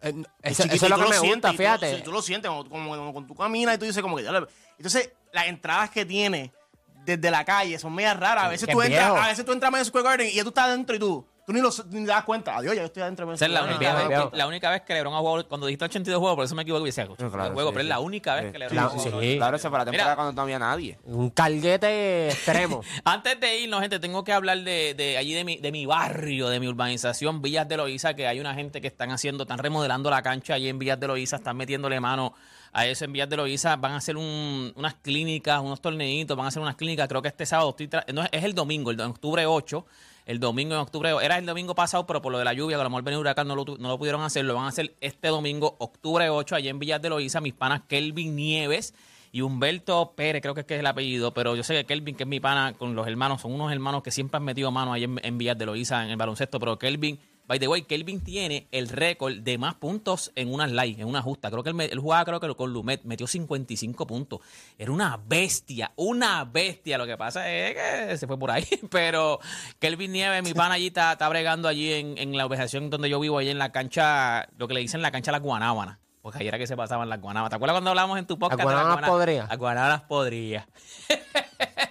Eh, 0.00 0.14
Es 0.42 0.52
Eso, 0.52 0.62
chiquito 0.64 0.74
eso 0.76 0.84
es 0.86 0.90
lo 0.90 0.96
tú 0.96 1.02
que 1.02 1.08
me 1.10 1.16
sientes, 1.18 1.34
gusta, 1.34 1.50
tú- 1.50 1.56
fíjate. 1.58 1.96
sí, 1.98 2.02
Tú, 2.02 2.12
lo 2.12 2.22
sientes 2.22 2.48
como, 2.48 2.68
como, 2.68 2.96
como 2.96 3.12
cuando 3.12 3.28
tú 3.28 3.34
caminas 3.34 3.74
y 3.74 3.78
tú 3.78 3.84
dices 3.84 4.00
como 4.02 4.16
que... 4.16 4.22
ya 4.24 4.32
lo- 4.32 4.48
Entonces, 4.78 5.12
las 5.32 5.46
entradas 5.48 5.90
que 5.90 6.04
tiene 6.06 6.52
desde 7.04 7.30
la 7.30 7.44
calle 7.44 7.78
son 7.78 7.94
medias 7.94 8.18
raras. 8.18 8.44
A 8.44 8.48
veces, 8.48 8.68
tú 8.68 8.80
es 8.80 8.88
entras, 8.88 9.10
a 9.22 9.28
veces 9.28 9.44
tú 9.44 9.52
entras 9.52 9.68
a 9.68 9.70
Madison 9.70 9.90
Square 9.90 10.04
Garden 10.08 10.28
y 10.28 10.34
ya 10.34 10.42
tú 10.42 10.48
estás 10.48 10.64
adentro 10.66 10.96
y 10.96 10.98
tú... 10.98 11.26
Tú 11.46 11.52
ni, 11.52 11.60
lo, 11.60 11.70
ni 11.90 12.00
te 12.00 12.06
das 12.06 12.24
cuenta. 12.24 12.56
Adiós, 12.56 12.74
ya 12.74 12.80
yo 12.82 12.86
estoy 12.86 13.04
adentro 13.04 13.24
de 13.24 13.34
Esa 13.36 13.46
es 13.46 13.52
la 13.52 13.62
única, 13.62 13.94
vez, 13.94 14.08
que- 14.08 14.36
la 14.36 14.46
única 14.48 14.68
vez 14.68 14.82
que 14.82 14.94
LeBron 14.94 15.14
ha 15.14 15.18
jugado, 15.18 15.46
cuando 15.48 15.68
dijiste 15.68 15.84
82 15.84 16.18
juegos, 16.18 16.34
por 16.36 16.44
eso 16.44 16.56
me 16.56 16.62
equivoco 16.62 16.84
y 16.84 16.88
decía 16.88 17.04
82 17.04 17.32
claro, 17.32 17.54
juegos, 17.54 17.70
sí, 17.70 17.74
pero 17.74 17.80
es 17.82 17.86
sí. 17.86 17.88
la 17.88 18.00
única 18.00 18.34
vez 18.34 18.46
Sí. 18.46 18.52
que 18.52 18.58
LeBron 18.58 18.78
ha 18.78 18.90
sí. 18.90 18.96
jugado. 18.98 19.20
Claro, 19.36 19.56
esa 19.56 19.70
fue 19.70 19.78
la 19.78 19.84
temporada 19.84 20.10
Mira. 20.10 20.16
cuando 20.16 20.32
no 20.32 20.42
había 20.42 20.58
nadie. 20.58 20.98
Un 21.04 21.30
carguete 21.30 22.28
extremo. 22.30 22.80
Antes 23.04 23.38
de 23.38 23.60
irnos, 23.60 23.80
gente, 23.80 24.00
tengo 24.00 24.24
que 24.24 24.32
hablar 24.32 24.58
de, 24.58 24.94
de 24.94 25.16
allí 25.18 25.34
de 25.34 25.44
mi, 25.44 25.56
de 25.58 25.70
mi 25.70 25.86
barrio, 25.86 26.48
de 26.48 26.58
mi 26.58 26.66
urbanización, 26.66 27.40
Villas 27.42 27.68
de 27.68 27.76
Loíza, 27.76 28.14
que 28.14 28.26
hay 28.26 28.40
una 28.40 28.52
gente 28.54 28.80
que 28.80 28.88
están 28.88 29.12
haciendo, 29.12 29.44
están 29.44 29.58
remodelando 29.58 30.10
la 30.10 30.22
cancha 30.22 30.54
allí 30.54 30.68
en 30.68 30.80
Villas 30.80 30.98
de 30.98 31.06
Loíza, 31.06 31.36
están 31.36 31.56
metiéndole 31.56 32.00
mano 32.00 32.34
a 32.72 32.86
eso 32.86 33.04
en 33.04 33.12
Villas 33.12 33.28
de 33.28 33.36
Loíza, 33.36 33.76
van 33.76 33.92
a 33.92 33.96
hacer 33.98 34.16
un- 34.16 34.72
unas 34.74 34.94
clínicas, 34.94 35.60
unos 35.60 35.80
torneitos, 35.80 36.36
van 36.36 36.46
a 36.46 36.48
hacer 36.48 36.60
unas 36.60 36.74
clínicas, 36.74 37.06
creo 37.08 37.22
que 37.22 37.28
este 37.28 37.46
sábado, 37.46 37.70
estoy 37.70 37.86
tra- 37.86 38.04
no, 38.12 38.24
es 38.24 38.42
el 38.44 38.52
domingo, 38.54 38.90
el 38.90 38.96
de 38.96 39.04
octubre 39.04 39.46
8, 39.46 39.86
el 40.26 40.40
domingo 40.40 40.74
en 40.74 40.80
octubre, 40.80 41.12
era 41.22 41.38
el 41.38 41.46
domingo 41.46 41.74
pasado, 41.74 42.06
pero 42.06 42.20
por 42.20 42.32
lo 42.32 42.38
de 42.38 42.44
la 42.44 42.52
lluvia, 42.52 42.76
que 42.76 42.80
a 42.80 42.84
lo 42.84 42.90
mejor 42.90 43.04
venía 43.04 43.18
huracán, 43.20 43.46
no 43.46 43.54
lo, 43.54 43.64
no 43.64 43.88
lo 43.88 43.98
pudieron 43.98 44.22
hacer, 44.22 44.44
lo 44.44 44.54
van 44.54 44.64
a 44.64 44.68
hacer 44.68 44.94
este 45.00 45.28
domingo, 45.28 45.76
octubre 45.78 46.28
8, 46.28 46.56
allá 46.56 46.70
en 46.70 46.80
Villas 46.80 47.00
de 47.00 47.08
Loíza, 47.08 47.40
mis 47.40 47.54
panas 47.54 47.82
Kelvin 47.88 48.34
Nieves 48.34 48.92
y 49.30 49.42
Humberto 49.42 50.14
Pérez, 50.16 50.42
creo 50.42 50.52
que 50.52 50.60
es 50.60 50.66
que 50.66 50.74
es 50.74 50.80
el 50.80 50.86
apellido, 50.86 51.32
pero 51.32 51.54
yo 51.54 51.62
sé 51.62 51.74
que 51.74 51.84
Kelvin, 51.84 52.16
que 52.16 52.24
es 52.24 52.28
mi 52.28 52.40
pana 52.40 52.74
con 52.76 52.96
los 52.96 53.06
hermanos, 53.06 53.40
son 53.40 53.52
unos 53.52 53.70
hermanos 53.70 54.02
que 54.02 54.10
siempre 54.10 54.38
han 54.38 54.44
metido 54.44 54.70
mano 54.72 54.92
ahí 54.92 55.04
en, 55.04 55.20
en 55.22 55.38
Villas 55.38 55.56
de 55.56 55.66
Loíza 55.66 56.04
en 56.04 56.10
el 56.10 56.16
baloncesto, 56.16 56.58
pero 56.58 56.76
Kelvin, 56.76 57.20
by 57.46 57.58
the 57.58 57.68
way, 57.68 57.82
Kelvin 57.82 58.22
tiene 58.22 58.68
el 58.72 58.88
récord 58.88 59.34
de 59.34 59.58
más 59.58 59.74
puntos 59.74 60.32
en 60.34 60.52
una 60.52 60.66
live, 60.66 61.02
en 61.02 61.08
una 61.08 61.22
justa. 61.22 61.50
Creo 61.50 61.62
que 61.62 61.70
él, 61.70 61.80
él 61.80 61.98
jugaba 61.98 62.24
creo 62.24 62.40
que 62.40 62.54
con 62.54 62.72
Lumet, 62.72 63.04
metió 63.04 63.26
55 63.26 64.06
puntos. 64.06 64.40
Era 64.78 64.92
una 64.92 65.20
bestia, 65.26 65.92
una 65.96 66.44
bestia. 66.44 66.98
Lo 66.98 67.06
que 67.06 67.16
pasa 67.16 67.50
es 67.50 67.74
que 67.74 68.16
se 68.18 68.26
fue 68.26 68.38
por 68.38 68.50
ahí, 68.50 68.66
pero 68.90 69.40
Kelvin 69.78 70.12
Nieves, 70.12 70.42
mi 70.42 70.54
pana 70.54 70.74
allí 70.74 70.88
está, 70.88 71.12
está 71.12 71.28
bregando 71.28 71.68
allí 71.68 71.92
en, 71.92 72.18
en 72.18 72.36
la 72.36 72.46
urbanización 72.46 72.90
donde 72.90 73.08
yo 73.08 73.20
vivo, 73.20 73.38
allí 73.38 73.50
en 73.50 73.58
la 73.58 73.72
cancha, 73.72 74.48
lo 74.56 74.68
que 74.68 74.74
le 74.74 74.80
dicen 74.80 75.02
la 75.02 75.10
cancha 75.10 75.32
Las 75.32 75.42
Guanábanas. 75.42 75.98
Porque 76.26 76.40
ahí 76.40 76.48
era 76.48 76.58
que 76.58 76.66
se 76.66 76.76
pasaban 76.76 77.08
las 77.08 77.20
guanábanas. 77.20 77.50
¿Te 77.50 77.54
acuerdas 77.54 77.74
cuando 77.74 77.90
hablamos 77.90 78.18
en 78.18 78.26
tu 78.26 78.36
podcast? 78.36 78.58
las 78.58 78.64
Guanábanas 78.64 79.08
podría. 79.08 79.46
Las 79.46 79.58
guanábanas 79.58 80.02
podría. 80.02 80.66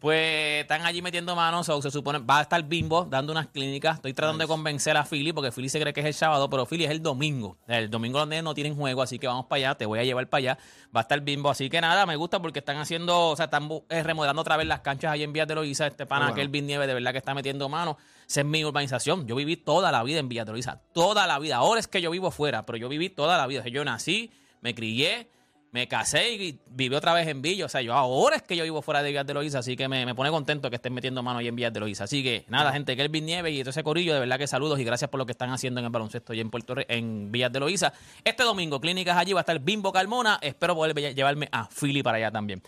Pues 0.00 0.60
están 0.60 0.82
allí 0.86 1.02
metiendo 1.02 1.34
manos, 1.34 1.68
o 1.68 1.82
se 1.82 1.90
supone, 1.90 2.20
va 2.20 2.38
a 2.38 2.42
estar 2.42 2.62
Bimbo 2.62 3.04
dando 3.04 3.32
unas 3.32 3.48
clínicas. 3.48 3.96
Estoy 3.96 4.14
tratando 4.14 4.44
de 4.44 4.46
convencer 4.46 4.96
a 4.96 5.04
Philly, 5.04 5.32
porque 5.32 5.50
Philly 5.50 5.68
se 5.68 5.80
cree 5.80 5.92
que 5.92 6.00
es 6.00 6.06
el 6.06 6.14
sábado, 6.14 6.48
pero 6.48 6.66
Philly 6.66 6.84
es 6.84 6.90
el 6.92 7.02
domingo. 7.02 7.58
El 7.66 7.90
domingo 7.90 8.20
los 8.20 8.28
nenes 8.28 8.44
no 8.44 8.54
tienen 8.54 8.76
juego, 8.76 9.02
así 9.02 9.18
que 9.18 9.26
vamos 9.26 9.46
para 9.46 9.58
allá, 9.58 9.74
te 9.74 9.86
voy 9.86 9.98
a 9.98 10.04
llevar 10.04 10.28
para 10.28 10.38
allá. 10.38 10.58
Va 10.94 11.00
a 11.00 11.02
estar 11.02 11.20
Bimbo, 11.20 11.50
así 11.50 11.68
que 11.68 11.80
nada, 11.80 12.06
me 12.06 12.14
gusta 12.14 12.40
porque 12.40 12.60
están 12.60 12.76
haciendo, 12.76 13.30
o 13.30 13.36
sea, 13.36 13.46
están 13.46 13.68
eh, 13.88 14.04
remodelando 14.04 14.40
otra 14.42 14.56
vez 14.56 14.68
las 14.68 14.80
canchas 14.80 15.10
ahí 15.10 15.24
en 15.24 15.32
Villas 15.32 15.48
de 15.48 15.56
Loíza. 15.56 15.88
Este 15.88 16.06
pana, 16.06 16.26
bueno. 16.26 16.36
Kelvin 16.36 16.66
Nieves, 16.66 16.86
de 16.86 16.94
verdad 16.94 17.10
que 17.10 17.18
está 17.18 17.34
metiendo 17.34 17.68
manos. 17.68 17.96
Esa 18.28 18.42
es 18.42 18.46
mi 18.46 18.64
urbanización. 18.64 19.26
Yo 19.26 19.34
viví 19.34 19.56
toda 19.56 19.90
la 19.90 20.04
vida 20.04 20.20
en 20.20 20.28
Villas 20.28 20.46
de 20.46 20.52
Loíza, 20.52 20.80
toda 20.92 21.26
la 21.26 21.40
vida. 21.40 21.56
Ahora 21.56 21.80
es 21.80 21.88
que 21.88 22.00
yo 22.00 22.12
vivo 22.12 22.30
fuera, 22.30 22.64
pero 22.66 22.78
yo 22.78 22.88
viví 22.88 23.10
toda 23.10 23.36
la 23.36 23.48
vida. 23.48 23.60
O 23.60 23.62
sea, 23.64 23.72
yo 23.72 23.84
nací, 23.84 24.30
me 24.60 24.76
crié, 24.76 25.28
me 25.70 25.86
casé 25.86 26.32
y 26.32 26.58
viví 26.70 26.94
otra 26.94 27.12
vez 27.12 27.28
en 27.28 27.42
Villa. 27.42 27.66
O 27.66 27.68
sea, 27.68 27.80
yo 27.82 27.94
ahora 27.94 28.36
es 28.36 28.42
que 28.42 28.56
yo 28.56 28.64
vivo 28.64 28.80
fuera 28.82 29.02
de 29.02 29.10
Villas 29.10 29.26
de 29.26 29.34
Loíza, 29.34 29.58
así 29.58 29.76
que 29.76 29.86
me, 29.88 30.14
pone 30.14 30.30
contento 30.30 30.70
que 30.70 30.76
estén 30.76 30.94
metiendo 30.94 31.22
mano 31.22 31.38
ahí 31.40 31.48
en 31.48 31.56
Villas 31.56 31.72
de 31.72 31.80
Loíza. 31.80 32.04
Así 32.04 32.22
que 32.22 32.44
nada, 32.48 32.72
gente, 32.72 32.96
Kelvin 32.96 33.26
Nieves 33.26 33.52
y 33.54 33.60
todo 33.60 33.70
ese 33.70 33.82
corillo, 33.84 34.14
de 34.14 34.20
verdad 34.20 34.38
que 34.38 34.46
saludos 34.46 34.78
y 34.80 34.84
gracias 34.84 35.10
por 35.10 35.18
lo 35.18 35.26
que 35.26 35.32
están 35.32 35.50
haciendo 35.50 35.80
en 35.80 35.86
el 35.86 35.90
baloncesto 35.92 36.32
y 36.32 36.40
en 36.40 36.50
Puerto 36.50 36.74
en 36.88 37.30
Villas 37.30 37.52
de 37.52 37.60
Loíza. 37.60 37.92
Este 38.24 38.42
domingo, 38.44 38.80
clínicas 38.80 39.16
allí, 39.16 39.32
va 39.32 39.40
a 39.40 39.42
estar 39.42 39.58
Bimbo 39.60 39.92
Carmona. 39.92 40.38
Espero 40.40 40.74
poder 40.74 40.94
lle- 40.96 41.14
llevarme 41.14 41.48
a 41.52 41.68
Philly 41.68 42.02
para 42.02 42.16
allá 42.18 42.30
también. 42.30 42.62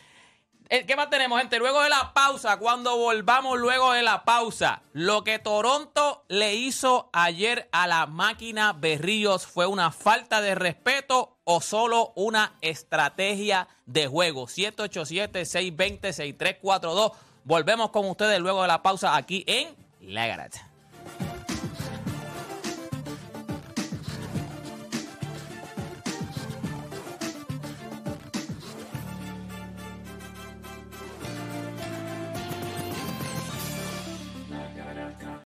Eh, 0.73 0.87
¿Qué 0.87 0.95
más 0.95 1.11
tenemos, 1.11 1.37
gente? 1.41 1.59
Luego 1.59 1.83
de 1.83 1.89
la 1.89 2.13
pausa, 2.15 2.57
cuando 2.59 2.97
volvamos 2.97 3.59
luego 3.59 3.93
de 3.93 4.05
la 4.05 4.23
pausa, 4.25 4.83
lo 4.93 5.25
que 5.25 5.41
Toronto 5.41 6.25
le 6.29 6.55
hizo 6.55 7.11
ayer 7.13 7.69
a 7.73 7.89
la 7.89 8.07
máquina 8.07 8.73
Berríos 8.73 9.49
fue 9.49 9.67
una 9.67 9.91
falta 9.91 10.41
de 10.41 10.55
respeto 10.55 11.40
o 11.53 11.61
solo 11.61 12.13
una 12.15 12.53
estrategia 12.61 13.67
de 13.85 14.07
juego. 14.07 14.47
787-620-6342. 14.47 17.13
Volvemos 17.43 17.91
con 17.91 18.09
ustedes 18.09 18.39
luego 18.39 18.63
de 18.63 18.69
la 18.69 18.85
pausa 18.85 19.17
aquí 19.17 19.43
en 19.49 19.75
La 20.01 20.29
Garata. 20.29 20.70